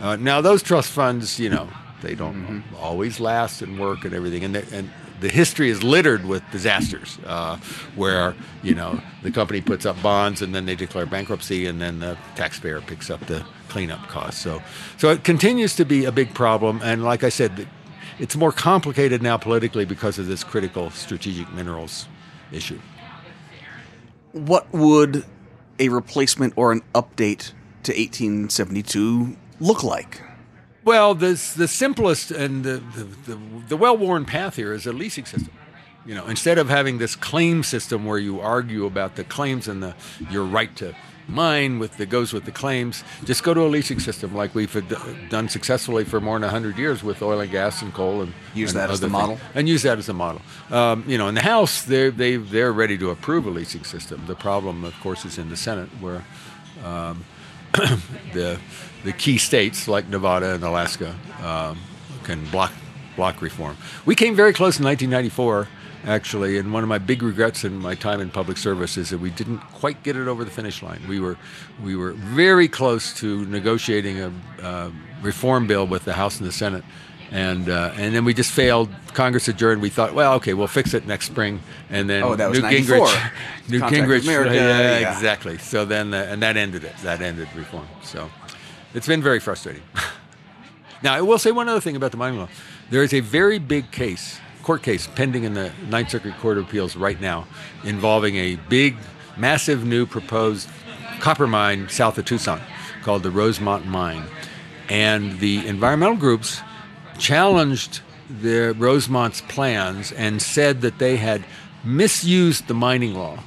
Uh, 0.00 0.16
now, 0.16 0.40
those 0.40 0.62
trust 0.62 0.90
funds, 0.90 1.38
you 1.38 1.50
know, 1.50 1.68
they 2.00 2.14
don't 2.14 2.34
mm-hmm. 2.34 2.76
always 2.76 3.20
last 3.20 3.60
and 3.60 3.78
work 3.78 4.04
and 4.04 4.14
everything. 4.14 4.44
And, 4.44 4.54
they, 4.54 4.76
and 4.76 4.90
the 5.20 5.28
history 5.28 5.68
is 5.68 5.82
littered 5.82 6.24
with 6.24 6.42
disasters 6.50 7.18
uh, 7.26 7.58
where 7.94 8.34
you 8.62 8.74
know 8.74 9.00
the 9.22 9.30
company 9.30 9.60
puts 9.60 9.84
up 9.84 10.00
bonds 10.02 10.40
and 10.40 10.54
then 10.54 10.64
they 10.64 10.74
declare 10.74 11.06
bankruptcy 11.06 11.66
and 11.66 11.80
then 11.80 12.00
the 12.00 12.16
taxpayer 12.36 12.80
picks 12.80 13.10
up 13.10 13.20
the 13.26 13.44
cleanup 13.68 14.06
costs. 14.08 14.40
So, 14.40 14.62
so 14.96 15.10
it 15.10 15.24
continues 15.24 15.76
to 15.76 15.84
be 15.84 16.04
a 16.04 16.12
big 16.12 16.34
problem. 16.34 16.80
And 16.82 17.04
like 17.04 17.22
I 17.22 17.28
said, 17.28 17.68
it's 18.20 18.36
more 18.36 18.52
complicated 18.52 19.22
now 19.22 19.36
politically 19.38 19.86
because 19.86 20.18
of 20.18 20.26
this 20.26 20.44
critical 20.44 20.90
strategic 20.90 21.50
minerals 21.52 22.06
issue. 22.52 22.78
What 24.32 24.70
would 24.72 25.24
a 25.78 25.88
replacement 25.88 26.52
or 26.54 26.70
an 26.70 26.82
update 26.94 27.52
to 27.84 27.92
1872 27.92 29.36
look 29.58 29.82
like? 29.82 30.20
Well, 30.84 31.14
the 31.14 31.32
the 31.56 31.68
simplest 31.68 32.30
and 32.30 32.62
the, 32.62 32.82
the, 32.94 33.04
the, 33.04 33.40
the 33.68 33.76
well-worn 33.76 34.24
path 34.24 34.56
here 34.56 34.72
is 34.72 34.86
a 34.86 34.92
leasing 34.92 35.24
system. 35.24 35.52
You 36.06 36.14
know, 36.14 36.26
instead 36.26 36.58
of 36.58 36.68
having 36.68 36.98
this 36.98 37.16
claim 37.16 37.62
system 37.62 38.04
where 38.06 38.18
you 38.18 38.40
argue 38.40 38.86
about 38.86 39.16
the 39.16 39.24
claims 39.24 39.68
and 39.68 39.82
the 39.82 39.94
your 40.30 40.44
right 40.44 40.74
to 40.76 40.94
mine 41.30 41.78
with 41.78 41.96
that 41.98 42.08
goes 42.08 42.32
with 42.32 42.44
the 42.44 42.52
claims, 42.52 43.04
just 43.24 43.42
go 43.42 43.54
to 43.54 43.60
a 43.62 43.68
leasing 43.68 44.00
system 44.00 44.34
like 44.34 44.54
we've 44.54 44.72
done 45.28 45.48
successfully 45.48 46.04
for 46.04 46.20
more 46.20 46.36
than 46.36 46.42
100 46.42 46.78
years 46.78 47.02
with 47.02 47.22
oil 47.22 47.40
and 47.40 47.50
gas 47.50 47.82
and 47.82 47.92
coal 47.94 48.22
and 48.22 48.32
use 48.54 48.70
and 48.70 48.80
that 48.80 48.90
as 48.90 49.00
the 49.00 49.06
things. 49.06 49.12
model 49.12 49.38
and 49.54 49.68
use 49.68 49.82
that 49.82 49.98
as 49.98 50.08
a 50.08 50.14
model. 50.14 50.42
Um, 50.70 51.04
you 51.06 51.18
know, 51.18 51.28
in 51.28 51.34
the 51.34 51.42
House, 51.42 51.82
they 51.82 52.10
they 52.10 52.36
they're 52.36 52.72
ready 52.72 52.98
to 52.98 53.10
approve 53.10 53.46
a 53.46 53.50
leasing 53.50 53.84
system. 53.84 54.24
The 54.26 54.34
problem, 54.34 54.84
of 54.84 54.98
course, 55.00 55.24
is 55.24 55.38
in 55.38 55.48
the 55.50 55.56
Senate 55.56 55.88
where 56.00 56.24
um, 56.84 57.24
the 58.32 58.58
the 59.04 59.12
key 59.12 59.38
states 59.38 59.88
like 59.88 60.08
Nevada 60.08 60.54
and 60.54 60.64
Alaska 60.64 61.14
um, 61.42 61.78
can 62.24 62.44
block 62.46 62.72
block 63.16 63.42
reform. 63.42 63.76
We 64.06 64.14
came 64.14 64.34
very 64.34 64.52
close 64.52 64.78
in 64.78 64.84
1994, 64.84 65.68
actually, 66.04 66.58
and 66.58 66.72
one 66.72 66.82
of 66.82 66.88
my 66.88 66.98
big 66.98 67.22
regrets 67.22 67.64
in 67.64 67.78
my 67.78 67.94
time 67.94 68.20
in 68.20 68.30
public 68.30 68.56
service 68.56 68.96
is 68.96 69.10
that 69.10 69.18
we 69.18 69.30
didn't 69.30 69.58
quite 69.58 70.02
get 70.02 70.16
it 70.16 70.28
over 70.28 70.44
the 70.44 70.50
finish 70.50 70.82
line. 70.82 71.00
We 71.08 71.20
were 71.20 71.36
we 71.82 71.96
were 71.96 72.12
very 72.12 72.68
close 72.68 73.14
to 73.14 73.44
negotiating 73.46 74.20
a, 74.62 74.92
reform 75.22 75.66
bill 75.66 75.86
with 75.86 76.06
the 76.06 76.14
House 76.14 76.38
and 76.38 76.48
the 76.48 76.52
Senate. 76.52 76.82
And 77.30 77.68
uh, 77.68 77.92
and 77.96 78.14
then 78.14 78.24
we 78.24 78.34
just 78.34 78.50
failed. 78.50 78.88
Congress 79.12 79.46
adjourned. 79.46 79.82
We 79.82 79.88
thought, 79.88 80.14
well, 80.14 80.34
okay, 80.34 80.54
we'll 80.54 80.66
fix 80.66 80.94
it 80.94 81.06
next 81.06 81.26
spring. 81.26 81.60
And 81.88 82.10
then 82.10 82.24
oh, 82.24 82.34
that 82.34 82.48
was 82.48 82.58
Newt 82.58 82.64
94. 82.64 83.06
Gingrich, 83.06 83.32
Newt 83.68 83.82
Gingrich, 83.82 84.22
America, 84.24 84.54
yeah, 84.54 85.00
yeah, 85.00 85.12
exactly. 85.12 85.58
So 85.58 85.84
then, 85.84 86.12
uh, 86.12 86.26
and 86.28 86.42
that 86.42 86.56
ended 86.56 86.82
it. 86.82 86.96
That 87.02 87.20
ended 87.20 87.46
reform. 87.54 87.86
So 88.02 88.28
it's 88.94 89.06
been 89.06 89.22
very 89.22 89.38
frustrating. 89.38 89.82
now, 91.02 91.14
I 91.14 91.20
will 91.20 91.38
say 91.38 91.52
one 91.52 91.68
other 91.68 91.80
thing 91.80 91.94
about 91.94 92.10
the 92.10 92.16
mining 92.16 92.40
law. 92.40 92.48
There 92.90 93.04
is 93.04 93.14
a 93.14 93.20
very 93.20 93.60
big 93.60 93.92
case, 93.92 94.40
court 94.70 94.84
case, 94.84 95.08
pending 95.16 95.42
in 95.42 95.54
the 95.54 95.72
Ninth 95.88 96.10
Circuit 96.10 96.38
Court 96.38 96.56
of 96.56 96.68
Appeals 96.68 96.94
right 96.94 97.20
now 97.20 97.44
involving 97.82 98.36
a 98.36 98.54
big, 98.68 98.94
massive 99.36 99.84
new 99.84 100.06
proposed 100.06 100.68
copper 101.18 101.48
mine 101.48 101.88
south 101.88 102.18
of 102.18 102.24
Tucson 102.24 102.60
called 103.02 103.24
the 103.24 103.32
Rosemont 103.32 103.84
Mine. 103.84 104.22
And 104.88 105.40
the 105.40 105.66
environmental 105.66 106.16
groups 106.16 106.60
challenged 107.18 108.02
the 108.28 108.72
Rosemont's 108.78 109.40
plans 109.40 110.12
and 110.12 110.40
said 110.40 110.82
that 110.82 111.00
they 111.00 111.16
had 111.16 111.44
misused 111.82 112.68
the 112.68 112.74
mining 112.74 113.14
law 113.14 113.42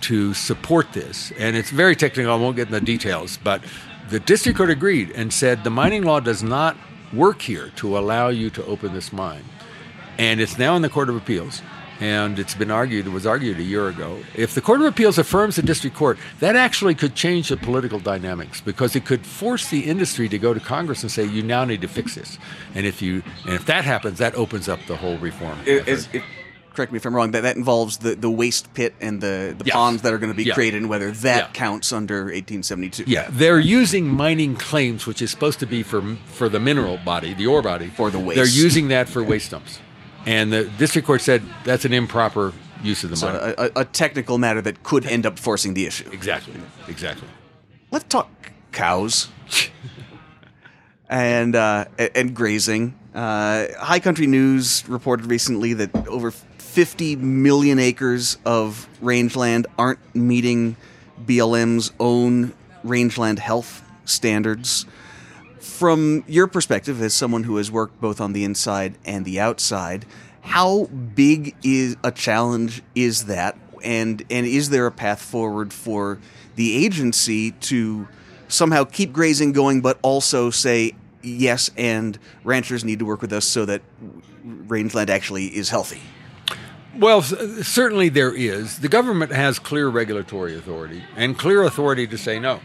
to 0.00 0.34
support 0.34 0.94
this. 0.94 1.30
And 1.38 1.54
it's 1.54 1.70
very 1.70 1.94
technical, 1.94 2.32
I 2.32 2.34
won't 2.34 2.56
get 2.56 2.66
into 2.66 2.80
the 2.80 2.84
details, 2.84 3.36
but 3.36 3.62
the 4.10 4.18
district 4.18 4.58
court 4.58 4.70
agreed 4.70 5.12
and 5.12 5.32
said 5.32 5.62
the 5.62 5.70
mining 5.70 6.02
law 6.02 6.18
does 6.18 6.42
not 6.42 6.76
work 7.12 7.42
here 7.42 7.70
to 7.76 7.96
allow 7.96 8.30
you 8.30 8.50
to 8.50 8.66
open 8.66 8.94
this 8.94 9.12
mine. 9.12 9.44
And 10.18 10.40
it's 10.40 10.58
now 10.58 10.76
in 10.76 10.82
the 10.82 10.88
Court 10.88 11.08
of 11.08 11.16
Appeals. 11.16 11.62
and 11.98 12.38
it's 12.38 12.54
been 12.54 12.70
argued, 12.70 13.06
it 13.06 13.10
was 13.10 13.24
argued 13.26 13.58
a 13.58 13.62
year 13.62 13.88
ago. 13.88 14.18
If 14.34 14.54
the 14.54 14.60
Court 14.60 14.80
of 14.82 14.86
Appeals 14.86 15.16
affirms 15.16 15.56
the 15.56 15.62
district 15.62 15.96
court, 15.96 16.18
that 16.40 16.54
actually 16.54 16.94
could 16.94 17.14
change 17.14 17.48
the 17.48 17.56
political 17.56 17.98
dynamics 17.98 18.60
because 18.60 18.94
it 18.94 19.06
could 19.06 19.24
force 19.24 19.70
the 19.70 19.80
industry 19.80 20.28
to 20.28 20.38
go 20.38 20.52
to 20.52 20.60
Congress 20.60 21.02
and 21.02 21.10
say, 21.10 21.24
you 21.24 21.42
now 21.42 21.64
need 21.64 21.80
to 21.80 21.88
fix 21.88 22.14
this. 22.14 22.38
And 22.74 22.84
if 22.84 23.00
you 23.00 23.22
and 23.46 23.54
if 23.54 23.64
that 23.66 23.84
happens, 23.86 24.18
that 24.18 24.34
opens 24.34 24.68
up 24.68 24.78
the 24.86 24.96
whole 24.96 25.16
reform. 25.16 25.58
It, 25.64 26.06
correct 26.74 26.92
me 26.92 26.98
if 26.98 27.06
I'm 27.06 27.16
wrong, 27.16 27.30
that, 27.30 27.40
that 27.40 27.56
involves 27.56 27.96
the, 27.96 28.14
the 28.14 28.28
waste 28.30 28.74
pit 28.74 28.92
and 29.00 29.22
the, 29.22 29.54
the 29.58 29.64
Yes. 29.64 29.74
ponds 29.74 30.02
that 30.02 30.12
are 30.12 30.18
going 30.18 30.30
to 30.30 30.36
be 30.36 30.44
Yeah. 30.44 30.52
created 30.52 30.76
and 30.82 30.90
whether 30.90 31.10
that 31.10 31.38
Yeah. 31.38 31.48
counts 31.54 31.90
under 31.94 32.24
1872. 32.30 33.04
Yeah, 33.06 33.26
they're 33.30 33.58
using 33.58 34.06
mining 34.06 34.56
claims, 34.56 35.06
which 35.06 35.22
is 35.22 35.30
supposed 35.30 35.60
to 35.60 35.66
be 35.66 35.82
for 35.82 36.02
for 36.26 36.50
the 36.50 36.60
mineral 36.60 36.98
body, 36.98 37.32
the 37.32 37.46
ore 37.46 37.62
body, 37.62 37.86
For 37.96 38.10
the 38.10 38.18
waste. 38.18 38.36
They're 38.36 38.46
using 38.64 38.88
that 38.88 39.08
for 39.08 39.24
waste 39.24 39.52
dumps, 39.52 39.78
and 40.26 40.52
the 40.52 40.64
district 40.76 41.06
court 41.06 41.22
said 41.22 41.42
that's 41.64 41.84
an 41.84 41.92
improper 41.92 42.52
use 42.82 43.04
of 43.04 43.10
the 43.10 43.16
So 43.16 43.32
money. 43.32 43.54
a, 43.56 43.70
a, 43.76 43.84
technical 43.84 44.36
matter 44.38 44.60
that 44.60 44.82
could 44.82 45.06
end 45.06 45.24
up 45.24 45.38
forcing 45.38 45.74
the 45.74 45.86
issue. 45.86 46.08
exactly, 46.12 46.54
exactly. 46.88 47.28
Let's 47.90 48.04
talk 48.08 48.28
cows 48.72 49.28
and 51.08 51.54
uh, 51.56 51.86
and 52.14 52.34
grazing. 52.34 52.98
Uh, 53.14 53.68
High 53.78 54.00
Country 54.00 54.26
News 54.26 54.84
reported 54.88 55.26
recently 55.26 55.72
that 55.74 56.06
over 56.08 56.30
50 56.30 57.16
million 57.16 57.78
acres 57.78 58.36
of 58.44 58.86
rangeland 59.00 59.66
aren't 59.78 60.14
meeting 60.14 60.76
BLM's 61.24 61.92
own 61.98 62.52
rangeland 62.84 63.38
health 63.38 63.82
standards. 64.04 64.84
From 65.60 66.24
your 66.26 66.46
perspective, 66.46 67.00
as 67.02 67.14
someone 67.14 67.44
who 67.44 67.56
has 67.56 67.70
worked 67.70 68.00
both 68.00 68.20
on 68.20 68.32
the 68.32 68.44
inside 68.44 68.96
and 69.04 69.24
the 69.24 69.40
outside, 69.40 70.04
how 70.42 70.84
big 70.86 71.56
is 71.64 71.96
a 72.04 72.12
challenge 72.12 72.82
is 72.94 73.24
that, 73.24 73.56
and 73.82 74.22
and 74.30 74.46
is 74.46 74.70
there 74.70 74.86
a 74.86 74.92
path 74.92 75.20
forward 75.20 75.72
for 75.72 76.18
the 76.54 76.84
agency 76.84 77.52
to 77.52 78.06
somehow 78.48 78.84
keep 78.84 79.12
grazing 79.12 79.52
going, 79.52 79.80
but 79.80 79.98
also 80.02 80.50
say 80.50 80.92
yes, 81.22 81.70
and 81.76 82.18
ranchers 82.44 82.84
need 82.84 82.98
to 82.98 83.04
work 83.04 83.20
with 83.20 83.32
us 83.32 83.44
so 83.44 83.64
that 83.64 83.82
rangeland 84.44 85.10
actually 85.10 85.46
is 85.46 85.70
healthy? 85.70 86.00
Well, 86.98 87.20
certainly 87.22 88.08
there 88.08 88.34
is. 88.34 88.78
The 88.78 88.88
government 88.88 89.32
has 89.32 89.58
clear 89.58 89.88
regulatory 89.88 90.56
authority 90.56 91.02
and 91.14 91.36
clear 91.36 91.62
authority 91.62 92.06
to 92.06 92.16
say 92.16 92.38
no. 92.38 92.60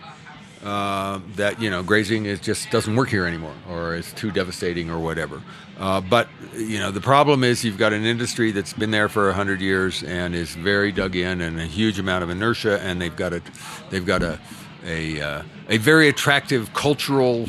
Uh, 0.63 1.19
that 1.37 1.59
you 1.59 1.71
know 1.71 1.81
grazing 1.81 2.25
is 2.25 2.39
just 2.39 2.69
doesn't 2.69 2.95
work 2.95 3.09
here 3.09 3.25
anymore, 3.25 3.55
or 3.67 3.95
it's 3.95 4.13
too 4.13 4.29
devastating, 4.29 4.91
or 4.91 4.99
whatever. 4.99 5.41
Uh, 5.79 5.99
but 5.99 6.27
you 6.55 6.77
know 6.77 6.91
the 6.91 7.01
problem 7.01 7.43
is 7.43 7.63
you've 7.65 7.79
got 7.79 7.93
an 7.93 8.05
industry 8.05 8.51
that's 8.51 8.73
been 8.73 8.91
there 8.91 9.09
for 9.09 9.31
hundred 9.33 9.59
years 9.59 10.03
and 10.03 10.35
is 10.35 10.53
very 10.53 10.91
dug 10.91 11.15
in, 11.15 11.41
and 11.41 11.59
a 11.59 11.65
huge 11.65 11.97
amount 11.97 12.23
of 12.23 12.29
inertia, 12.29 12.79
and 12.81 13.01
they've 13.01 13.15
got 13.15 13.33
a 13.33 13.41
they've 13.89 14.05
got 14.05 14.21
a 14.21 14.39
a 14.85 15.19
uh, 15.19 15.43
a 15.69 15.77
very 15.77 16.07
attractive 16.07 16.71
cultural. 16.73 17.47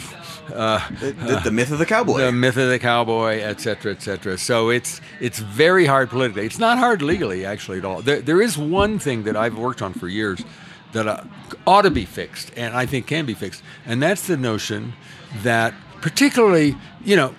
Uh, 0.52 0.80
The, 1.00 1.12
the, 1.12 1.40
the 1.44 1.50
myth 1.50 1.70
of 1.70 1.78
the 1.78 1.86
cowboy. 1.86 2.18
the 2.18 2.32
myth 2.32 2.56
of 2.56 2.68
the 2.68 2.78
cowboy, 2.78 3.38
et 3.40 3.60
cetera, 3.60 3.92
et 3.92 4.02
cetera. 4.02 4.36
So 4.36 4.70
it's 4.70 5.00
it's 5.20 5.38
very 5.38 5.86
hard 5.86 6.10
politically. 6.10 6.46
It's 6.46 6.58
not 6.58 6.78
hard 6.78 7.00
legally, 7.00 7.44
actually, 7.44 7.78
at 7.78 7.84
all. 7.84 8.02
There, 8.02 8.20
there 8.20 8.42
is 8.42 8.58
one 8.58 8.98
thing 8.98 9.22
that 9.24 9.36
I've 9.36 9.56
worked 9.56 9.82
on 9.82 9.92
for 9.92 10.08
years 10.08 10.42
that 10.93 11.09
uh, 11.09 11.24
ought 11.66 11.82
to 11.82 11.90
be 11.90 12.05
fixed, 12.05 12.53
and 12.57 12.74
I 12.74 12.86
think 12.86 13.07
can 13.07 13.26
be 13.26 13.34
fixed, 13.34 13.62
and 13.86 14.03
that's 14.03 14.26
the 14.26 14.36
notion 14.36 14.93
that, 15.43 15.74
particularly, 16.01 16.76
you 17.05 17.16
know, 17.16 17.34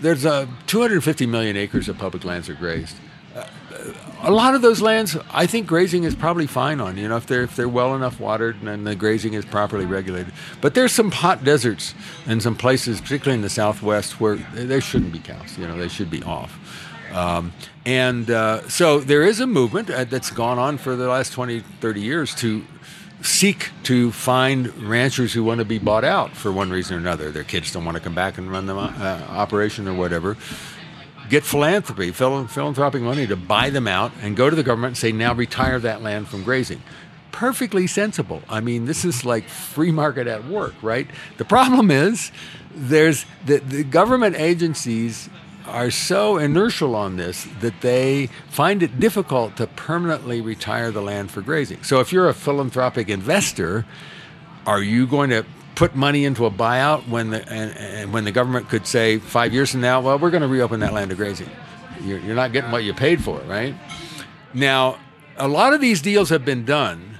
there's 0.00 0.24
uh, 0.26 0.46
250 0.66 1.26
million 1.26 1.56
acres 1.56 1.88
of 1.88 1.98
public 1.98 2.24
lands 2.24 2.48
are 2.48 2.54
grazed. 2.54 2.96
Uh, 3.34 3.44
A 4.22 4.30
lot 4.30 4.54
of 4.54 4.62
those 4.62 4.80
lands, 4.80 5.16
I 5.30 5.46
think 5.46 5.66
grazing 5.66 6.04
is 6.04 6.14
probably 6.14 6.46
fine 6.46 6.80
on. 6.80 6.96
You 6.96 7.08
know, 7.08 7.16
if 7.16 7.26
they're 7.26 7.44
if 7.44 7.54
they're 7.54 7.68
well 7.68 7.94
enough 7.94 8.18
watered 8.20 8.56
and 8.62 8.84
the 8.86 8.94
grazing 8.96 9.34
is 9.34 9.44
properly 9.44 9.86
regulated. 9.86 10.32
But 10.60 10.74
there's 10.74 10.92
some 10.92 11.10
hot 11.12 11.44
deserts 11.44 11.94
and 12.26 12.42
some 12.42 12.56
places, 12.56 13.00
particularly 13.00 13.36
in 13.36 13.42
the 13.42 13.48
Southwest, 13.50 14.20
where 14.20 14.36
there 14.54 14.80
shouldn't 14.80 15.12
be 15.12 15.20
cows. 15.20 15.56
You 15.56 15.68
know, 15.68 15.76
they 15.78 15.88
should 15.88 16.10
be 16.10 16.22
off. 16.24 16.58
Um, 17.12 17.52
and 17.86 18.30
uh, 18.30 18.68
so 18.68 19.00
there 19.00 19.22
is 19.22 19.40
a 19.40 19.46
movement 19.46 19.86
that's 19.88 20.30
gone 20.30 20.58
on 20.58 20.78
for 20.78 20.94
the 20.96 21.08
last 21.08 21.32
20, 21.32 21.60
30 21.80 22.00
years 22.00 22.34
to 22.36 22.62
seek 23.22 23.70
to 23.84 24.12
find 24.12 24.74
ranchers 24.88 25.32
who 25.32 25.42
want 25.44 25.58
to 25.58 25.64
be 25.64 25.78
bought 25.78 26.04
out 26.04 26.36
for 26.36 26.52
one 26.52 26.70
reason 26.70 26.96
or 26.96 27.00
another. 27.00 27.30
Their 27.30 27.44
kids 27.44 27.72
don't 27.72 27.84
want 27.84 27.96
to 27.96 28.02
come 28.02 28.14
back 28.14 28.38
and 28.38 28.50
run 28.50 28.66
the 28.66 28.76
uh, 28.76 29.26
operation 29.30 29.88
or 29.88 29.94
whatever 29.94 30.36
get 31.28 31.44
philanthropy, 31.44 32.10
phil- 32.10 32.46
philanthropic 32.46 33.02
money 33.02 33.26
to 33.26 33.36
buy 33.36 33.70
them 33.70 33.86
out 33.86 34.12
and 34.22 34.36
go 34.36 34.48
to 34.48 34.56
the 34.56 34.62
government 34.62 34.90
and 34.92 34.96
say, 34.96 35.12
now 35.12 35.34
retire 35.34 35.78
that 35.78 36.02
land 36.02 36.28
from 36.28 36.42
grazing. 36.42 36.82
Perfectly 37.32 37.86
sensible. 37.86 38.42
I 38.48 38.60
mean, 38.60 38.86
this 38.86 39.04
is 39.04 39.24
like 39.24 39.48
free 39.48 39.92
market 39.92 40.26
at 40.26 40.46
work, 40.46 40.74
right? 40.82 41.06
The 41.36 41.44
problem 41.44 41.90
is 41.90 42.32
there's 42.74 43.26
the, 43.46 43.58
the 43.58 43.84
government 43.84 44.36
agencies 44.36 45.28
are 45.68 45.90
so 45.90 46.38
inertial 46.38 46.94
on 46.94 47.16
this 47.16 47.46
that 47.60 47.80
they 47.80 48.28
find 48.48 48.82
it 48.82 48.98
difficult 48.98 49.56
to 49.56 49.66
permanently 49.66 50.40
retire 50.40 50.90
the 50.90 51.02
land 51.02 51.30
for 51.30 51.40
grazing. 51.40 51.82
So 51.82 52.00
if 52.00 52.12
you're 52.12 52.28
a 52.28 52.34
philanthropic 52.34 53.08
investor, 53.08 53.86
are 54.66 54.82
you 54.82 55.06
going 55.06 55.30
to 55.30 55.44
put 55.74 55.94
money 55.94 56.24
into 56.24 56.44
a 56.44 56.50
buyout 56.50 57.08
when 57.08 57.30
the 57.30 57.48
and, 57.48 57.76
and 57.76 58.12
when 58.12 58.24
the 58.24 58.32
government 58.32 58.68
could 58.68 58.86
say 58.86 59.18
five 59.18 59.54
years 59.54 59.70
from 59.70 59.80
now, 59.80 60.00
well, 60.00 60.18
we're 60.18 60.30
going 60.30 60.42
to 60.42 60.48
reopen 60.48 60.80
that 60.80 60.92
land 60.92 61.10
to 61.10 61.16
grazing? 61.16 61.48
You're, 62.02 62.18
you're 62.18 62.36
not 62.36 62.52
getting 62.52 62.70
what 62.70 62.84
you 62.84 62.94
paid 62.94 63.22
for, 63.22 63.38
right? 63.40 63.74
Now, 64.54 64.98
a 65.36 65.48
lot 65.48 65.74
of 65.74 65.80
these 65.80 66.02
deals 66.02 66.30
have 66.30 66.44
been 66.44 66.64
done 66.64 67.18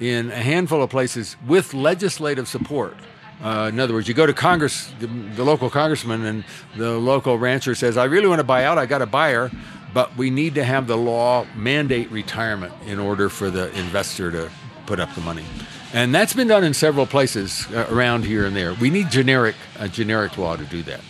in 0.00 0.30
a 0.30 0.36
handful 0.36 0.82
of 0.82 0.90
places 0.90 1.36
with 1.46 1.74
legislative 1.74 2.48
support. 2.48 2.96
Uh, 3.42 3.68
in 3.72 3.80
other 3.80 3.92
words, 3.92 4.06
you 4.06 4.14
go 4.14 4.24
to 4.24 4.32
Congress, 4.32 4.92
the, 5.00 5.08
the 5.08 5.44
local 5.44 5.68
congressman, 5.68 6.24
and 6.24 6.44
the 6.76 6.92
local 6.92 7.38
rancher 7.38 7.74
says, 7.74 7.96
"I 7.96 8.04
really 8.04 8.28
want 8.28 8.38
to 8.38 8.44
buy 8.44 8.64
out. 8.64 8.78
I 8.78 8.86
got 8.86 9.02
a 9.02 9.06
buyer, 9.06 9.50
but 9.92 10.16
we 10.16 10.30
need 10.30 10.54
to 10.54 10.64
have 10.64 10.86
the 10.86 10.96
law 10.96 11.44
mandate 11.56 12.10
retirement 12.12 12.72
in 12.86 13.00
order 13.00 13.28
for 13.28 13.50
the 13.50 13.76
investor 13.76 14.30
to 14.30 14.50
put 14.86 15.00
up 15.00 15.12
the 15.16 15.20
money." 15.20 15.44
And 15.92 16.14
that's 16.14 16.32
been 16.32 16.48
done 16.48 16.62
in 16.62 16.72
several 16.72 17.04
places 17.04 17.66
uh, 17.72 17.86
around 17.90 18.24
here 18.24 18.46
and 18.46 18.56
there. 18.56 18.74
We 18.74 18.90
need 18.90 19.10
generic 19.10 19.56
a 19.78 19.88
generic 19.88 20.38
law 20.38 20.56
to 20.56 20.64
do 20.64 20.82
that. 20.84 21.00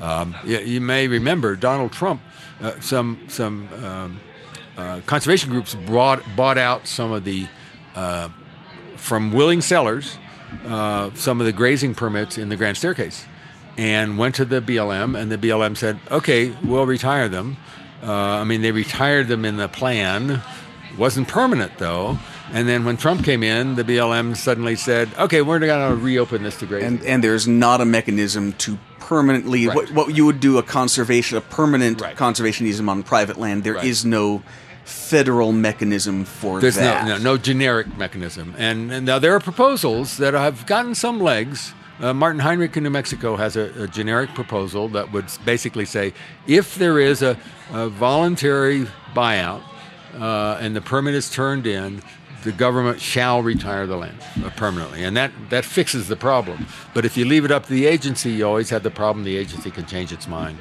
Um, 0.00 0.36
you, 0.44 0.58
you 0.58 0.80
may 0.80 1.08
remember 1.08 1.56
Donald 1.56 1.92
Trump. 1.92 2.20
Uh, 2.60 2.78
some 2.80 3.18
some 3.28 3.68
um, 3.82 4.20
uh, 4.76 5.00
conservation 5.06 5.50
groups 5.50 5.74
brought 5.74 6.22
bought 6.36 6.58
out 6.58 6.86
some 6.86 7.12
of 7.12 7.24
the 7.24 7.48
uh, 7.94 8.28
from 8.96 9.32
willing 9.32 9.62
sellers 9.62 10.18
uh, 10.66 11.10
some 11.14 11.40
of 11.40 11.46
the 11.46 11.52
grazing 11.52 11.94
permits 11.94 12.38
in 12.38 12.48
the 12.48 12.56
Grand 12.56 12.76
Staircase, 12.76 13.24
and 13.76 14.18
went 14.18 14.34
to 14.36 14.44
the 14.44 14.60
BLM, 14.60 15.18
and 15.18 15.30
the 15.30 15.38
BLM 15.38 15.76
said, 15.76 15.98
"Okay, 16.10 16.52
we'll 16.64 16.86
retire 16.86 17.28
them." 17.28 17.56
Uh, 18.02 18.12
I 18.12 18.44
mean, 18.44 18.62
they 18.62 18.70
retired 18.72 19.28
them 19.28 19.44
in 19.44 19.56
the 19.56 19.68
plan. 19.68 20.40
wasn't 20.96 21.28
permanent 21.28 21.72
though. 21.78 22.18
And 22.52 22.66
then 22.66 22.84
when 22.84 22.96
Trump 22.96 23.22
came 23.24 23.42
in, 23.44 23.76
the 23.76 23.84
BLM 23.84 24.34
suddenly 24.36 24.74
said, 24.74 25.08
"Okay, 25.18 25.42
we're 25.42 25.58
going 25.60 25.90
to 25.90 25.96
reopen 26.02 26.42
this 26.42 26.56
to 26.58 26.66
grazing." 26.66 26.88
and 26.88 27.02
and 27.04 27.22
there's 27.24 27.46
not 27.46 27.80
a 27.80 27.84
mechanism 27.84 28.52
to 28.54 28.78
permanently 28.98 29.66
Right. 29.68 29.76
what, 29.76 29.90
what 29.92 30.14
you 30.16 30.26
would 30.26 30.40
do 30.40 30.58
a 30.58 30.62
conservation 30.62 31.36
a 31.38 31.40
permanent 31.40 32.00
Right. 32.00 32.16
conservationism 32.16 32.88
on 32.88 33.02
private 33.02 33.38
land 33.38 33.64
There 33.64 33.76
is 33.82 34.04
Right. 34.04 34.10
no 34.10 34.42
federal 34.88 35.52
mechanism 35.52 36.24
for 36.24 36.60
There's 36.60 36.76
that 36.76 37.06
no, 37.06 37.18
no 37.18 37.22
no 37.22 37.36
generic 37.36 37.96
mechanism, 37.98 38.54
and, 38.56 38.90
and 38.90 39.04
now 39.04 39.18
there 39.18 39.34
are 39.34 39.40
proposals 39.40 40.16
that 40.16 40.34
have 40.34 40.66
gotten 40.66 40.94
some 40.94 41.20
legs. 41.20 41.74
Uh, 42.00 42.14
Martin 42.14 42.38
Heinrich 42.40 42.76
in 42.76 42.84
New 42.84 42.90
Mexico 42.90 43.36
has 43.36 43.56
a, 43.56 43.82
a 43.82 43.86
generic 43.88 44.30
proposal 44.34 44.88
that 44.90 45.12
would 45.12 45.26
basically 45.44 45.84
say 45.84 46.14
if 46.46 46.76
there 46.76 46.98
is 47.00 47.22
a, 47.22 47.36
a 47.72 47.88
voluntary 47.88 48.86
buyout 49.14 49.62
uh, 50.14 50.58
and 50.60 50.74
the 50.74 50.80
permit 50.80 51.14
is 51.14 51.28
turned 51.28 51.66
in, 51.66 52.00
the 52.44 52.52
government 52.52 53.00
shall 53.00 53.42
retire 53.42 53.86
the 53.86 53.96
land 53.96 54.16
uh, 54.44 54.50
permanently, 54.50 55.04
and 55.04 55.16
that 55.16 55.32
that 55.50 55.64
fixes 55.64 56.08
the 56.08 56.16
problem. 56.16 56.66
But 56.94 57.04
if 57.04 57.16
you 57.16 57.26
leave 57.26 57.44
it 57.44 57.50
up 57.50 57.66
to 57.66 57.72
the 57.72 57.86
agency, 57.86 58.30
you 58.30 58.46
always 58.46 58.70
have 58.70 58.82
the 58.82 58.90
problem. 58.90 59.24
The 59.24 59.36
agency 59.36 59.70
can 59.70 59.84
change 59.84 60.12
its 60.12 60.26
mind. 60.26 60.58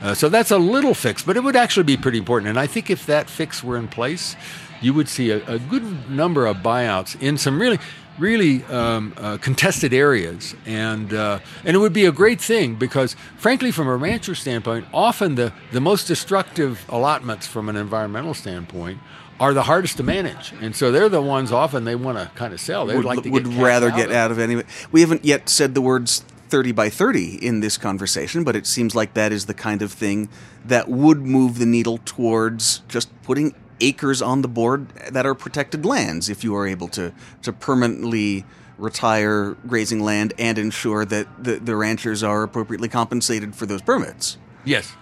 Uh, 0.00 0.14
so 0.14 0.28
that's 0.28 0.50
a 0.50 0.58
little 0.58 0.94
fix, 0.94 1.22
but 1.22 1.36
it 1.36 1.40
would 1.40 1.56
actually 1.56 1.84
be 1.84 1.96
pretty 1.96 2.18
important. 2.18 2.48
And 2.48 2.58
I 2.58 2.66
think 2.66 2.90
if 2.90 3.06
that 3.06 3.28
fix 3.28 3.62
were 3.62 3.76
in 3.76 3.88
place, 3.88 4.34
you 4.80 4.94
would 4.94 5.08
see 5.08 5.30
a, 5.30 5.46
a 5.46 5.58
good 5.58 6.10
number 6.10 6.46
of 6.46 6.58
buyouts 6.58 7.20
in 7.20 7.36
some 7.36 7.60
really, 7.60 7.78
really 8.18 8.64
um, 8.64 9.12
uh, 9.16 9.36
contested 9.38 9.92
areas, 9.92 10.54
and 10.66 11.12
uh, 11.12 11.40
and 11.64 11.76
it 11.76 11.78
would 11.78 11.92
be 11.92 12.06
a 12.06 12.12
great 12.12 12.40
thing 12.40 12.76
because, 12.76 13.14
frankly, 13.36 13.70
from 13.70 13.88
a 13.88 13.96
rancher 13.96 14.34
standpoint, 14.34 14.86
often 14.92 15.34
the 15.34 15.52
the 15.72 15.80
most 15.80 16.06
destructive 16.06 16.84
allotments 16.88 17.46
from 17.46 17.68
an 17.68 17.76
environmental 17.76 18.34
standpoint 18.34 18.98
are 19.38 19.54
the 19.54 19.62
hardest 19.64 19.96
to 19.98 20.02
manage, 20.02 20.52
and 20.60 20.74
so 20.76 20.92
they're 20.92 21.08
the 21.08 21.22
ones 21.22 21.52
often 21.52 21.84
they 21.84 21.94
want 21.94 22.18
to 22.18 22.30
kind 22.34 22.52
of 22.52 22.60
sell. 22.60 22.86
They'd 22.86 22.96
would, 22.96 23.04
like 23.04 23.22
to 23.22 23.30
would 23.30 23.50
get 23.50 23.62
rather 23.62 23.90
out 23.90 23.96
get 23.96 24.08
of. 24.08 24.14
out 24.14 24.30
of 24.30 24.38
any 24.38 24.62
we 24.92 25.00
haven't 25.00 25.24
yet 25.24 25.48
said 25.48 25.74
the 25.74 25.82
words 25.82 26.24
30 26.50 26.72
by 26.72 26.90
30 26.90 27.36
in 27.46 27.60
this 27.60 27.78
conversation, 27.78 28.44
but 28.44 28.56
it 28.56 28.66
seems 28.66 28.94
like 28.94 29.14
that 29.14 29.32
is 29.32 29.46
the 29.46 29.54
kind 29.54 29.82
of 29.82 29.92
thing 29.92 30.28
that 30.64 30.88
would 30.88 31.18
move 31.18 31.58
the 31.58 31.66
needle 31.66 31.98
towards 32.04 32.78
just 32.88 33.08
putting 33.22 33.54
acres 33.80 34.20
on 34.20 34.42
the 34.42 34.48
board 34.48 34.88
that 35.10 35.24
are 35.24 35.34
protected 35.34 35.86
lands 35.86 36.28
if 36.28 36.44
you 36.44 36.54
are 36.54 36.66
able 36.66 36.88
to, 36.88 37.12
to 37.42 37.52
permanently 37.52 38.44
retire 38.76 39.52
grazing 39.66 40.00
land 40.00 40.32
and 40.38 40.58
ensure 40.58 41.04
that 41.04 41.42
the, 41.42 41.56
the 41.56 41.76
ranchers 41.76 42.22
are 42.22 42.42
appropriately 42.42 42.88
compensated 42.88 43.54
for 43.54 43.66
those 43.66 43.82
permits. 43.82 44.36
Yes. 44.64 44.94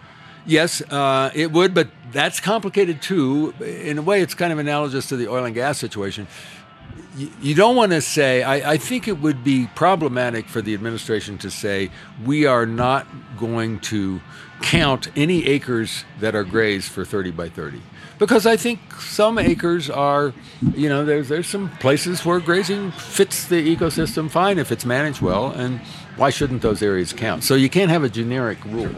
Yes, 0.47 0.81
uh, 0.81 1.31
it 1.35 1.53
would, 1.53 1.75
but 1.75 1.89
that's 2.11 2.41
complicated 2.41 3.03
too. 3.03 3.53
In 3.61 3.99
a 3.99 4.03
way, 4.03 4.23
it's 4.23 4.35
kind 4.35 4.51
of 4.51 4.59
analogous 4.59 5.07
to 5.09 5.17
the 5.17 5.29
oil 5.29 5.45
and 5.45 5.55
gas 5.55 5.77
situation. 5.79 6.27
You, 7.17 7.55
don't 7.55 7.75
want 7.75 7.91
to 7.93 8.01
say, 8.01 8.45
I, 8.45 8.73
I 8.73 8.77
think 8.77 9.09
it 9.09 9.19
would 9.19 9.43
be 9.43 9.69
problematic 9.75 10.47
for 10.47 10.63
the 10.63 10.73
administration 10.73 11.37
to 11.39 11.51
say, 11.51 11.91
we 12.25 12.47
are 12.47 12.65
not 12.65 13.09
going 13.37 13.81
to 13.81 14.21
count 14.63 15.09
any 15.17 15.47
acres 15.47 16.05
that 16.21 16.37
are 16.37 16.45
grazed 16.45 16.91
for 16.93 17.05
30 17.05 17.33
by 17.33 17.49
30 17.49 17.81
because 18.19 18.47
I 18.47 18.57
think 18.57 18.81
some 18.95 19.39
acres 19.39 19.89
are, 19.89 20.33
you 20.75 20.89
know, 20.89 21.05
there's 21.05 21.29
there's 21.29 21.47
some 21.47 21.71
places 21.79 22.25
where 22.25 22.41
grazing 22.41 22.91
fits 22.91 23.47
the 23.47 23.77
ecosystem 23.77 24.31
fine 24.31 24.59
if 24.59 24.73
it's 24.73 24.85
managed 24.85 25.21
well, 25.21 25.53
and 25.53 25.81
why 26.17 26.31
shouldn't 26.31 26.63
those 26.63 26.83
areas 26.83 27.13
count? 27.13 27.45
So 27.45 27.55
you 27.55 27.71
can't 27.71 27.91
have 27.91 28.03
a 28.03 28.09
generic 28.09 28.63
rule, 28.65 28.95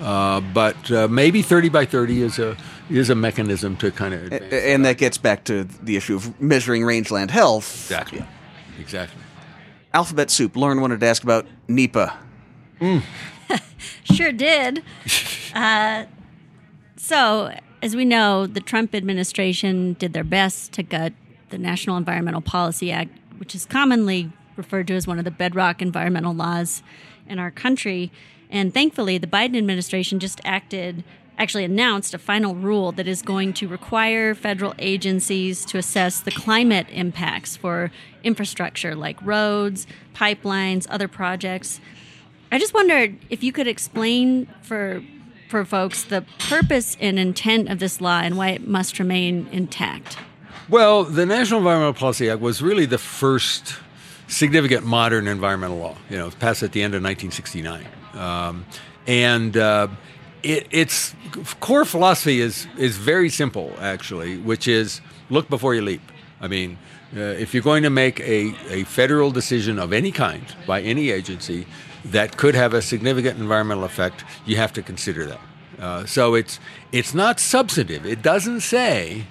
uh, 0.00 0.40
but 0.40 0.90
uh, 0.90 1.08
maybe 1.08 1.42
30 1.42 1.68
by 1.68 1.84
30 1.84 2.22
is 2.22 2.38
a 2.38 2.56
is 2.90 3.10
a 3.10 3.14
mechanism 3.14 3.76
to 3.76 3.90
kind 3.90 4.14
of 4.14 4.32
and, 4.32 4.52
and 4.52 4.84
that 4.84 4.98
gets 4.98 5.18
back 5.18 5.44
to 5.44 5.64
the 5.64 5.96
issue 5.96 6.16
of 6.16 6.40
measuring 6.40 6.84
rangeland 6.84 7.30
health. 7.30 7.72
Exactly, 7.84 8.18
yeah. 8.18 8.80
exactly. 8.80 9.22
Alphabet 9.92 10.30
soup. 10.30 10.56
Lauren 10.56 10.80
wanted 10.80 11.00
to 11.00 11.06
ask 11.06 11.22
about 11.22 11.46
NEPA. 11.68 12.18
Mm. 12.80 13.02
sure 14.04 14.32
did. 14.32 14.82
Uh, 15.54 16.04
so 16.96 17.50
as 17.82 17.96
we 17.96 18.04
know, 18.04 18.46
the 18.46 18.60
Trump 18.60 18.94
administration 18.94 19.94
did 19.94 20.12
their 20.12 20.24
best 20.24 20.72
to 20.72 20.82
gut 20.82 21.14
the 21.50 21.56
National 21.56 21.96
Environmental 21.96 22.40
Policy 22.40 22.90
Act, 22.90 23.10
which 23.38 23.54
is 23.54 23.64
commonly 23.64 24.30
referred 24.56 24.88
to 24.88 24.94
as 24.94 25.06
one 25.06 25.18
of 25.18 25.24
the 25.24 25.30
bedrock 25.30 25.80
environmental 25.80 26.34
laws 26.34 26.82
in 27.28 27.38
our 27.38 27.50
country. 27.50 28.10
And 28.50 28.72
thankfully, 28.72 29.18
the 29.18 29.26
Biden 29.26 29.56
administration 29.56 30.18
just 30.18 30.40
acted, 30.44 31.04
actually 31.38 31.64
announced 31.64 32.14
a 32.14 32.18
final 32.18 32.54
rule 32.54 32.92
that 32.92 33.06
is 33.06 33.22
going 33.22 33.52
to 33.54 33.68
require 33.68 34.34
federal 34.34 34.74
agencies 34.78 35.64
to 35.66 35.78
assess 35.78 36.20
the 36.20 36.30
climate 36.30 36.86
impacts 36.90 37.56
for 37.56 37.90
infrastructure 38.24 38.94
like 38.94 39.20
roads, 39.22 39.86
pipelines, 40.14 40.86
other 40.90 41.08
projects. 41.08 41.80
I 42.50 42.58
just 42.58 42.74
wondered 42.74 43.18
if 43.28 43.42
you 43.42 43.52
could 43.52 43.66
explain 43.66 44.46
for 44.62 45.02
for 45.48 45.64
folks 45.64 46.04
the 46.04 46.24
purpose 46.38 46.96
and 47.00 47.18
intent 47.18 47.68
of 47.68 47.78
this 47.78 48.00
law 48.00 48.20
and 48.20 48.36
why 48.36 48.50
it 48.50 48.66
must 48.66 48.98
remain 48.98 49.46
intact? 49.52 50.18
Well, 50.68 51.04
the 51.04 51.24
National 51.24 51.60
Environmental 51.60 51.94
Policy 51.94 52.28
Act 52.28 52.40
was 52.40 52.60
really 52.60 52.86
the 52.86 52.98
first 52.98 53.76
significant 54.26 54.84
modern 54.84 55.28
environmental 55.28 55.78
law. 55.78 55.96
You 56.10 56.16
know, 56.16 56.22
it 56.22 56.26
was 56.26 56.34
passed 56.34 56.62
at 56.62 56.72
the 56.72 56.82
end 56.82 56.94
of 56.94 57.02
1969, 57.02 57.86
um, 58.14 58.66
and 59.06 59.56
uh, 59.56 59.86
it, 60.42 60.66
its 60.70 61.14
core 61.60 61.84
philosophy 61.84 62.40
is 62.40 62.66
is 62.78 62.96
very 62.96 63.28
simple, 63.28 63.74
actually, 63.80 64.38
which 64.38 64.68
is 64.68 65.00
look 65.30 65.48
before 65.48 65.74
you 65.74 65.82
leap. 65.82 66.02
I 66.40 66.48
mean, 66.48 66.78
uh, 67.16 67.20
if 67.20 67.54
you're 67.54 67.62
going 67.62 67.82
to 67.82 67.90
make 67.90 68.20
a, 68.20 68.54
a 68.68 68.84
federal 68.84 69.30
decision 69.30 69.78
of 69.78 69.92
any 69.92 70.12
kind 70.12 70.44
by 70.66 70.82
any 70.82 71.10
agency, 71.10 71.66
that 72.04 72.36
could 72.36 72.54
have 72.54 72.74
a 72.74 72.82
significant 72.82 73.38
environmental 73.38 73.84
effect, 73.84 74.24
you 74.44 74.56
have 74.56 74.72
to 74.74 74.82
consider 74.82 75.26
that. 75.26 75.40
Uh, 75.78 76.06
so 76.06 76.34
it's 76.34 76.58
it's 76.92 77.14
not 77.14 77.38
substantive. 77.40 78.06
It 78.06 78.22
doesn't 78.22 78.60
say 78.60 79.24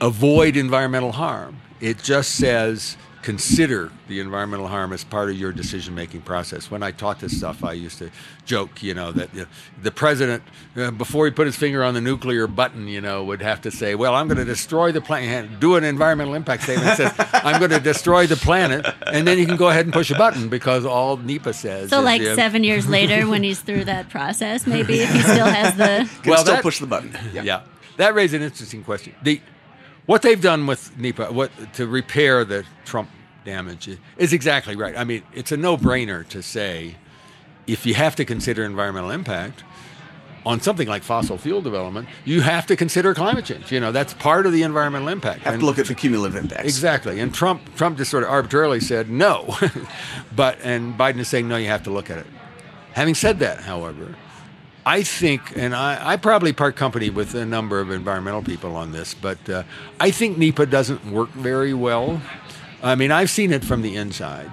avoid 0.00 0.56
environmental 0.56 1.12
harm. 1.12 1.60
It 1.80 2.02
just 2.02 2.36
says 2.36 2.96
consider 3.22 3.90
the 4.08 4.18
environmental 4.20 4.66
harm 4.66 4.92
as 4.92 5.04
part 5.04 5.30
of 5.30 5.36
your 5.38 5.52
decision 5.52 5.94
making 5.94 6.20
process. 6.22 6.70
When 6.70 6.82
I 6.82 6.90
taught 6.90 7.20
this 7.20 7.36
stuff, 7.38 7.62
I 7.64 7.72
used 7.72 7.98
to 7.98 8.10
joke, 8.44 8.82
you 8.82 8.94
know, 8.94 9.12
that 9.12 9.32
you 9.32 9.42
know, 9.42 9.46
the 9.80 9.92
president, 9.92 10.42
uh, 10.76 10.90
before 10.90 11.24
he 11.26 11.30
put 11.30 11.46
his 11.46 11.54
finger 11.56 11.84
on 11.84 11.94
the 11.94 12.00
nuclear 12.00 12.46
button, 12.48 12.88
you 12.88 13.00
know, 13.00 13.22
would 13.24 13.40
have 13.40 13.60
to 13.62 13.70
say, 13.70 13.94
"Well, 13.94 14.14
I'm 14.14 14.26
going 14.26 14.38
to 14.38 14.44
destroy 14.44 14.90
the 14.92 15.00
planet." 15.00 15.60
Do 15.60 15.76
an 15.76 15.84
environmental 15.84 16.34
impact 16.34 16.64
statement 16.64 16.96
that 16.96 17.16
says, 17.16 17.26
"I'm 17.44 17.58
going 17.60 17.70
to 17.70 17.80
destroy 17.80 18.26
the 18.26 18.36
planet," 18.36 18.84
and 19.06 19.26
then 19.26 19.38
you 19.38 19.46
can 19.46 19.56
go 19.56 19.68
ahead 19.68 19.86
and 19.86 19.92
push 19.92 20.10
a 20.10 20.16
button 20.16 20.48
because 20.48 20.84
all 20.84 21.16
NEPA 21.16 21.52
says. 21.52 21.90
So, 21.90 22.00
is, 22.00 22.04
like 22.04 22.20
you 22.20 22.34
seven 22.34 22.64
years 22.64 22.88
later, 22.88 23.28
when 23.28 23.42
he's 23.42 23.60
through 23.60 23.84
that 23.84 24.10
process, 24.10 24.66
maybe 24.66 25.00
if 25.00 25.12
he 25.12 25.22
still 25.22 25.46
has 25.46 25.76
the. 25.76 26.10
Can 26.22 26.30
Well, 26.30 26.40
still 26.40 26.54
that- 26.54 26.62
push 26.62 26.80
the 26.80 26.86
button. 26.86 27.16
Yeah. 27.32 27.42
yeah, 27.42 27.60
that 27.98 28.14
raised 28.14 28.34
an 28.34 28.42
interesting 28.42 28.82
question. 28.82 29.14
The 29.22 29.40
what 30.06 30.22
they've 30.22 30.40
done 30.40 30.66
with 30.66 30.96
NEPA, 30.98 31.32
what 31.32 31.50
to 31.74 31.86
repair 31.86 32.44
the 32.44 32.64
Trump 32.84 33.10
damage, 33.44 33.88
is 34.16 34.32
exactly 34.32 34.76
right. 34.76 34.96
I 34.96 35.04
mean, 35.04 35.22
it's 35.32 35.52
a 35.52 35.56
no-brainer 35.56 36.26
to 36.28 36.42
say 36.42 36.96
if 37.66 37.86
you 37.86 37.94
have 37.94 38.16
to 38.16 38.24
consider 38.24 38.64
environmental 38.64 39.10
impact 39.10 39.62
on 40.44 40.60
something 40.60 40.88
like 40.88 41.04
fossil 41.04 41.38
fuel 41.38 41.62
development, 41.62 42.08
you 42.24 42.40
have 42.40 42.66
to 42.66 42.74
consider 42.74 43.14
climate 43.14 43.44
change. 43.44 43.70
You 43.70 43.78
know, 43.78 43.92
that's 43.92 44.12
part 44.14 44.44
of 44.44 44.52
the 44.52 44.64
environmental 44.64 45.06
impact. 45.08 45.42
Have 45.42 45.54
And- 45.54 45.60
to 45.60 45.66
look 45.66 45.78
at 45.78 45.86
the 45.86 45.94
cumulative 45.94 46.34
impacts. 46.36 46.64
Exactly. 46.64 47.20
And 47.20 47.32
Trump 47.32 47.76
Trump 47.76 47.96
just 47.96 48.10
sort 48.10 48.24
of 48.24 48.30
arbitrarily 48.30 48.80
said 48.80 49.08
no. 49.08 49.56
but 50.34 50.58
and 50.64 50.98
Biden 50.98 51.18
is 51.18 51.28
saying 51.28 51.46
no, 51.46 51.56
you 51.56 51.68
have 51.68 51.84
to 51.84 51.90
look 51.90 52.10
at 52.10 52.18
it. 52.18 52.26
Having 52.94 53.14
said 53.14 53.38
that, 53.38 53.60
however, 53.60 54.16
I 54.84 55.04
think, 55.04 55.56
and 55.56 55.74
I, 55.74 56.12
I 56.14 56.16
probably 56.16 56.52
part 56.52 56.74
company 56.74 57.08
with 57.08 57.34
a 57.34 57.46
number 57.46 57.78
of 57.78 57.90
environmental 57.90 58.42
people 58.42 58.74
on 58.74 58.90
this, 58.90 59.14
but 59.14 59.48
uh, 59.48 59.62
I 60.00 60.10
think 60.10 60.38
NEPA 60.38 60.66
doesn't 60.66 61.06
work 61.06 61.28
very 61.30 61.72
well. 61.72 62.20
I 62.82 62.96
mean, 62.96 63.12
I've 63.12 63.30
seen 63.30 63.52
it 63.52 63.64
from 63.64 63.82
the 63.82 63.94
inside, 63.94 64.50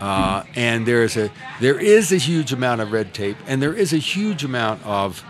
uh, 0.00 0.42
and 0.56 0.84
there's 0.84 1.16
a 1.16 1.30
there 1.60 1.78
is 1.78 2.10
a 2.10 2.16
huge 2.16 2.52
amount 2.52 2.80
of 2.80 2.90
red 2.90 3.14
tape, 3.14 3.36
and 3.46 3.62
there 3.62 3.72
is 3.72 3.92
a 3.92 3.98
huge 3.98 4.42
amount 4.42 4.84
of, 4.84 5.24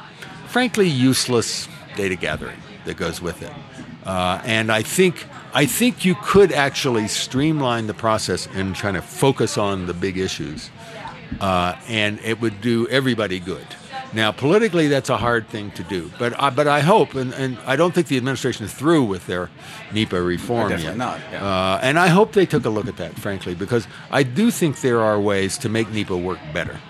frankly, 0.47 0.89
useless 0.89 1.69
data 1.95 2.17
gathering 2.17 2.59
that 2.87 2.97
goes 2.97 3.21
with 3.21 3.43
it. 3.43 3.53
Uh, 4.05 4.41
and 4.47 4.73
I 4.73 4.81
think 4.81 5.27
I 5.53 5.67
think 5.67 6.07
you 6.07 6.15
could 6.23 6.53
actually 6.53 7.09
streamline 7.09 7.87
the 7.87 7.95
process 7.95 8.49
and 8.55 8.75
kind 8.75 8.97
of 8.97 9.05
focus 9.05 9.59
on 9.59 9.87
the 9.87 9.95
big 9.95 10.17
issues, 10.17 10.71
uh, 11.39 11.77
and 11.87 12.19
it 12.21 12.41
would 12.41 12.63
do 12.63 12.89
everybody 12.89 13.41
good. 13.41 13.67
Now, 14.15 14.33
politically, 14.33 14.89
that's 14.89 15.11
a 15.11 15.19
hard 15.19 15.49
thing 15.49 15.71
to 15.73 15.83
do, 15.83 16.11
but 16.19 16.41
I, 16.41 16.49
but 16.49 16.67
I 16.67 16.81
hope, 16.81 17.15
and, 17.15 17.35
and 17.35 17.59
I 17.67 17.77
don't 17.77 17.95
think 17.95 18.07
the 18.07 18.17
administration 18.17 18.65
is 18.65 18.73
through 18.73 19.05
with 19.05 19.27
their 19.27 19.51
NEPA 19.93 20.23
reform 20.23 20.71
Definitely 20.71 20.93
yet. 20.93 20.97
not, 20.97 21.21
yeah. 21.31 21.47
Uh, 21.47 21.81
and 21.83 21.99
I 21.99 22.09
hope 22.09 22.33
they 22.33 22.47
took 22.47 22.65
a 22.65 22.71
look 22.71 22.87
at 22.87 22.97
that, 22.97 23.15
frankly, 23.19 23.55
because 23.55 23.87
I 24.11 24.23
do 24.23 24.51
think 24.51 24.81
there 24.81 25.01
are 25.03 25.21
ways 25.21 25.59
to 25.59 25.69
make 25.69 25.91
NEPA 25.91 26.17
work 26.17 26.39
better. 26.55 26.81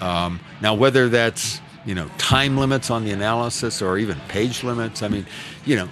Um, 0.00 0.40
now, 0.60 0.74
whether 0.74 1.08
that's 1.08 1.60
you 1.86 1.94
know 1.94 2.08
time 2.18 2.58
limits 2.58 2.90
on 2.90 3.04
the 3.04 3.12
analysis 3.12 3.80
or 3.80 3.96
even 3.98 4.18
page 4.28 4.62
limits, 4.62 5.02
I 5.02 5.08
mean, 5.08 5.26
you 5.64 5.76
know, 5.76 5.88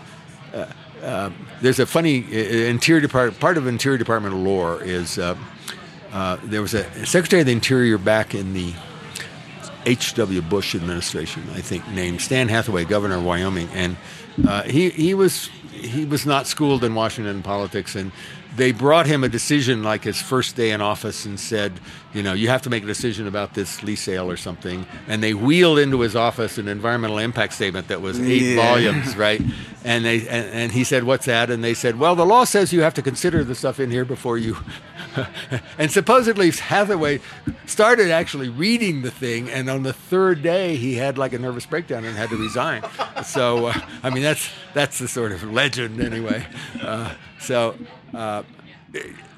uh, 0.52 0.66
uh, 1.02 1.30
there's 1.62 1.78
a 1.78 1.86
funny 1.86 2.24
uh, 2.24 2.68
interior 2.68 3.00
department. 3.00 3.40
Part 3.40 3.56
of 3.56 3.66
interior 3.66 3.98
department 3.98 4.34
lore 4.34 4.82
is 4.82 5.18
uh, 5.18 5.36
uh, 6.12 6.36
there 6.44 6.62
was 6.62 6.74
a 6.74 7.06
secretary 7.06 7.40
of 7.40 7.46
the 7.46 7.52
interior 7.52 7.98
back 7.98 8.34
in 8.34 8.52
the 8.52 8.74
H.W. 9.86 10.42
Bush 10.42 10.74
administration, 10.74 11.44
I 11.54 11.60
think, 11.60 11.88
named 11.88 12.20
Stan 12.20 12.48
Hathaway, 12.48 12.84
governor 12.84 13.16
of 13.16 13.24
Wyoming, 13.24 13.68
and 13.72 13.96
uh, 14.46 14.62
he 14.64 14.90
he 14.90 15.14
was 15.14 15.48
he 15.86 16.04
was 16.04 16.26
not 16.26 16.46
schooled 16.46 16.84
in 16.84 16.94
Washington 16.94 17.42
politics, 17.42 17.94
and 17.94 18.12
they 18.56 18.72
brought 18.72 19.06
him 19.06 19.22
a 19.22 19.28
decision 19.28 19.82
like 19.82 20.04
his 20.04 20.20
first 20.20 20.56
day 20.56 20.70
in 20.70 20.80
office 20.80 21.26
and 21.26 21.38
said, 21.38 21.72
you 22.14 22.22
know, 22.22 22.32
you 22.32 22.48
have 22.48 22.62
to 22.62 22.70
make 22.70 22.82
a 22.82 22.86
decision 22.86 23.26
about 23.26 23.52
this 23.54 23.82
lease 23.82 24.00
sale 24.02 24.30
or 24.30 24.36
something, 24.38 24.86
and 25.08 25.22
they 25.22 25.34
wheeled 25.34 25.78
into 25.78 26.00
his 26.00 26.16
office 26.16 26.56
an 26.58 26.66
environmental 26.68 27.18
impact 27.18 27.52
statement 27.52 27.88
that 27.88 28.00
was 28.00 28.18
eight 28.20 28.42
Yeah. 28.42 28.56
volumes, 28.56 29.14
right? 29.16 29.42
And 29.84 30.04
they 30.04 30.20
and, 30.26 30.46
and 30.52 30.72
he 30.72 30.84
said, 30.84 31.04
what's 31.04 31.26
that? 31.26 31.50
And 31.50 31.62
they 31.62 31.74
said, 31.74 31.98
well, 31.98 32.14
the 32.16 32.24
law 32.26 32.44
says 32.44 32.72
you 32.72 32.80
have 32.80 32.94
to 32.94 33.02
consider 33.02 33.44
the 33.44 33.54
stuff 33.54 33.78
in 33.78 33.90
here 33.90 34.04
before 34.06 34.38
you. 34.38 34.56
and 35.78 35.90
supposedly 35.90 36.50
Hathaway 36.50 37.20
started 37.66 38.10
actually 38.10 38.48
reading 38.48 39.02
the 39.02 39.10
thing, 39.10 39.50
and 39.50 39.68
on 39.68 39.82
the 39.82 39.92
third 39.92 40.42
day 40.42 40.76
he 40.76 40.94
had 40.94 41.18
like 41.18 41.32
a 41.34 41.38
nervous 41.38 41.66
breakdown 41.66 42.04
and 42.04 42.16
had 42.16 42.30
to 42.30 42.36
resign. 42.36 42.82
so 43.24 43.66
uh, 43.66 43.74
I 44.02 44.08
mean 44.10 44.22
that's 44.22 44.48
that's 44.72 44.98
the 44.98 45.08
sort 45.08 45.32
of 45.32 45.42
legend 45.44 45.75
anyway. 45.78 46.46
Uh, 46.80 47.14
so 47.40 47.76
uh, 48.14 48.42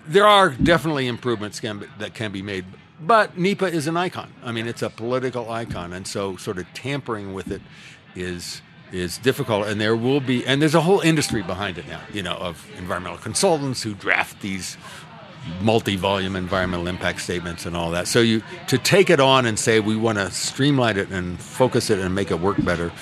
there 0.07 0.27
are 0.27 0.51
definitely 0.51 1.07
improvements 1.07 1.61
can 1.61 1.89
that 1.99 2.15
can 2.15 2.33
be 2.33 2.43
made. 2.43 2.65
But 3.01 3.39
NEPA 3.39 3.67
is 3.67 3.87
an 3.87 3.97
icon. 3.97 4.33
I 4.43 4.51
mean, 4.51 4.67
it's 4.67 4.83
a 4.83 4.91
political 4.91 5.51
icon, 5.51 5.93
and 5.93 6.07
so 6.07 6.37
sort 6.37 6.59
of 6.59 6.67
tampering 6.75 7.33
with 7.33 7.53
it 7.53 7.63
is 8.17 8.63
is 8.91 9.19
difficult. 9.19 9.69
And 9.69 9.81
there 9.81 9.95
will 9.95 10.21
be, 10.21 10.45
and 10.47 10.61
there's 10.61 10.75
a 10.75 10.81
whole 10.81 11.01
industry 11.01 11.43
behind 11.43 11.79
it 11.79 11.87
now. 11.87 12.01
You 12.13 12.23
know, 12.23 12.35
of 12.35 12.67
environmental 12.79 13.19
consultants 13.19 13.83
who 13.83 13.95
draft 13.95 14.41
these 14.41 14.77
multi-volume 15.61 16.37
environmental 16.37 16.89
impact 16.89 17.21
statements 17.21 17.67
and 17.67 17.77
all 17.77 17.91
that. 17.93 18.07
So 18.09 18.21
you 18.21 18.43
to 18.67 18.79
take 18.79 19.11
it 19.11 19.21
on 19.21 19.47
and 19.47 19.59
say 19.59 19.81
we 19.81 19.97
want 19.97 20.19
to 20.19 20.31
streamline 20.31 20.97
it 20.99 21.11
and 21.11 21.41
focus 21.41 21.91
it 21.91 21.99
and 21.99 22.15
make 22.15 22.31
it 22.31 22.41
work 22.41 22.63
better 22.65 22.93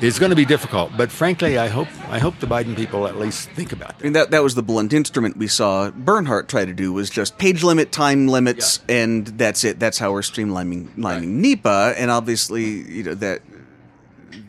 is 0.00 0.18
going 0.18 0.30
to 0.30 0.36
be 0.36 0.44
difficult. 0.44 0.92
But 0.96 1.10
frankly, 1.10 1.58
I 1.58 1.68
hope 1.68 1.88
I 2.08 2.18
hope 2.18 2.38
the 2.38 2.46
Biden 2.46 2.76
people 2.76 3.06
at 3.06 3.16
least 3.16 3.50
think 3.50 3.72
about 3.72 3.98
that. 3.98 4.00
I 4.00 4.04
mean, 4.04 4.12
that 4.14 4.30
that 4.30 4.42
was 4.42 4.54
the 4.54 4.62
blunt 4.62 4.92
instrument 4.92 5.36
we 5.36 5.48
saw 5.48 5.90
Bernhardt 5.90 6.48
try 6.48 6.64
to 6.64 6.72
do 6.72 6.92
was 6.92 7.10
just 7.10 7.38
page 7.38 7.62
limit, 7.62 7.92
time 7.92 8.28
limits, 8.28 8.80
and 8.88 9.26
that's 9.26 9.64
it. 9.64 9.78
That's 9.78 9.98
how 9.98 10.12
we're 10.12 10.20
streamlining 10.20 10.90
lining 10.96 11.40
NEPA, 11.40 11.94
and 11.96 12.10
obviously, 12.10 12.64
you 12.64 13.02
know 13.02 13.14
that 13.14 13.42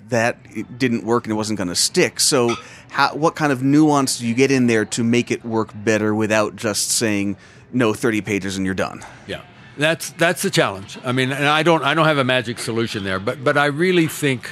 that 0.09 0.37
it 0.55 0.77
didn't 0.79 1.03
work 1.03 1.25
and 1.25 1.31
it 1.31 1.35
wasn't 1.35 1.57
going 1.57 1.67
to 1.67 1.75
stick. 1.75 2.19
So, 2.19 2.55
how, 2.89 3.13
what 3.13 3.35
kind 3.35 3.51
of 3.51 3.61
nuance 3.61 4.19
do 4.19 4.27
you 4.27 4.33
get 4.33 4.51
in 4.51 4.67
there 4.67 4.85
to 4.85 5.03
make 5.03 5.31
it 5.31 5.43
work 5.43 5.71
better 5.75 6.15
without 6.15 6.55
just 6.55 6.91
saying 6.91 7.37
no 7.73 7.93
thirty 7.93 8.21
pages 8.21 8.57
and 8.57 8.65
you're 8.65 8.75
done? 8.75 9.03
Yeah, 9.27 9.41
that's 9.77 10.11
that's 10.11 10.41
the 10.41 10.49
challenge. 10.49 10.97
I 11.03 11.11
mean, 11.11 11.31
and 11.31 11.45
I 11.45 11.63
don't 11.63 11.83
I 11.83 11.93
don't 11.93 12.05
have 12.05 12.17
a 12.17 12.23
magic 12.23 12.59
solution 12.59 13.03
there, 13.03 13.19
but 13.19 13.43
but 13.43 13.57
I 13.57 13.65
really 13.65 14.07
think 14.07 14.51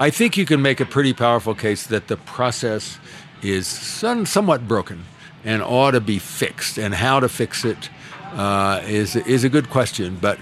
I 0.00 0.10
think 0.10 0.36
you 0.36 0.46
can 0.46 0.62
make 0.62 0.78
a 0.78 0.86
pretty 0.86 1.12
powerful 1.12 1.56
case 1.56 1.88
that 1.88 2.06
the 2.06 2.16
process 2.16 2.98
is 3.42 3.66
some, 3.66 4.26
somewhat 4.26 4.68
broken 4.68 5.04
and 5.44 5.60
ought 5.60 5.90
to 5.92 6.00
be 6.00 6.20
fixed, 6.20 6.78
and 6.78 6.94
how 6.94 7.18
to 7.20 7.28
fix 7.28 7.64
it 7.64 7.90
uh, 8.32 8.80
is 8.84 9.16
is 9.16 9.44
a 9.44 9.48
good 9.48 9.70
question, 9.70 10.18
but. 10.20 10.38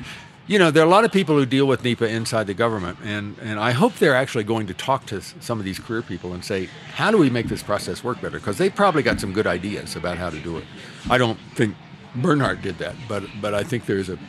You 0.48 0.61
know, 0.61 0.70
there 0.70 0.84
are 0.84 0.86
a 0.86 0.88
lot 0.88 1.04
of 1.04 1.11
people 1.11 1.34
who 1.34 1.44
deal 1.44 1.66
with 1.66 1.82
NEPA 1.82 2.07
inside 2.07 2.46
the 2.46 2.54
government, 2.54 2.98
and, 3.02 3.36
and 3.42 3.59
I 3.59 3.72
hope 3.72 3.96
they're 3.96 4.14
actually 4.14 4.44
going 4.44 4.68
to 4.68 4.74
talk 4.74 5.04
to 5.07 5.20
some 5.20 5.59
of 5.59 5.64
these 5.64 5.80
career 5.80 6.02
people 6.02 6.34
and 6.34 6.44
say, 6.44 6.68
how 6.94 7.11
do 7.11 7.18
we 7.18 7.30
make 7.30 7.48
this 7.48 7.64
process 7.64 8.04
work 8.04 8.20
better? 8.20 8.38
Because 8.38 8.57
they 8.57 8.70
probably 8.70 9.02
got 9.02 9.18
some 9.18 9.32
good 9.32 9.48
ideas 9.48 9.96
about 9.96 10.18
how 10.18 10.30
to 10.30 10.38
do 10.38 10.57
it. 10.57 10.64
I 11.11 11.18
don't 11.18 11.36
think 11.57 11.74
Bernhardt 12.14 12.62
did 12.62 12.78
that, 12.78 12.94
but, 13.09 13.24
but 13.40 13.54
I 13.54 13.64
think 13.64 13.86
there's 13.86 14.09
a 14.09 14.20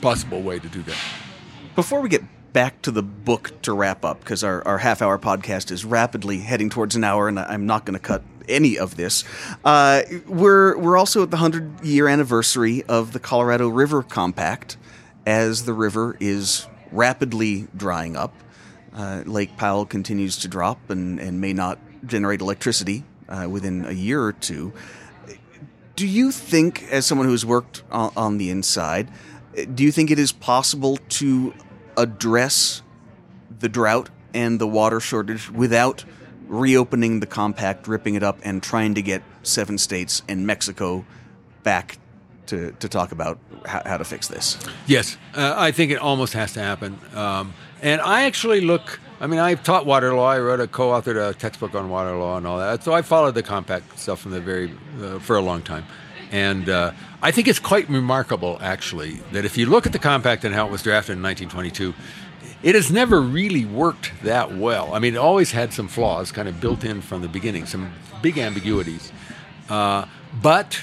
possible 0.00 0.42
way 0.42 0.60
to 0.60 0.68
do 0.68 0.80
that. 0.84 0.96
Before 1.74 2.00
we 2.00 2.08
get 2.08 2.22
back 2.54 2.80
to 2.82 2.90
the 2.90 3.02
book 3.02 3.60
to 3.62 3.74
wrap 3.74 4.04
up, 4.04 4.20
because 4.20 4.42
our, 4.42 4.66
our 4.66 4.78
half 4.78 5.02
hour 5.02 5.18
podcast 5.18 5.70
is 5.70 5.84
rapidly 5.84 6.38
heading 6.38 6.70
towards 6.70 6.96
an 6.96 7.04
hour, 7.04 7.28
and 7.28 7.38
I'm 7.38 7.66
not 7.66 7.84
going 7.84 7.98
to 7.98 8.06
cut 8.06 8.22
any 8.48 8.78
of 8.78 8.96
this. 8.96 9.24
Uh, 9.64 10.02
we're 10.26 10.78
we're 10.78 10.96
also 10.96 11.22
at 11.22 11.30
the 11.30 11.36
hundred 11.36 11.84
year 11.84 12.08
anniversary 12.08 12.82
of 12.84 13.12
the 13.12 13.18
Colorado 13.18 13.68
River 13.68 14.02
Compact, 14.02 14.78
as 15.26 15.64
the 15.64 15.74
river 15.74 16.16
is 16.20 16.66
rapidly 16.92 17.66
drying 17.76 18.16
up. 18.16 18.32
Uh, 18.94 19.24
Lake 19.26 19.56
Powell 19.56 19.84
continues 19.84 20.36
to 20.38 20.48
drop 20.48 20.78
and, 20.88 21.18
and 21.18 21.40
may 21.40 21.52
not 21.52 21.78
generate 22.06 22.40
electricity 22.40 23.02
uh, 23.28 23.48
within 23.50 23.84
a 23.84 23.92
year 23.92 24.22
or 24.22 24.32
two. 24.32 24.72
Do 25.96 26.06
you 26.06 26.30
think, 26.30 26.84
as 26.92 27.04
someone 27.04 27.26
who's 27.26 27.44
worked 27.44 27.82
on, 27.90 28.12
on 28.16 28.38
the 28.38 28.50
inside, 28.50 29.08
do 29.74 29.82
you 29.82 29.90
think 29.90 30.10
it 30.10 30.18
is 30.18 30.30
possible 30.30 30.98
to 31.08 31.52
address 31.96 32.82
the 33.58 33.68
drought 33.68 34.10
and 34.32 34.60
the 34.60 34.66
water 34.66 35.00
shortage 35.00 35.50
without 35.50 36.04
reopening 36.48 37.20
the 37.20 37.26
compact, 37.26 37.88
ripping 37.88 38.14
it 38.14 38.22
up, 38.22 38.38
and 38.42 38.62
trying 38.62 38.94
to 38.94 39.02
get 39.02 39.22
seven 39.42 39.78
states 39.78 40.22
and 40.28 40.46
Mexico 40.46 41.04
back 41.62 41.98
to, 42.46 42.72
to 42.72 42.88
talk 42.88 43.12
about 43.12 43.38
how, 43.64 43.82
how 43.86 43.96
to 43.96 44.04
fix 44.04 44.28
this? 44.28 44.58
Yes, 44.86 45.16
uh, 45.34 45.54
I 45.56 45.70
think 45.70 45.90
it 45.90 45.98
almost 45.98 46.34
has 46.34 46.52
to 46.54 46.60
happen. 46.60 46.98
Um, 47.14 47.54
and 47.82 48.00
I 48.00 48.24
actually 48.24 48.60
look. 48.60 49.00
I 49.20 49.26
mean, 49.26 49.40
I've 49.40 49.62
taught 49.62 49.86
water 49.86 50.14
law. 50.14 50.28
I 50.28 50.40
wrote 50.40 50.60
a 50.60 50.66
co-authored 50.66 51.30
a 51.30 51.34
textbook 51.34 51.74
on 51.74 51.88
water 51.88 52.16
law 52.16 52.36
and 52.36 52.46
all 52.46 52.58
that. 52.58 52.82
So 52.82 52.92
I 52.92 53.02
followed 53.02 53.34
the 53.34 53.42
compact 53.42 53.98
stuff 53.98 54.20
from 54.20 54.32
the 54.32 54.40
very 54.40 54.72
uh, 55.02 55.18
for 55.18 55.36
a 55.36 55.40
long 55.40 55.62
time. 55.62 55.84
And 56.34 56.68
uh, 56.68 56.90
I 57.22 57.30
think 57.30 57.46
it's 57.46 57.60
quite 57.60 57.88
remarkable, 57.88 58.58
actually, 58.60 59.20
that 59.30 59.44
if 59.44 59.56
you 59.56 59.66
look 59.66 59.86
at 59.86 59.92
the 59.92 60.00
compact 60.00 60.44
and 60.44 60.52
how 60.52 60.66
it 60.66 60.72
was 60.72 60.82
drafted 60.82 61.16
in 61.16 61.22
1922, 61.22 61.94
it 62.64 62.74
has 62.74 62.90
never 62.90 63.20
really 63.20 63.64
worked 63.64 64.10
that 64.24 64.52
well. 64.52 64.92
I 64.94 64.98
mean, 64.98 65.14
it 65.14 65.18
always 65.18 65.52
had 65.52 65.72
some 65.72 65.86
flaws, 65.86 66.32
kind 66.32 66.48
of 66.48 66.60
built 66.60 66.82
in 66.82 67.02
from 67.02 67.22
the 67.22 67.28
beginning, 67.28 67.66
some 67.66 67.92
big 68.20 68.36
ambiguities. 68.36 69.12
Uh, 69.68 70.06
but 70.42 70.80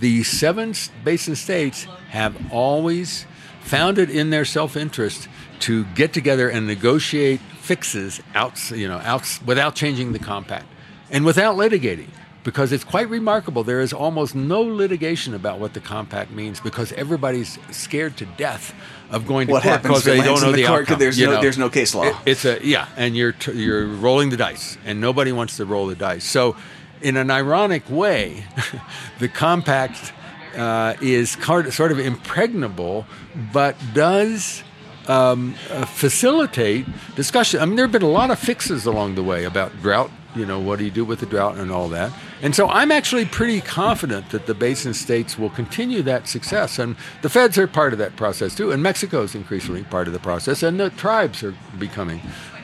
the 0.00 0.24
seven 0.24 0.74
basin 1.04 1.36
states 1.36 1.84
have 2.10 2.36
always 2.52 3.24
found 3.60 3.98
it 3.98 4.10
in 4.10 4.30
their 4.30 4.44
self-interest 4.44 5.28
to 5.60 5.84
get 5.94 6.12
together 6.12 6.48
and 6.48 6.66
negotiate 6.66 7.38
fixes 7.60 8.20
out, 8.34 8.72
you 8.72 8.88
know, 8.88 8.98
out, 8.98 9.38
without 9.46 9.76
changing 9.76 10.12
the 10.12 10.18
compact 10.18 10.66
and 11.08 11.24
without 11.24 11.54
litigating. 11.54 12.08
Because 12.48 12.72
it's 12.72 12.82
quite 12.84 13.10
remarkable. 13.10 13.62
There 13.62 13.82
is 13.82 13.92
almost 13.92 14.34
no 14.34 14.62
litigation 14.62 15.34
about 15.34 15.58
what 15.58 15.74
the 15.74 15.80
compact 15.80 16.30
means 16.30 16.60
because 16.60 16.92
everybody's 16.92 17.58
scared 17.70 18.16
to 18.16 18.24
death 18.38 18.74
of 19.10 19.26
going 19.26 19.48
to 19.48 19.52
What 19.52 19.64
court 19.64 19.72
happens 19.74 19.88
because 19.88 20.04
they 20.04 20.22
don't 20.22 20.40
know 20.40 20.50
the 20.52 20.62
the 20.62 20.66
court 20.66 20.80
outcome. 20.84 20.98
there's 20.98 21.18
you 21.20 21.26
no- 21.26 21.32
know. 21.34 21.42
there's 21.42 21.58
no 21.58 21.68
case 21.68 21.94
law. 21.94 22.04
It- 22.04 22.16
it's 22.24 22.44
a 22.46 22.58
yeah, 22.64 22.86
and 22.96 23.14
you're 23.14 23.32
t- 23.32 23.52
you're 23.52 23.86
rolling 23.86 24.30
the 24.30 24.38
dice, 24.38 24.78
and 24.86 24.98
nobody 24.98 25.30
wants 25.30 25.58
to 25.58 25.66
roll 25.66 25.86
the 25.88 25.94
dice. 25.94 26.24
So, 26.24 26.56
in 27.02 27.18
an 27.18 27.30
ironic 27.30 27.82
way, 27.90 28.44
the 29.18 29.28
compact 29.28 30.14
uh, 30.56 30.94
is 31.02 31.36
car- 31.36 31.70
sort 31.70 31.92
of 31.92 31.98
impregnable, 31.98 33.04
but 33.52 33.76
does 33.92 34.62
um, 35.06 35.54
uh, 35.70 35.84
facilitate 35.84 36.86
discussion. 37.14 37.60
I 37.60 37.66
mean, 37.66 37.76
there 37.76 37.84
have 37.84 37.92
been 37.92 38.00
a 38.14 38.16
lot 38.22 38.30
of 38.30 38.38
fixes 38.38 38.86
along 38.86 39.16
the 39.16 39.22
way 39.22 39.44
about 39.44 39.70
drought. 39.82 40.10
You 40.34 40.46
know, 40.46 40.60
what 40.60 40.78
do 40.78 40.84
you 40.86 40.90
do 40.90 41.04
with 41.04 41.20
the 41.20 41.26
drought 41.26 41.56
and 41.58 41.70
all 41.70 41.88
that? 41.90 42.10
And 42.40 42.54
so 42.54 42.68
I'm 42.68 42.92
actually 42.92 43.24
pretty 43.24 43.60
confident 43.60 44.30
that 44.30 44.46
the 44.46 44.54
basin 44.54 44.94
states 44.94 45.38
will 45.38 45.50
continue 45.50 46.02
that 46.02 46.28
success. 46.28 46.78
And 46.78 46.96
the 47.22 47.28
feds 47.28 47.58
are 47.58 47.66
part 47.66 47.92
of 47.92 47.98
that 47.98 48.16
process 48.16 48.54
too. 48.54 48.70
And 48.70 48.82
Mexico 48.82 49.22
is 49.22 49.34
increasingly 49.34 49.82
part 49.84 50.06
of 50.06 50.12
the 50.12 50.20
process. 50.20 50.62
And 50.62 50.78
the 50.78 50.90
tribes 50.90 51.42
are 51.42 51.54
becoming 51.78 52.20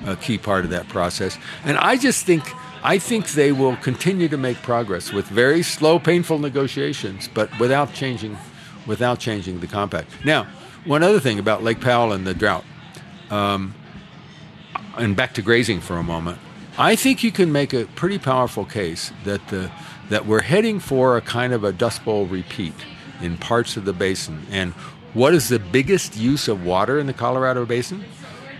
a 0.06 0.16
key 0.16 0.38
part 0.38 0.64
of 0.64 0.70
that 0.70 0.88
process. 0.88 1.38
And 1.64 1.76
I 1.78 1.96
just 1.96 2.24
think. 2.26 2.44
I 2.86 2.98
think 2.98 3.30
they 3.30 3.50
will 3.50 3.76
continue 3.76 4.28
to 4.28 4.36
make 4.36 4.58
progress 4.58 5.10
with 5.10 5.24
very 5.28 5.62
slow, 5.62 5.98
painful 5.98 6.38
negotiations, 6.38 7.30
but 7.32 7.48
without 7.58 7.94
changing, 7.94 8.36
without 8.86 9.18
changing 9.18 9.60
the 9.60 9.66
compact. 9.66 10.10
Now, 10.22 10.46
one 10.84 11.02
other 11.02 11.18
thing 11.18 11.38
about 11.38 11.62
Lake 11.62 11.80
Powell 11.80 12.12
and 12.12 12.26
the 12.26 12.34
drought, 12.34 12.62
um, 13.30 13.74
and 14.98 15.16
back 15.16 15.32
to 15.34 15.42
grazing 15.42 15.80
for 15.80 15.96
a 15.96 16.02
moment. 16.02 16.38
I 16.76 16.96
think 16.96 17.22
you 17.22 17.30
can 17.30 17.52
make 17.52 17.72
a 17.72 17.84
pretty 17.94 18.18
powerful 18.18 18.64
case 18.64 19.12
that 19.24 19.46
the 19.48 19.70
that 20.10 20.26
we're 20.26 20.42
heading 20.42 20.80
for 20.80 21.16
a 21.16 21.20
kind 21.20 21.52
of 21.52 21.64
a 21.64 21.72
Dust 21.72 22.04
Bowl 22.04 22.26
repeat 22.26 22.74
in 23.22 23.38
parts 23.38 23.76
of 23.76 23.84
the 23.84 23.92
basin. 23.92 24.42
And 24.50 24.72
what 25.14 25.32
is 25.34 25.48
the 25.48 25.58
biggest 25.58 26.16
use 26.16 26.46
of 26.48 26.64
water 26.64 26.98
in 26.98 27.06
the 27.06 27.14
Colorado 27.14 27.64
Basin? 27.64 28.04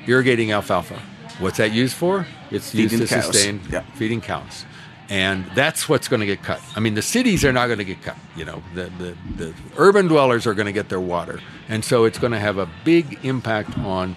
Irrigating 0.06 0.52
alfalfa. 0.52 0.98
What's 1.40 1.58
that 1.58 1.72
used 1.72 1.96
for? 1.96 2.26
It's 2.50 2.70
Feeding 2.70 2.98
used 3.00 3.10
to 3.10 3.14
cows. 3.14 3.26
sustain 3.26 3.60
Yeah. 3.70 3.82
feeding 3.94 4.20
cows. 4.22 4.64
And 5.10 5.44
that's 5.54 5.86
what's 5.86 6.08
going 6.08 6.20
to 6.20 6.26
get 6.26 6.42
cut. 6.42 6.62
I 6.74 6.80
mean, 6.80 6.94
the 6.94 7.02
cities 7.02 7.44
are 7.44 7.52
not 7.52 7.66
going 7.66 7.78
to 7.78 7.84
get 7.84 8.00
cut. 8.02 8.16
You 8.36 8.46
know, 8.46 8.62
the, 8.74 8.84
the, 8.96 9.14
the 9.36 9.54
urban 9.76 10.06
dwellers 10.08 10.46
are 10.46 10.54
going 10.54 10.66
to 10.66 10.72
get 10.72 10.88
their 10.88 11.00
water. 11.00 11.40
And 11.68 11.84
so 11.84 12.04
it's 12.04 12.18
going 12.18 12.32
to 12.32 12.38
have 12.40 12.56
a 12.56 12.68
big 12.84 13.18
impact 13.22 13.76
on 13.78 14.16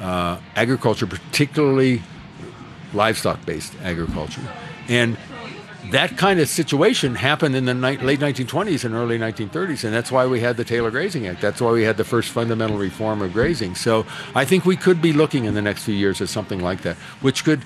uh, 0.00 0.38
agriculture, 0.56 1.06
particularly 1.06 2.02
livestock 2.94 3.44
based 3.46 3.74
agriculture. 3.82 4.42
And 4.88 5.16
that 5.90 6.16
kind 6.16 6.40
of 6.40 6.48
situation 6.48 7.14
happened 7.14 7.54
in 7.54 7.66
the 7.66 7.74
ni- 7.74 7.98
late 7.98 8.20
1920s 8.20 8.84
and 8.84 8.94
early 8.94 9.18
1930s, 9.18 9.84
and 9.84 9.92
that's 9.92 10.10
why 10.10 10.26
we 10.26 10.40
had 10.40 10.56
the 10.56 10.64
Taylor 10.64 10.90
Grazing 10.90 11.26
Act. 11.26 11.40
That's 11.42 11.60
why 11.60 11.72
we 11.72 11.82
had 11.82 11.96
the 11.98 12.04
first 12.04 12.30
fundamental 12.30 12.78
reform 12.78 13.20
of 13.20 13.32
grazing. 13.32 13.74
So 13.74 14.06
I 14.34 14.44
think 14.44 14.64
we 14.64 14.76
could 14.76 15.02
be 15.02 15.12
looking 15.12 15.44
in 15.44 15.54
the 15.54 15.62
next 15.62 15.84
few 15.84 15.94
years 15.94 16.20
at 16.20 16.28
something 16.30 16.60
like 16.60 16.82
that, 16.82 16.96
which 17.20 17.44
could 17.44 17.62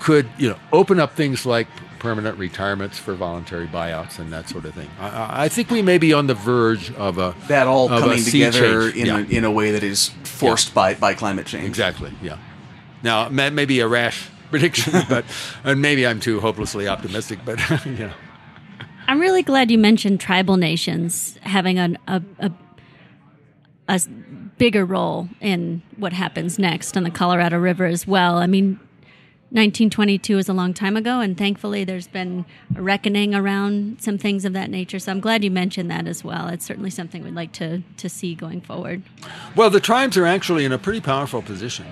could 0.00 0.28
you 0.36 0.48
know 0.50 0.58
open 0.72 0.98
up 1.00 1.14
things 1.14 1.46
like 1.46 1.68
permanent 2.00 2.36
retirements 2.36 2.98
for 2.98 3.14
voluntary 3.14 3.68
buyouts 3.68 4.18
and 4.18 4.32
that 4.32 4.48
sort 4.48 4.64
of 4.64 4.74
thing. 4.74 4.90
I- 5.00 5.44
I, 5.44 5.48
think 5.48 5.70
we 5.70 5.82
may 5.82 5.98
be 5.98 6.12
on 6.12 6.26
the 6.26 6.34
verge 6.34 6.92
of 6.94 7.16
a 7.18 7.32
That 7.46 7.68
all 7.68 7.88
coming 7.88 8.22
together 8.24 8.88
in, 8.88 9.06
Yeah. 9.06 9.18
a, 9.18 9.22
in 9.22 9.44
a 9.44 9.50
way 9.52 9.70
that 9.70 9.84
is 9.84 10.10
forced 10.24 10.74
by, 10.74 10.94
by 10.94 11.14
climate 11.14 11.46
change. 11.46 11.64
Exactly. 11.64 12.12
Yeah. 12.20 12.38
Now, 13.04 13.28
maybe 13.28 13.78
a 13.78 13.86
rash 13.86 14.28
prediction, 14.52 14.92
but 15.08 15.24
and 15.64 15.82
maybe 15.82 16.06
I'm 16.06 16.20
too 16.20 16.38
hopelessly 16.38 16.86
optimistic. 16.86 17.40
But 17.44 17.58
you 17.84 17.92
know, 17.92 18.12
I'm 19.08 19.20
really 19.20 19.42
glad 19.42 19.70
you 19.70 19.78
mentioned 19.78 20.20
tribal 20.20 20.56
nations 20.56 21.38
having 21.42 21.78
an, 21.78 21.98
a, 22.06 22.22
a, 22.38 22.52
a 23.88 24.00
bigger 24.58 24.84
role 24.84 25.28
in 25.40 25.82
what 25.96 26.12
happens 26.12 26.58
next 26.58 26.96
on 26.96 27.02
the 27.02 27.10
Colorado 27.10 27.58
River 27.58 27.86
as 27.86 28.06
well. 28.06 28.36
I 28.36 28.46
mean, 28.46 28.78
1922 29.50 30.38
is 30.38 30.48
a 30.48 30.54
long 30.54 30.72
time 30.72 30.96
ago, 30.96 31.20
and 31.20 31.36
thankfully 31.36 31.84
there's 31.84 32.06
been 32.06 32.46
a 32.74 32.80
reckoning 32.80 33.34
around 33.34 34.00
some 34.00 34.16
things 34.16 34.46
of 34.46 34.54
that 34.54 34.70
nature. 34.70 34.98
So 34.98 35.12
I'm 35.12 35.20
glad 35.20 35.44
you 35.44 35.50
mentioned 35.50 35.90
that 35.90 36.06
as 36.06 36.24
well. 36.24 36.48
It's 36.48 36.64
certainly 36.64 36.88
something 36.88 37.22
we'd 37.22 37.34
like 37.34 37.52
to, 37.52 37.82
to 37.98 38.08
see 38.08 38.34
going 38.34 38.62
forward. 38.62 39.02
well, 39.54 39.68
the 39.68 39.80
tribes 39.80 40.16
are 40.16 40.24
actually 40.24 40.64
in 40.64 40.72
a 40.72 40.78
pretty 40.78 41.02
powerful 41.02 41.42
position. 41.42 41.84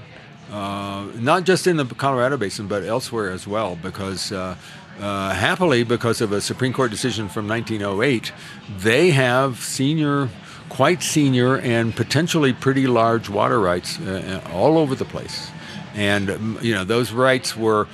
Uh, 0.51 1.07
not 1.17 1.45
just 1.45 1.67
in 1.67 1.77
the 1.77 1.85
Colorado 1.85 2.37
Basin, 2.37 2.67
but 2.67 2.85
elsewhere 2.85 3.31
as 3.31 3.47
well, 3.47 3.77
because. 3.77 4.33
Uh, 4.33 4.57
uh, 4.99 5.33
happily, 5.33 5.83
because 5.83 6.21
of 6.21 6.31
a 6.31 6.43
Supreme 6.43 6.75
Court 6.75 6.91
decision 6.91 7.27
from 7.31 7.49
1908, 7.49 8.33
they 8.81 9.13
have 9.13 9.59
senior, 9.61 10.29
quite 10.69 11.03
senior, 11.03 11.57
and 11.57 11.97
potentially 11.97 12.53
pretty 12.53 12.87
large 12.87 13.31
water 13.31 13.59
rights 13.59 13.99
uh, 14.01 14.47
all 14.53 14.77
over 14.77 14.95
the 14.95 15.07
place. 15.07 15.51
And, 15.95 16.29
um, 16.29 16.59
you 16.61 16.75
know, 16.75 16.85
those 16.85 17.13
rights 17.13 17.57
were 17.57 17.89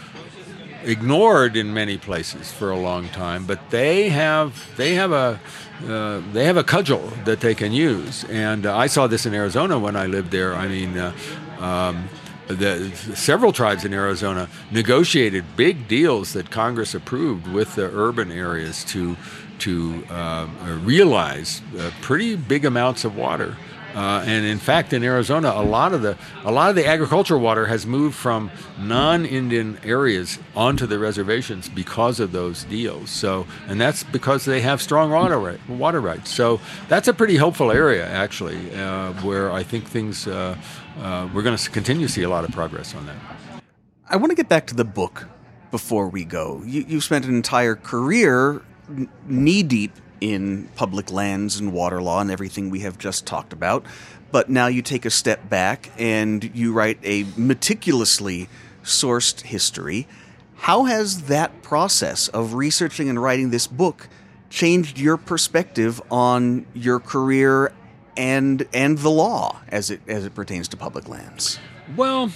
ignored 0.82 1.56
in 1.56 1.72
many 1.74 1.98
places 1.98 2.52
for 2.52 2.70
a 2.70 2.78
long 2.78 3.08
time, 3.10 3.44
but 3.44 3.70
they 3.70 4.08
have 4.08 4.76
they 4.76 4.94
have 4.94 5.12
a 5.12 5.40
uh, 5.86 6.22
they 6.32 6.44
have 6.44 6.56
a 6.56 6.64
cudgel 6.64 7.12
that 7.24 7.40
they 7.40 7.54
can 7.54 7.72
use, 7.72 8.24
and 8.24 8.64
uh, 8.64 8.76
I 8.76 8.86
saw 8.86 9.06
this 9.06 9.26
in 9.26 9.34
Arizona 9.34 9.78
when 9.78 9.94
I 9.96 10.06
lived 10.06 10.30
there. 10.30 10.54
I 10.54 10.68
mean. 10.68 10.96
Uh, 10.96 11.12
um, 11.58 12.08
the, 12.48 12.90
several 13.14 13.52
tribes 13.52 13.84
in 13.84 13.92
Arizona 13.92 14.48
negotiated 14.70 15.44
big 15.56 15.88
deals 15.88 16.32
that 16.32 16.50
Congress 16.50 16.94
approved 16.94 17.46
with 17.48 17.74
the 17.74 17.90
urban 17.94 18.30
areas 18.30 18.84
to 18.84 19.16
to 19.58 20.04
uh, 20.10 20.46
realize 20.84 21.62
uh, 21.78 21.90
pretty 22.02 22.36
big 22.36 22.66
amounts 22.66 23.04
of 23.04 23.16
water. 23.16 23.56
Uh, 23.96 24.22
and 24.26 24.44
in 24.44 24.58
fact, 24.58 24.92
in 24.92 25.02
Arizona, 25.02 25.50
a 25.56 25.64
lot 25.64 25.94
of 25.94 26.02
the 26.02 26.18
a 26.44 26.52
lot 26.52 26.68
of 26.68 26.76
the 26.76 26.86
agricultural 26.86 27.40
water 27.40 27.64
has 27.64 27.86
moved 27.86 28.14
from 28.14 28.50
non-Indian 28.78 29.78
areas 29.82 30.38
onto 30.54 30.86
the 30.86 30.98
reservations 30.98 31.70
because 31.70 32.20
of 32.20 32.30
those 32.30 32.64
deals. 32.64 33.08
So, 33.08 33.46
and 33.68 33.80
that's 33.80 34.04
because 34.04 34.44
they 34.44 34.60
have 34.60 34.82
strong 34.82 35.10
water 35.10 35.38
right, 35.38 35.66
water 35.66 36.02
rights. 36.02 36.30
So 36.30 36.60
that's 36.88 37.08
a 37.08 37.14
pretty 37.14 37.36
hopeful 37.36 37.72
area, 37.72 38.06
actually, 38.06 38.70
uh, 38.74 39.14
where 39.22 39.50
I 39.50 39.62
think 39.62 39.86
things 39.86 40.26
uh, 40.26 40.56
uh 41.00 41.28
we're 41.32 41.42
going 41.42 41.56
to 41.56 41.70
continue 41.70 42.06
to 42.06 42.12
see 42.12 42.22
a 42.22 42.28
lot 42.28 42.44
of 42.44 42.50
progress 42.50 42.94
on 42.94 43.06
that. 43.06 43.16
I 44.10 44.16
want 44.16 44.30
to 44.30 44.36
get 44.36 44.50
back 44.50 44.66
to 44.66 44.74
the 44.74 44.84
book 44.84 45.26
before 45.70 46.08
we 46.10 46.26
go. 46.26 46.62
You, 46.66 46.84
you've 46.86 47.04
spent 47.04 47.24
an 47.24 47.34
entire 47.34 47.76
career 47.76 48.60
knee 49.26 49.62
deep 49.62 49.92
in 50.32 50.68
public 50.74 51.10
lands 51.10 51.58
and 51.58 51.72
water 51.72 52.02
law 52.02 52.20
and 52.20 52.30
everything 52.30 52.70
we 52.70 52.80
have 52.80 52.98
just 52.98 53.26
talked 53.26 53.52
about. 53.52 53.84
But 54.32 54.50
now 54.50 54.66
you 54.66 54.82
take 54.82 55.04
a 55.04 55.10
step 55.10 55.48
back 55.48 55.90
and 55.98 56.50
you 56.54 56.72
write 56.72 56.98
a 57.02 57.24
meticulously 57.36 58.48
sourced 58.82 59.42
history. 59.42 60.06
How 60.56 60.84
has 60.84 61.24
that 61.24 61.62
process 61.62 62.28
of 62.28 62.54
researching 62.54 63.08
and 63.08 63.22
writing 63.22 63.50
this 63.50 63.66
book 63.66 64.08
changed 64.50 64.98
your 64.98 65.16
perspective 65.16 66.00
on 66.10 66.66
your 66.74 67.00
career 67.00 67.72
and 68.16 68.66
and 68.72 68.98
the 68.98 69.10
law 69.10 69.60
as 69.68 69.90
it 69.90 70.00
as 70.08 70.24
it 70.24 70.34
pertains 70.34 70.68
to 70.68 70.76
public 70.76 71.08
lands? 71.08 71.58
Well, 71.94 72.32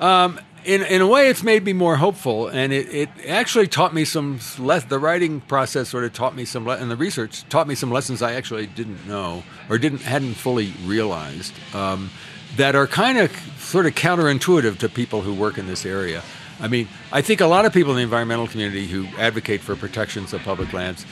um, 0.00 0.40
in 0.68 0.82
in 0.82 1.00
a 1.00 1.06
way, 1.06 1.30
it's 1.30 1.42
made 1.42 1.64
me 1.64 1.72
more 1.72 1.96
hopeful, 1.96 2.48
and 2.48 2.74
it, 2.74 2.94
it 2.94 3.08
actually 3.26 3.66
taught 3.66 3.94
me 3.94 4.04
some 4.04 4.38
less. 4.58 4.84
The 4.84 4.98
writing 4.98 5.40
process 5.40 5.88
sort 5.88 6.04
of 6.04 6.12
taught 6.12 6.36
me 6.36 6.44
some, 6.44 6.66
le- 6.66 6.76
and 6.76 6.90
the 6.90 6.96
research 6.96 7.48
taught 7.48 7.66
me 7.66 7.74
some 7.74 7.90
lessons 7.90 8.20
I 8.20 8.34
actually 8.34 8.66
didn't 8.66 9.08
know 9.08 9.44
or 9.70 9.78
didn't 9.78 10.02
hadn't 10.02 10.34
fully 10.34 10.74
realized 10.84 11.54
um, 11.74 12.10
that 12.56 12.76
are 12.76 12.86
kind 12.86 13.16
of 13.16 13.34
sort 13.58 13.86
of 13.86 13.94
counterintuitive 13.94 14.76
to 14.78 14.90
people 14.90 15.22
who 15.22 15.32
work 15.32 15.56
in 15.56 15.66
this 15.66 15.86
area. 15.86 16.22
I 16.60 16.68
mean, 16.68 16.86
I 17.12 17.22
think 17.22 17.40
a 17.40 17.46
lot 17.46 17.64
of 17.64 17.72
people 17.72 17.92
in 17.92 17.96
the 17.96 18.02
environmental 18.02 18.46
community 18.46 18.86
who 18.86 19.06
advocate 19.16 19.62
for 19.62 19.74
protections 19.74 20.34
of 20.34 20.42
public 20.42 20.74
lands 20.74 21.06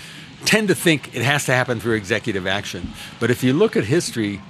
tend 0.45 0.69
to 0.69 0.75
think 0.75 1.17
it 1.17 1.23
has 1.23 1.47
to 1.47 1.53
happen 1.53 1.81
through 1.81 1.95
executive 1.95 2.47
action. 2.47 2.91
But 3.21 3.31
if 3.31 3.43
you 3.43 3.55
look 3.55 3.75
at 3.75 3.85
history, 3.85 4.43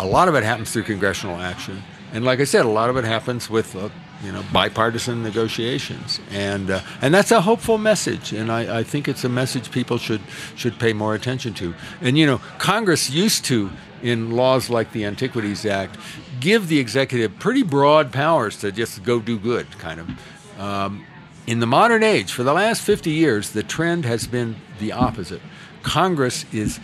a 0.00 0.06
lot 0.06 0.26
of 0.26 0.34
it 0.34 0.42
happens 0.42 0.72
through 0.72 0.84
congressional 0.84 1.36
action. 1.36 1.82
And 2.14 2.24
like 2.24 2.40
I 2.40 2.44
said, 2.44 2.64
a 2.64 2.70
lot 2.70 2.88
of 2.88 2.96
it 2.96 3.04
happens 3.04 3.50
with 3.50 3.76
uh, 3.76 3.90
you 4.22 4.32
know 4.32 4.44
bipartisan 4.52 5.22
negotiations, 5.22 6.20
and 6.30 6.70
uh, 6.70 6.80
and 7.00 7.14
that's 7.14 7.30
a 7.30 7.40
hopeful 7.40 7.78
message, 7.78 8.32
and 8.32 8.50
I, 8.50 8.80
I 8.80 8.82
think 8.82 9.08
it's 9.08 9.24
a 9.24 9.28
message 9.28 9.70
people 9.70 9.98
should 9.98 10.20
should 10.56 10.78
pay 10.78 10.92
more 10.92 11.14
attention 11.14 11.54
to. 11.54 11.74
And 12.00 12.18
you 12.18 12.26
know, 12.26 12.38
Congress 12.58 13.10
used 13.10 13.44
to 13.46 13.70
in 14.02 14.30
laws 14.30 14.70
like 14.70 14.92
the 14.92 15.04
Antiquities 15.04 15.66
Act 15.66 15.96
give 16.40 16.68
the 16.68 16.78
executive 16.78 17.38
pretty 17.38 17.62
broad 17.62 18.12
powers 18.12 18.56
to 18.58 18.70
just 18.72 19.02
go 19.02 19.20
do 19.20 19.38
good, 19.38 19.66
kind 19.78 20.00
of. 20.00 20.60
Um, 20.60 21.04
in 21.46 21.60
the 21.60 21.66
modern 21.66 22.02
age, 22.02 22.32
for 22.32 22.42
the 22.42 22.52
last 22.52 22.82
50 22.82 23.10
years, 23.10 23.50
the 23.50 23.62
trend 23.62 24.04
has 24.04 24.26
been 24.26 24.56
the 24.78 24.92
opposite. 24.92 25.40
Congress 25.82 26.44
is 26.52 26.78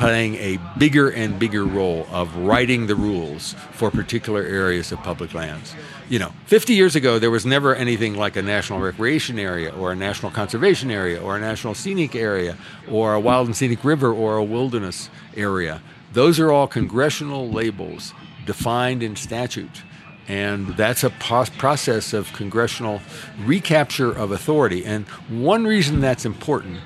playing 0.00 0.34
a 0.36 0.58
bigger 0.78 1.10
and 1.10 1.38
bigger 1.38 1.62
role 1.62 2.06
of 2.10 2.34
writing 2.38 2.86
the 2.86 2.94
rules 2.94 3.52
for 3.72 3.90
particular 3.90 4.42
areas 4.42 4.90
of 4.92 4.98
public 5.02 5.34
lands. 5.34 5.74
You 6.08 6.18
know, 6.18 6.32
50 6.46 6.72
years 6.72 6.96
ago, 6.96 7.18
there 7.18 7.30
was 7.30 7.44
never 7.44 7.74
anything 7.74 8.16
like 8.16 8.34
a 8.34 8.40
national 8.40 8.80
recreation 8.80 9.38
area 9.38 9.70
or 9.74 9.92
a 9.92 9.94
national 9.94 10.32
conservation 10.32 10.90
area 10.90 11.22
or 11.22 11.36
a 11.36 11.38
national 11.38 11.74
scenic 11.74 12.14
area 12.14 12.56
or 12.90 13.12
a 13.12 13.20
wild 13.20 13.48
and 13.48 13.54
scenic 13.54 13.84
river 13.84 14.10
or 14.10 14.38
a 14.38 14.42
wilderness 14.42 15.10
area. 15.36 15.82
Those 16.14 16.40
are 16.40 16.50
all 16.50 16.66
congressional 16.66 17.50
labels 17.50 18.14
defined 18.46 19.02
in 19.02 19.16
statute. 19.16 19.82
And 20.30 20.68
that's 20.76 21.02
a 21.02 21.10
process 21.10 22.12
of 22.12 22.32
congressional 22.34 23.02
recapture 23.40 24.12
of 24.12 24.30
authority. 24.30 24.86
And 24.86 25.04
one 25.28 25.64
reason 25.64 25.98
that's 26.00 26.24
important 26.24 26.78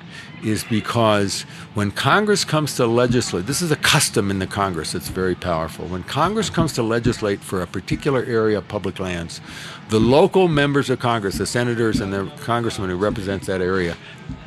is 0.43 0.63
because 0.63 1.43
when 1.75 1.91
Congress 1.91 2.43
comes 2.43 2.75
to 2.77 2.87
legislate, 2.87 3.45
this 3.45 3.61
is 3.61 3.69
a 3.69 3.75
custom 3.75 4.31
in 4.31 4.39
the 4.39 4.47
Congress 4.47 4.93
that's 4.93 5.09
very 5.09 5.35
powerful. 5.35 5.85
When 5.85 6.01
Congress 6.01 6.49
comes 6.49 6.73
to 6.73 6.81
legislate 6.81 7.39
for 7.39 7.61
a 7.61 7.67
particular 7.67 8.23
area 8.23 8.57
of 8.57 8.67
public 8.67 8.97
lands, 8.97 9.41
the 9.89 9.99
local 9.99 10.47
members 10.47 10.89
of 10.89 10.97
Congress, 10.97 11.37
the 11.37 11.45
senators 11.45 12.01
and 12.01 12.11
the 12.11 12.25
congressman 12.37 12.89
who 12.89 12.97
represents 12.97 13.45
that 13.45 13.61
area, 13.61 13.95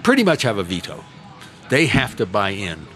pretty 0.03 0.25
much 0.25 0.43
have 0.43 0.59
a 0.59 0.65
veto. 0.65 1.05
They 1.69 1.87
have 1.87 2.17
to 2.17 2.27
buy 2.27 2.51
in 2.51 2.89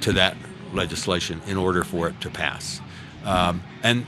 to 0.00 0.14
that 0.14 0.38
legislation 0.72 1.42
in 1.46 1.58
order 1.58 1.84
for 1.84 2.08
it 2.08 2.18
to 2.22 2.30
pass. 2.30 2.80
Um, 3.26 3.62
and 3.82 4.06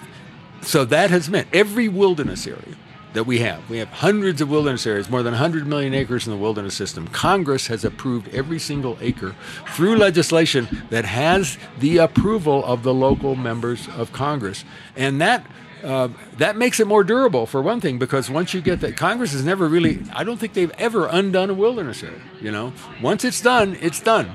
so 0.62 0.84
that 0.86 1.10
has 1.10 1.28
meant 1.28 1.48
every 1.52 1.88
wilderness 1.88 2.46
area 2.46 2.76
that 3.12 3.24
we 3.24 3.40
have. 3.40 3.68
We 3.68 3.78
have 3.78 3.88
hundreds 3.88 4.40
of 4.40 4.48
wilderness 4.48 4.86
areas, 4.86 5.10
more 5.10 5.22
than 5.22 5.32
100 5.32 5.66
million 5.66 5.92
acres 5.94 6.26
in 6.26 6.32
the 6.32 6.38
wilderness 6.38 6.74
system. 6.74 7.08
Congress 7.08 7.66
has 7.66 7.84
approved 7.84 8.28
every 8.34 8.58
single 8.58 8.96
acre 9.00 9.34
through 9.74 9.96
legislation 9.96 10.84
that 10.90 11.04
has 11.04 11.58
the 11.78 11.98
approval 11.98 12.64
of 12.64 12.82
the 12.82 12.94
local 12.94 13.34
members 13.34 13.88
of 13.96 14.12
Congress. 14.12 14.64
And 14.96 15.20
that 15.20 15.46
uh, 15.84 16.08
that 16.38 16.56
makes 16.56 16.78
it 16.78 16.86
more 16.86 17.02
durable 17.02 17.44
for 17.44 17.60
one 17.60 17.80
thing 17.80 17.98
because 17.98 18.30
once 18.30 18.54
you 18.54 18.60
get 18.60 18.78
that 18.78 18.96
congress 18.96 19.32
has 19.32 19.44
never 19.44 19.66
really 19.66 20.00
i 20.14 20.22
don't 20.22 20.38
think 20.38 20.52
they've 20.52 20.70
ever 20.78 21.08
undone 21.08 21.50
a 21.50 21.54
wilderness 21.54 22.04
area 22.04 22.20
you 22.40 22.52
know 22.52 22.72
once 23.02 23.24
it's 23.24 23.40
done 23.40 23.76
it's 23.80 23.98
done 23.98 24.30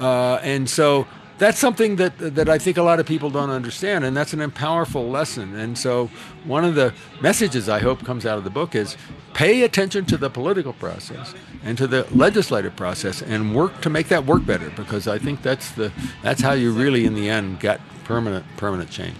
uh, 0.00 0.34
and 0.42 0.68
so 0.68 1.06
that's 1.42 1.58
something 1.58 1.96
that 1.96 2.16
that 2.18 2.48
I 2.48 2.56
think 2.56 2.76
a 2.76 2.84
lot 2.84 3.00
of 3.00 3.06
people 3.06 3.28
don't 3.28 3.50
understand, 3.50 4.04
and 4.04 4.16
that's 4.16 4.32
an 4.32 4.48
powerful 4.52 5.10
lesson. 5.10 5.56
And 5.56 5.76
so, 5.76 6.08
one 6.44 6.64
of 6.64 6.76
the 6.76 6.94
messages 7.20 7.68
I 7.68 7.80
hope 7.80 8.04
comes 8.04 8.24
out 8.24 8.38
of 8.38 8.44
the 8.44 8.50
book 8.50 8.76
is 8.76 8.96
pay 9.34 9.64
attention 9.64 10.04
to 10.06 10.16
the 10.16 10.30
political 10.30 10.72
process 10.72 11.34
and 11.64 11.76
to 11.78 11.88
the 11.88 12.06
legislative 12.12 12.76
process, 12.76 13.22
and 13.22 13.56
work 13.56 13.80
to 13.80 13.90
make 13.90 14.06
that 14.06 14.24
work 14.24 14.46
better. 14.46 14.70
Because 14.70 15.08
I 15.08 15.18
think 15.18 15.42
that's 15.42 15.72
the 15.72 15.90
that's 16.22 16.40
how 16.40 16.52
you 16.52 16.70
really, 16.72 17.04
in 17.06 17.14
the 17.14 17.28
end, 17.28 17.58
get 17.58 17.80
permanent 18.04 18.46
permanent 18.56 18.90
change. 18.90 19.16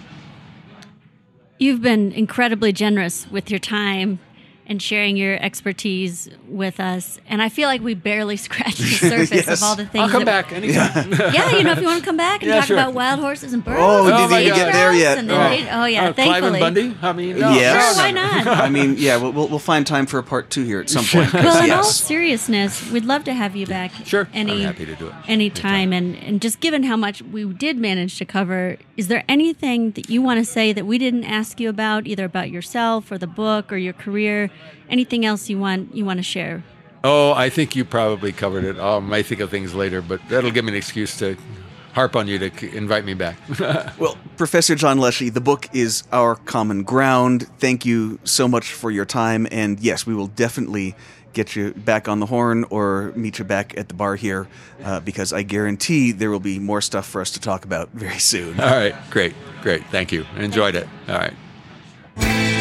You've 1.59 1.83
been 1.83 2.13
incredibly 2.13 2.73
generous 2.73 3.29
with 3.33 3.51
your 3.51 3.61
time 3.61 4.21
and 4.67 4.81
sharing 4.81 5.17
your 5.17 5.35
expertise 5.43 6.29
with 6.49 6.79
us. 6.79 7.19
And 7.27 7.43
I 7.43 7.49
feel 7.49 7.69
like 7.69 7.81
we 7.81 7.95
barely 7.95 8.37
scratched 8.43 8.79
the 8.79 8.85
surface 9.11 9.47
yes. 9.47 9.49
of 9.49 9.63
all 9.63 9.77
the 9.77 9.87
things. 9.87 10.05
I'll 10.05 10.11
come 10.11 10.25
back 10.25 10.53
anytime. 10.53 11.13
Yeah. 11.13 11.33
yeah, 11.33 11.57
you 11.57 11.65
know, 11.65 11.73
if 11.73 11.81
you 11.81 11.87
want 11.87 12.01
to 12.01 12.05
come 12.05 12.17
back 12.17 12.43
and 12.43 12.49
yeah, 12.49 12.61
talk 12.61 12.67
sure. 12.67 12.77
about 12.77 12.95
wild 12.95 13.21
horses 13.21 13.53
and 13.53 13.65
birds. 13.65 13.79
Oh, 13.81 14.11
oh 14.13 14.29
did 14.29 14.47
you 14.47 14.55
get 14.55 14.73
there 14.73 14.93
yet? 14.93 15.19
oh. 15.19 15.83
oh. 15.83 15.85
yeah, 15.87 16.09
uh, 16.09 16.13
thankfully. 16.13 16.61
Cliven 16.61 16.61
Bundy? 16.61 16.97
I 17.03 17.13
mean, 17.13 17.39
no. 17.39 17.53
yes. 17.53 17.95
Sure, 17.95 18.05
why 18.05 18.11
not? 18.13 18.47
I 18.47 18.69
mean, 18.69 18.97
yeah, 18.99 19.17
we'll, 19.17 19.49
we'll 19.49 19.59
find 19.59 19.87
time 19.87 20.07
for 20.07 20.19
a 20.19 20.23
part 20.23 20.51
two 20.51 20.65
here 20.65 20.81
at 20.81 20.89
some 20.89 21.05
point. 21.05 21.33
well, 21.33 21.63
in 21.63 21.69
yes. 21.69 21.77
all 21.77 21.85
seriousness, 21.85 22.91
we'd 22.91 23.05
love 23.05 23.25
to 23.25 23.35
have 23.35 23.57
you 23.57 23.67
back. 23.67 23.93
Sure, 24.05 24.29
any, 24.33 24.65
I'm 24.65 24.75
happy 24.75 24.87
to 24.87 24.95
do 24.95 25.09
it. 25.09 25.15
Anytime. 25.29 25.93
And, 25.93 26.17
and 26.17 26.41
just 26.41 26.61
given 26.61 26.85
how 26.85 26.97
much 26.97 27.21
we 27.23 27.45
did 27.53 27.77
manage 27.77 28.19
to 28.19 28.25
cover, 28.25 28.79
is 28.97 29.09
there 29.09 29.25
anything 29.29 29.93
that 29.93 30.09
you 30.09 30.23
want 30.23 30.39
to 30.39 30.45
say 30.45 30.73
that 30.73 30.87
we 30.87 30.99
didn't 30.99 31.25
ask 31.25 31.61
you 31.61 31.69
about, 31.69 32.07
either 32.07 32.25
about 32.25 32.51
yourself 32.51 33.11
or 33.11 33.19
the 33.19 33.27
book 33.27 33.73
or 33.73 33.77
your 33.77 33.93
career? 33.93 34.51
Anything 34.89 35.25
else 35.25 35.49
you 35.49 35.59
want 35.59 35.95
you 35.95 36.05
want 36.05 36.19
to 36.19 36.23
share? 36.23 36.63
Oh, 37.05 37.33
I 37.33 37.49
think 37.49 37.75
you 37.75 37.85
probably 37.85 38.33
covered 38.33 38.65
it. 38.65 38.79
I 38.79 38.99
might 39.01 39.27
think 39.27 39.41
of 39.41 39.51
things 39.51 39.75
later, 39.75 40.01
but 40.03 40.21
that'll 40.29 40.53
give 40.53 40.65
me 40.65 40.73
an 40.73 40.77
excuse 40.77 41.19
to 41.19 41.37
harp 41.95 42.17
on 42.17 42.29
you 42.29 42.39
to 42.39 42.77
invite 42.77 43.05
me 43.05 43.15
back. 43.15 43.37
well, 43.99 44.17
Professor 44.37 44.75
John 44.75 44.99
Leshy, 44.99 45.29
the 45.29 45.41
book 45.41 45.69
is 45.75 46.05
our 46.13 46.37
common 46.37 46.85
ground. 46.85 47.49
Thank 47.59 47.85
you 47.85 48.19
so 48.25 48.49
much 48.49 48.73
for 48.73 48.91
your 48.91 49.05
time, 49.05 49.47
and 49.51 49.81
yes, 49.81 50.07
we 50.07 50.15
will 50.15 50.29
definitely 50.29 50.95
get 51.33 51.57
you 51.57 51.73
back 51.73 52.09
on 52.09 52.21
the 52.21 52.27
horn 52.27 52.65
or 52.71 53.13
meet 53.17 53.39
you 53.39 53.45
back 53.45 53.77
at 53.79 53.89
the 53.89 53.95
bar 53.95 54.17
here 54.17 54.49
uh, 54.85 55.01
because 55.01 55.33
I 55.33 55.43
guarantee 55.43 56.13
there 56.13 56.31
will 56.31 56.41
be 56.41 56.59
more 56.59 56.81
stuff 56.81 57.07
for 57.07 57.21
us 57.21 57.31
to 57.33 57.41
talk 57.41 57.65
about 57.65 57.89
very 57.91 58.19
soon. 58.19 58.61
All 58.61 58.67
right, 58.67 58.95
great, 59.11 59.35
great. 59.63 59.85
Thank 59.87 60.13
you. 60.13 60.27
Enjoyed 60.37 60.75
it. 60.75 60.87
All 61.09 61.17
right. 61.17 62.52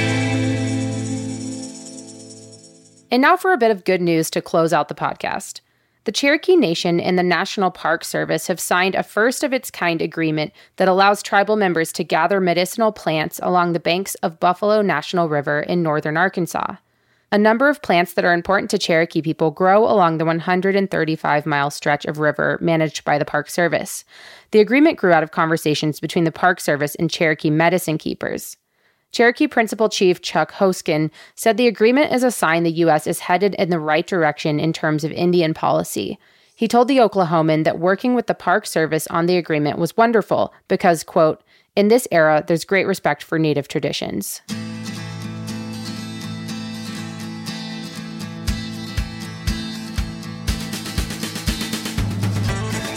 And 3.12 3.22
now 3.22 3.36
for 3.36 3.52
a 3.52 3.58
bit 3.58 3.72
of 3.72 3.84
good 3.84 4.02
news 4.02 4.30
to 4.32 4.42
close 4.42 4.72
out 4.72 4.88
the 4.88 4.96
podcast. 4.96 5.60
The 6.06 6.14
Cherokee 6.14 6.56
Nation 6.56 7.00
and 7.00 7.20
the 7.20 7.24
National 7.24 7.70
Park 7.70 8.06
Service 8.06 8.48
have 8.48 8.60
signed 8.60 8.96
a 8.96 9.04
first 9.04 9.44
of 9.44 9.54
its 9.54 9.70
kind 9.70 10.02
agreement 10.02 10.54
that 10.78 10.88
allows 10.88 11.22
tribal 11.22 11.58
members 11.58 11.92
to 11.92 12.06
gather 12.06 12.40
medicinal 12.40 12.92
plants 12.92 13.40
along 13.44 13.74
the 13.74 13.80
banks 13.80 14.16
of 14.16 14.40
Buffalo 14.40 14.82
National 14.82 15.30
River 15.30 15.60
in 15.60 15.84
northern 15.84 16.18
Arkansas. 16.18 16.78
A 17.34 17.38
number 17.38 17.70
of 17.70 17.82
plants 17.82 18.14
that 18.14 18.26
are 18.26 18.34
important 18.34 18.72
to 18.72 18.78
Cherokee 18.78 19.22
people 19.22 19.52
grow 19.52 19.84
along 19.84 20.18
the 20.18 20.26
135 20.26 21.46
mile 21.46 21.70
stretch 21.70 22.06
of 22.06 22.18
river 22.18 22.58
managed 22.62 23.04
by 23.04 23.18
the 23.18 23.26
Park 23.26 23.50
Service. 23.50 24.04
The 24.52 24.60
agreement 24.60 24.98
grew 24.98 25.14
out 25.14 25.24
of 25.24 25.32
conversations 25.32 26.00
between 26.00 26.24
the 26.24 26.32
Park 26.32 26.60
Service 26.60 26.96
and 26.96 27.12
Cherokee 27.12 27.50
medicine 27.50 27.98
keepers. 27.98 28.58
Cherokee 29.12 29.48
Principal 29.48 29.90
Chief 29.90 30.22
Chuck 30.22 30.54
Hoskin 30.54 31.12
said 31.36 31.58
the 31.58 31.68
agreement 31.68 32.14
is 32.14 32.24
a 32.24 32.32
sign 32.32 32.64
the 32.64 32.72
U.S. 32.72 33.08
is 33.08 33.20
headed 33.20 33.56
in 33.56 33.70
the 33.70 33.80
right 33.80 34.08
direction 34.08 34.58
in 34.58 34.72
terms 34.72 35.04
of 35.04 35.12
Indian 35.12 35.54
policy. 35.54 36.18
He 36.56 36.68
told 36.68 36.88
the 36.88 37.00
Oklahoman 37.00 37.66
that 37.66 37.80
working 37.80 38.16
with 38.16 38.28
the 38.28 38.34
Park 38.34 38.66
Service 38.66 39.08
on 39.08 39.26
the 39.26 39.36
agreement 39.36 39.78
was 39.78 39.98
wonderful 39.98 40.54
because, 40.70 41.04
quote, 41.04 41.44
in 41.76 41.90
this 41.90 42.08
era, 42.10 42.44
there's 42.48 42.64
great 42.64 42.88
respect 42.88 43.22
for 43.22 43.38
Native 43.38 43.68
traditions. 43.68 44.42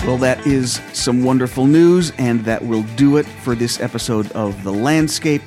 Well, 0.04 0.18
that 0.18 0.46
is 0.46 0.82
some 0.92 1.24
wonderful 1.24 1.66
news, 1.66 2.12
and 2.18 2.44
that 2.44 2.62
will 2.62 2.82
do 2.94 3.16
it 3.16 3.24
for 3.24 3.54
this 3.54 3.80
episode 3.80 4.30
of 4.32 4.62
The 4.62 4.70
Landscape 4.72 5.40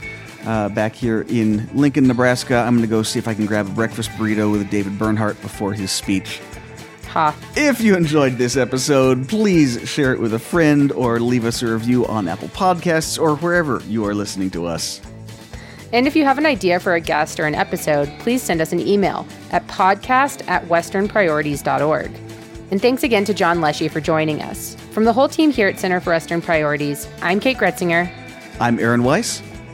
uh, 0.47 0.69
back 0.69 0.95
here 0.95 1.25
in 1.27 1.69
Lincoln, 1.73 2.07
Nebraska. 2.07 2.55
I'm 2.55 2.75
going 2.75 2.87
to 2.87 2.89
go 2.89 3.03
see 3.03 3.19
if 3.19 3.27
I 3.27 3.33
can 3.33 3.45
grab 3.45 3.67
a 3.67 3.71
breakfast 3.71 4.09
burrito 4.11 4.49
with 4.49 4.69
David 4.71 4.97
Bernhardt 4.97 5.39
before 5.41 5.73
his 5.73 5.91
speech. 5.91 6.39
Ha. 7.09 7.35
If 7.55 7.81
you 7.81 7.95
enjoyed 7.95 8.37
this 8.37 8.55
episode, 8.55 9.27
please 9.27 9.87
share 9.89 10.13
it 10.13 10.19
with 10.19 10.33
a 10.33 10.39
friend 10.39 10.91
or 10.93 11.19
leave 11.19 11.45
us 11.45 11.61
a 11.61 11.67
review 11.67 12.05
on 12.07 12.27
Apple 12.27 12.47
Podcasts 12.49 13.21
or 13.21 13.35
wherever 13.35 13.81
you 13.87 14.05
are 14.05 14.15
listening 14.15 14.49
to 14.51 14.65
us. 14.65 15.01
And 15.93 16.07
if 16.07 16.15
you 16.15 16.25
have 16.25 16.37
an 16.37 16.45
idea 16.45 16.79
for 16.79 16.95
a 16.95 16.99
guest 16.99 17.39
or 17.39 17.45
an 17.45 17.55
episode, 17.55 18.09
please 18.19 18.41
send 18.41 18.61
us 18.61 18.71
an 18.71 18.79
email 18.79 19.25
at 19.51 19.67
podcast 19.67 20.47
at 20.47 20.65
westernpriorities.org. 20.65 22.11
And 22.71 22.81
thanks 22.81 23.03
again 23.03 23.23
to 23.25 23.33
John 23.33 23.61
Leshy 23.61 23.87
for 23.87 24.01
joining 24.01 24.41
us. 24.41 24.75
From 24.91 25.05
the 25.05 25.13
whole 25.13 25.29
team 25.29 25.51
here 25.51 25.69
at 25.69 25.79
Center 25.79 26.01
for 26.01 26.11
Western 26.11 26.41
Priorities, 26.41 27.07
I'm 27.21 27.39
Kate 27.39 27.57
Groetzinger. 27.57 28.11
I'm 28.59 28.79
Aaron 28.79 29.03
Weiss 29.03 29.41